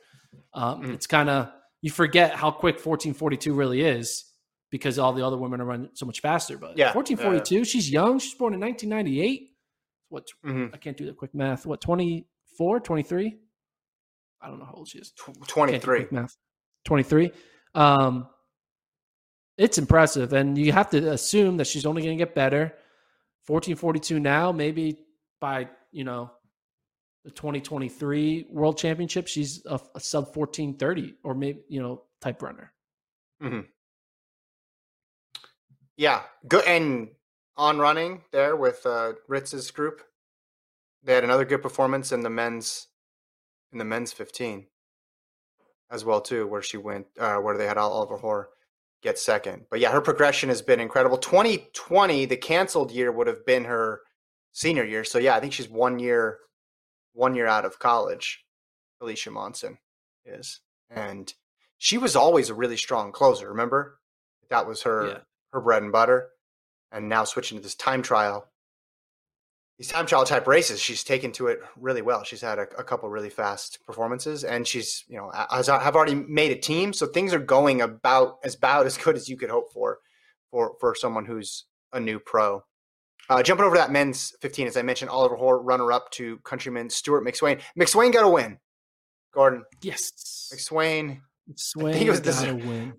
Um, 0.53 0.81
mm-hmm. 0.81 0.93
It's 0.93 1.07
kind 1.07 1.29
of 1.29 1.51
you 1.83 1.91
forget 1.91 2.33
how 2.33 2.49
quick 2.49 2.75
1442 2.75 3.53
really 3.53 3.81
is 3.81 4.23
because 4.71 4.97
all 4.97 5.11
the 5.11 5.23
other 5.23 5.37
women 5.37 5.59
are 5.59 5.65
running 5.65 5.89
so 5.93 6.05
much 6.05 6.21
faster. 6.21 6.57
But 6.57 6.77
yeah, 6.77 6.93
1442, 6.95 7.61
uh, 7.61 7.63
she's 7.65 7.91
young. 7.91 8.19
She's 8.19 8.33
born 8.35 8.53
in 8.53 8.61
1998. 8.61 9.49
What 10.07 10.27
mm-hmm. 10.45 10.73
I 10.73 10.77
can't 10.77 10.95
do 10.95 11.05
the 11.05 11.11
quick 11.11 11.35
math. 11.35 11.65
What 11.65 11.81
24, 11.81 12.79
23? 12.79 13.37
I 14.41 14.47
don't 14.47 14.59
know 14.59 14.65
how 14.65 14.75
old 14.75 14.87
she 14.87 14.97
is. 14.97 15.11
23. 15.45 16.07
Math. 16.09 16.37
23. 16.85 17.31
Um, 17.75 18.27
it's 19.57 19.77
impressive, 19.77 20.31
and 20.31 20.57
you 20.57 20.71
have 20.71 20.89
to 20.91 21.11
assume 21.11 21.57
that 21.57 21.67
she's 21.67 21.85
only 21.85 22.01
going 22.01 22.17
to 22.17 22.25
get 22.25 22.33
better. 22.33 22.73
1442 23.45 24.21
now, 24.21 24.53
maybe 24.53 24.99
by 25.41 25.67
you 25.91 26.05
know 26.05 26.31
the 27.23 27.31
2023 27.31 28.47
World 28.49 28.77
Championship, 28.77 29.27
she's 29.27 29.65
a, 29.65 29.79
a 29.95 29.99
sub 29.99 30.35
1430 30.35 31.15
or 31.23 31.33
maybe, 31.33 31.61
you 31.69 31.81
know, 31.81 32.03
type 32.21 32.41
runner. 32.41 32.73
Mm-hmm. 33.41 33.61
Yeah. 35.97 36.21
Good. 36.47 36.65
And 36.65 37.09
on 37.55 37.79
running 37.79 38.23
there 38.31 38.55
with 38.55 38.85
uh, 38.85 39.13
Ritz's 39.27 39.71
group, 39.71 40.01
they 41.03 41.13
had 41.13 41.23
another 41.23 41.45
good 41.45 41.61
performance 41.61 42.11
in 42.11 42.21
the 42.21 42.29
men's, 42.29 42.87
in 43.71 43.77
the 43.77 43.85
men's 43.85 44.11
15 44.11 44.67
as 45.91 46.03
well, 46.03 46.21
too, 46.21 46.47
where 46.47 46.61
she 46.61 46.77
went, 46.77 47.05
uh, 47.19 47.37
where 47.37 47.57
they 47.57 47.67
had 47.67 47.77
Oliver 47.77 48.17
Hoare 48.17 48.49
get 49.01 49.19
second. 49.19 49.65
But 49.69 49.79
yeah, 49.79 49.91
her 49.91 50.01
progression 50.01 50.49
has 50.49 50.61
been 50.61 50.79
incredible. 50.79 51.17
2020, 51.17 52.25
the 52.25 52.37
canceled 52.37 52.91
year 52.91 53.11
would 53.11 53.27
have 53.27 53.45
been 53.45 53.65
her 53.65 54.01
senior 54.53 54.85
year. 54.85 55.03
So 55.03 55.19
yeah, 55.19 55.35
I 55.35 55.39
think 55.39 55.53
she's 55.53 55.69
one 55.69 55.99
year 55.99 56.39
one 57.13 57.35
year 57.35 57.47
out 57.47 57.65
of 57.65 57.79
college, 57.79 58.43
Alicia 59.01 59.31
Monson 59.31 59.77
is. 60.25 60.59
And 60.89 61.33
she 61.77 61.97
was 61.97 62.15
always 62.15 62.49
a 62.49 62.53
really 62.53 62.77
strong 62.77 63.11
closer, 63.11 63.49
remember? 63.49 63.99
That 64.49 64.67
was 64.67 64.83
her 64.83 65.07
yeah. 65.07 65.17
her 65.51 65.61
bread 65.61 65.83
and 65.83 65.91
butter. 65.91 66.29
And 66.91 67.09
now 67.09 67.23
switching 67.23 67.57
to 67.57 67.63
this 67.63 67.75
time 67.75 68.03
trial. 68.03 68.47
these 69.79 69.87
time 69.87 70.05
trial 70.05 70.25
type 70.25 70.45
races, 70.45 70.79
she's 70.79 71.03
taken 71.03 71.31
to 71.33 71.47
it 71.47 71.59
really 71.75 72.03
well. 72.03 72.23
She's 72.23 72.41
had 72.41 72.59
a, 72.59 72.67
a 72.77 72.83
couple 72.83 73.09
really 73.09 73.31
fast 73.31 73.79
performances, 73.85 74.43
and 74.43 74.67
she's 74.67 75.03
you 75.07 75.17
know 75.17 75.31
has 75.49 75.67
have 75.67 75.95
already 75.95 76.15
made 76.15 76.51
a 76.51 76.59
team, 76.59 76.93
so 76.93 77.07
things 77.07 77.33
are 77.33 77.39
going 77.39 77.81
about 77.81 78.37
as 78.43 78.55
about 78.55 78.85
as 78.85 78.97
good 78.97 79.15
as 79.15 79.27
you 79.27 79.37
could 79.37 79.49
hope 79.49 79.73
for 79.73 79.99
for 80.51 80.75
for 80.79 80.93
someone 80.93 81.25
who's 81.25 81.65
a 81.91 81.99
new 81.99 82.19
pro. 82.19 82.63
Uh, 83.29 83.41
jumping 83.41 83.65
over 83.65 83.77
that 83.77 83.91
men's 83.91 84.33
15, 84.41 84.67
as 84.67 84.77
I 84.77 84.81
mentioned, 84.81 85.09
Oliver 85.09 85.35
Hoare, 85.35 85.59
runner 85.59 85.91
up 85.91 86.11
to 86.11 86.37
countryman 86.39 86.89
Stuart 86.89 87.25
McSweyn. 87.25 87.61
McSweyn 87.77 88.11
got 88.11 88.25
a 88.25 88.29
win. 88.29 88.57
Gordon. 89.33 89.63
Yes. 89.81 90.51
McSweyn. 90.53 91.21
McSweyn 91.49 91.89
I 91.89 91.93
think 91.93 92.07
it 92.07 92.11
was 92.11 92.19
got 92.19 92.47
a 92.47 92.53
win. 92.53 92.93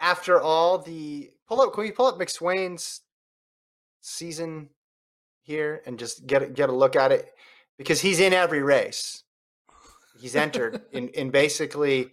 After 0.00 0.40
all 0.40 0.78
the 0.78 1.30
pull 1.48 1.60
up, 1.60 1.72
can 1.74 1.84
we 1.84 1.90
pull 1.90 2.06
up 2.06 2.18
McSweyn's 2.18 3.02
season 4.00 4.70
here 5.42 5.82
and 5.86 5.98
just 5.98 6.26
get 6.26 6.54
get 6.54 6.68
a 6.68 6.72
look 6.72 6.94
at 6.96 7.12
it 7.12 7.30
because 7.78 8.00
he's 8.00 8.20
in 8.20 8.32
every 8.32 8.62
race. 8.62 9.24
He's 10.20 10.36
entered 10.36 10.82
in 10.92 11.08
in 11.08 11.30
basically 11.30 12.12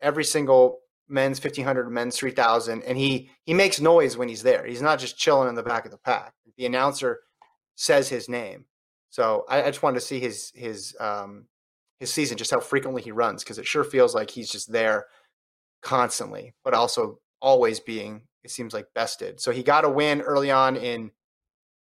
every 0.00 0.24
single 0.24 0.80
men's 1.08 1.42
1500 1.42 1.90
men's 1.90 2.16
3000 2.16 2.82
and 2.82 2.98
he 2.98 3.30
he 3.44 3.54
makes 3.54 3.80
noise 3.80 4.16
when 4.16 4.28
he's 4.28 4.42
there. 4.42 4.66
He's 4.66 4.82
not 4.82 4.98
just 4.98 5.18
chilling 5.18 5.48
in 5.48 5.54
the 5.54 5.62
back 5.62 5.84
of 5.84 5.90
the 5.90 5.98
pack. 5.98 6.34
The 6.56 6.66
announcer 6.66 7.20
says 7.76 8.08
his 8.08 8.28
name. 8.28 8.66
So 9.10 9.44
i, 9.48 9.62
I 9.62 9.66
just 9.66 9.82
wanted 9.82 10.00
to 10.00 10.06
see 10.06 10.20
his 10.20 10.52
his 10.54 10.96
um 11.00 11.46
his 12.00 12.12
season 12.12 12.36
just 12.36 12.50
how 12.50 12.60
frequently 12.60 13.02
he 13.02 13.10
runs 13.10 13.42
because 13.42 13.58
it 13.58 13.66
sure 13.66 13.84
feels 13.84 14.14
like 14.14 14.30
he's 14.30 14.50
just 14.50 14.70
there 14.70 15.06
constantly 15.82 16.54
but 16.64 16.74
also 16.74 17.18
always 17.40 17.80
being 17.80 18.22
it 18.44 18.50
seems 18.50 18.72
like 18.72 18.86
bested. 18.94 19.40
So 19.40 19.50
he 19.50 19.62
got 19.62 19.84
a 19.84 19.88
win 19.88 20.20
early 20.20 20.50
on 20.50 20.76
in 20.76 21.10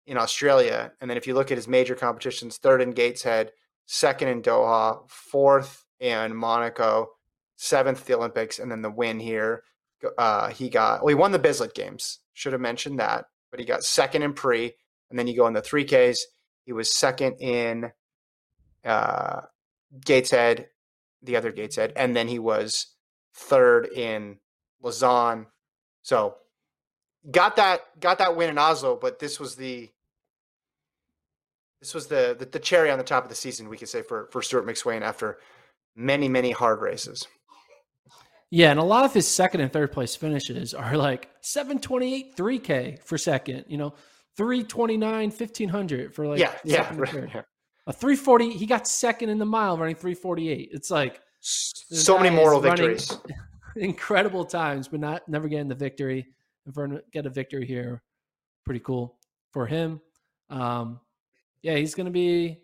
in 0.06 0.16
Australia. 0.16 0.92
And 1.00 1.08
then 1.08 1.16
if 1.16 1.26
you 1.26 1.34
look 1.34 1.50
at 1.50 1.58
his 1.58 1.68
major 1.68 1.94
competitions, 1.94 2.58
third 2.58 2.82
in 2.82 2.90
Gateshead, 2.90 3.52
second 3.86 4.28
in 4.28 4.42
Doha, 4.42 5.08
fourth 5.08 5.84
in 6.00 6.34
Monaco, 6.34 7.10
seventh 7.62 8.04
the 8.06 8.14
Olympics, 8.14 8.58
and 8.58 8.70
then 8.70 8.82
the 8.82 8.90
win 8.90 9.20
here. 9.20 9.62
Uh, 10.18 10.48
he 10.48 10.68
got 10.68 11.00
well, 11.00 11.08
he 11.08 11.14
won 11.14 11.30
the 11.30 11.38
Bislett 11.38 11.74
games. 11.74 12.18
Should 12.34 12.52
have 12.52 12.60
mentioned 12.60 12.98
that, 12.98 13.26
but 13.50 13.60
he 13.60 13.66
got 13.66 13.84
second 13.84 14.22
in 14.22 14.32
pre, 14.32 14.74
and 15.08 15.18
then 15.18 15.28
you 15.28 15.36
go 15.36 15.46
in 15.46 15.54
the 15.54 15.62
three 15.62 15.84
Ks. 15.84 16.26
He 16.64 16.72
was 16.72 16.96
second 16.96 17.36
in 17.40 17.92
uh, 18.84 19.42
Gateshead, 20.04 20.70
the 21.22 21.36
other 21.36 21.52
Gateshead, 21.52 21.92
and 21.94 22.16
then 22.16 22.26
he 22.26 22.40
was 22.40 22.88
third 23.32 23.86
in 23.86 24.38
Lausanne. 24.82 25.46
So 26.02 26.36
got 27.30 27.54
that 27.56 27.82
got 28.00 28.18
that 28.18 28.34
win 28.34 28.50
in 28.50 28.58
Oslo, 28.58 28.96
but 28.96 29.20
this 29.20 29.38
was 29.38 29.54
the 29.54 29.88
this 31.80 31.94
was 31.94 32.08
the, 32.08 32.36
the, 32.38 32.46
the 32.46 32.60
cherry 32.60 32.90
on 32.90 32.98
the 32.98 33.04
top 33.04 33.24
of 33.24 33.28
the 33.28 33.34
season, 33.36 33.68
we 33.68 33.76
could 33.76 33.88
say 33.88 34.02
for 34.02 34.28
for 34.32 34.42
Stuart 34.42 34.66
McSweyn 34.66 35.02
after 35.02 35.38
many 35.94 36.28
many 36.28 36.50
hard 36.50 36.80
races. 36.80 37.28
Yeah, 38.55 38.70
and 38.70 38.78
a 38.78 38.84
lot 38.84 39.07
of 39.07 39.14
his 39.14 39.26
second 39.26 39.62
and 39.62 39.72
third 39.72 39.92
place 39.92 40.14
finishes 40.14 40.74
are 40.74 40.94
like 40.94 41.30
728 41.40 42.36
3K 42.36 43.03
for 43.03 43.16
second, 43.16 43.64
you 43.66 43.78
know, 43.78 43.94
329 44.36 45.30
1500 45.30 46.14
for 46.14 46.26
like 46.26 46.38
yeah, 46.38 46.53
yeah, 46.62 46.94
right, 46.94 47.14
yeah. 47.14 47.42
A 47.86 47.94
340, 47.94 48.50
he 48.50 48.66
got 48.66 48.86
second 48.86 49.30
in 49.30 49.38
the 49.38 49.46
mile 49.46 49.78
running 49.78 49.94
348. 49.94 50.68
It's 50.70 50.90
like 50.90 51.22
so 51.40 52.18
many 52.18 52.28
moral 52.28 52.61
victories. 52.61 53.16
incredible 53.76 54.44
times, 54.44 54.86
but 54.86 55.00
not 55.00 55.26
never 55.30 55.48
getting 55.48 55.68
the 55.68 55.74
victory 55.74 56.26
and 56.66 57.00
get 57.11 57.24
a 57.24 57.30
victory 57.30 57.64
here, 57.64 58.03
pretty 58.66 58.80
cool 58.80 59.16
for 59.55 59.66
him. 59.66 59.98
Um, 60.50 61.00
yeah, 61.62 61.76
he's 61.76 61.94
going 61.94 62.05
to 62.05 62.12
be 62.12 62.59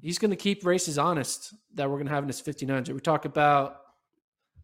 he's 0.00 0.16
going 0.16 0.30
to 0.30 0.38
keep 0.38 0.64
races 0.64 0.96
honest 0.96 1.52
that 1.74 1.90
we're 1.90 1.96
going 1.96 2.06
to 2.06 2.14
have 2.14 2.24
in 2.24 2.28
his 2.28 2.40
1500. 2.40 2.94
We 2.94 3.00
talk 3.00 3.26
about 3.26 3.76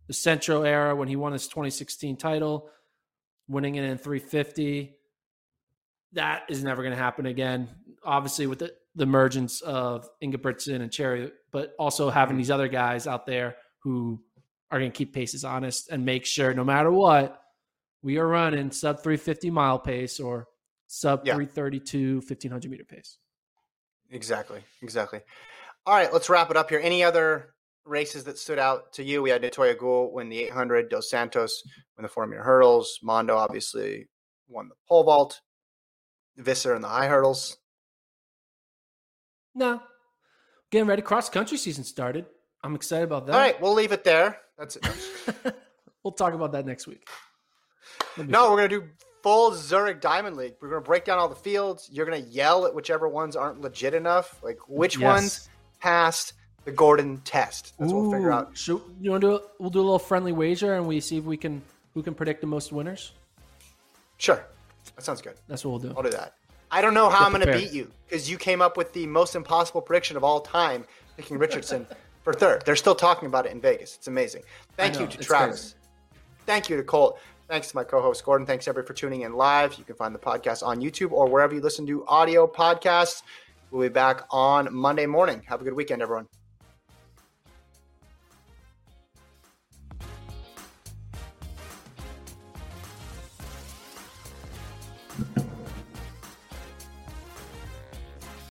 the 0.06 0.12
Centro 0.12 0.62
era 0.62 0.94
when 0.94 1.08
he 1.08 1.16
won 1.16 1.32
his 1.32 1.48
2016 1.48 2.16
title, 2.16 2.68
winning 3.48 3.74
it 3.76 3.84
in 3.84 3.98
350. 3.98 4.94
That 6.12 6.44
is 6.48 6.62
never 6.62 6.82
going 6.82 6.94
to 6.94 7.02
happen 7.02 7.26
again. 7.26 7.68
Obviously, 8.04 8.46
with 8.46 8.60
the, 8.60 8.72
the 8.94 9.02
emergence 9.02 9.60
of 9.60 10.08
Ingebrigtsen 10.22 10.80
and 10.80 10.92
Cherry, 10.92 11.32
but 11.50 11.74
also 11.78 12.08
having 12.10 12.34
mm-hmm. 12.34 12.38
these 12.38 12.50
other 12.50 12.68
guys 12.68 13.06
out 13.06 13.26
there 13.26 13.56
who 13.80 14.22
are 14.70 14.78
going 14.78 14.90
to 14.90 14.96
keep 14.96 15.12
paces 15.12 15.44
honest 15.44 15.90
and 15.90 16.04
make 16.04 16.24
sure 16.24 16.54
no 16.54 16.64
matter 16.64 16.90
what, 16.90 17.40
we 18.02 18.18
are 18.18 18.26
running 18.26 18.70
sub 18.70 19.02
350 19.02 19.50
mile 19.50 19.78
pace 19.78 20.20
or 20.20 20.46
sub 20.86 21.26
yeah. 21.26 21.34
332 21.34 22.16
1500 22.16 22.70
meter 22.70 22.84
pace. 22.84 23.18
Exactly. 24.10 24.60
Exactly. 24.82 25.20
All 25.84 25.94
right, 25.94 26.12
let's 26.12 26.28
wrap 26.28 26.50
it 26.50 26.56
up 26.56 26.70
here. 26.70 26.80
Any 26.82 27.02
other 27.04 27.54
races 27.86 28.24
that 28.24 28.38
stood 28.38 28.58
out 28.58 28.92
to 28.94 29.04
you? 29.04 29.22
We 29.22 29.30
had 29.30 29.42
Natoya 29.42 29.78
Goule 29.78 30.12
win 30.12 30.28
the 30.28 30.40
800, 30.44 30.88
Dos 30.90 31.10
Santos 31.10 31.62
win 31.96 32.02
the 32.02 32.08
4 32.08 32.26
meter 32.26 32.42
hurdles, 32.42 32.98
Mondo 33.02 33.36
obviously 33.36 34.08
won 34.48 34.68
the 34.68 34.74
pole 34.88 35.04
vault, 35.04 35.40
Visser 36.36 36.74
in 36.74 36.82
the 36.82 36.88
high 36.88 37.06
hurdles. 37.06 37.56
No. 39.54 39.80
Getting 40.70 40.88
ready. 40.88 41.02
Cross 41.02 41.30
country 41.30 41.56
season 41.56 41.84
started. 41.84 42.26
I'm 42.62 42.74
excited 42.74 43.04
about 43.04 43.26
that. 43.26 43.32
All 43.32 43.38
right, 43.38 43.60
we'll 43.60 43.74
leave 43.74 43.92
it 43.92 44.04
there. 44.04 44.38
That's 44.58 44.76
it. 44.76 44.86
we'll 46.04 46.12
talk 46.12 46.34
about 46.34 46.52
that 46.52 46.66
next 46.66 46.86
week. 46.86 47.06
No, 48.18 48.50
we're 48.50 48.56
gonna 48.56 48.68
do 48.68 48.84
full 49.22 49.52
Zurich 49.54 50.00
Diamond 50.00 50.36
League. 50.36 50.54
We're 50.60 50.70
gonna 50.70 50.80
break 50.80 51.04
down 51.04 51.18
all 51.18 51.28
the 51.28 51.34
fields. 51.34 51.88
You're 51.90 52.06
gonna 52.06 52.18
yell 52.18 52.66
at 52.66 52.74
whichever 52.74 53.08
ones 53.08 53.36
aren't 53.36 53.60
legit 53.60 53.94
enough, 53.94 54.42
like 54.42 54.58
which 54.68 54.98
yes. 54.98 55.04
ones 55.04 55.48
passed 55.80 56.32
the 56.66 56.72
Gordon 56.72 57.22
test. 57.24 57.72
That's 57.78 57.90
Ooh, 57.90 57.94
what 57.94 58.02
we'll 58.02 58.12
figure 58.12 58.32
out. 58.32 58.50
Should, 58.54 58.82
you 59.00 59.12
want 59.12 59.22
to 59.22 59.28
do? 59.28 59.34
A, 59.36 59.40
we'll 59.58 59.70
do 59.70 59.80
a 59.80 59.82
little 59.82 59.98
friendly 59.98 60.32
wager, 60.32 60.74
and 60.74 60.86
we 60.86 61.00
see 61.00 61.16
if 61.16 61.24
we 61.24 61.38
can 61.38 61.62
who 61.94 62.02
can 62.02 62.12
predict 62.12 62.42
the 62.42 62.46
most 62.46 62.72
winners. 62.72 63.12
Sure, 64.18 64.44
that 64.94 65.02
sounds 65.02 65.22
good. 65.22 65.36
That's 65.48 65.64
what 65.64 65.70
we'll 65.70 65.90
do. 65.90 65.94
I'll 65.96 66.02
do 66.02 66.10
that. 66.10 66.34
I 66.70 66.82
don't 66.82 66.92
know 66.92 67.08
how 67.08 67.20
Get 67.20 67.26
I'm 67.26 67.32
going 67.32 67.46
to 67.46 67.52
beat 67.52 67.72
you 67.72 67.90
because 68.06 68.28
you 68.28 68.36
came 68.36 68.60
up 68.60 68.76
with 68.76 68.92
the 68.92 69.06
most 69.06 69.36
impossible 69.36 69.80
prediction 69.80 70.16
of 70.16 70.24
all 70.24 70.40
time, 70.40 70.84
picking 71.16 71.38
Richardson 71.38 71.86
for 72.24 72.32
third. 72.32 72.64
They're 72.66 72.76
still 72.76 72.96
talking 72.96 73.28
about 73.28 73.46
it 73.46 73.52
in 73.52 73.60
Vegas. 73.60 73.94
It's 73.94 74.08
amazing. 74.08 74.42
Thank 74.76 74.98
you 74.98 75.06
to 75.06 75.18
Travis. 75.18 75.60
Crazy. 75.60 75.74
Thank 76.44 76.68
you 76.68 76.76
to 76.76 76.82
Colt. 76.82 77.20
Thanks 77.48 77.70
to 77.70 77.76
my 77.76 77.84
co-host 77.84 78.24
Gordon. 78.24 78.44
Thanks 78.44 78.66
everybody 78.66 78.88
for 78.88 78.94
tuning 78.94 79.20
in 79.20 79.34
live. 79.34 79.74
You 79.74 79.84
can 79.84 79.94
find 79.94 80.12
the 80.12 80.18
podcast 80.18 80.66
on 80.66 80.80
YouTube 80.80 81.12
or 81.12 81.28
wherever 81.28 81.54
you 81.54 81.60
listen 81.60 81.86
to 81.86 82.04
audio 82.08 82.48
podcasts. 82.48 83.22
We'll 83.70 83.82
be 83.82 83.92
back 83.92 84.22
on 84.30 84.74
Monday 84.74 85.06
morning. 85.06 85.42
Have 85.46 85.60
a 85.60 85.64
good 85.64 85.74
weekend, 85.74 86.02
everyone. 86.02 86.26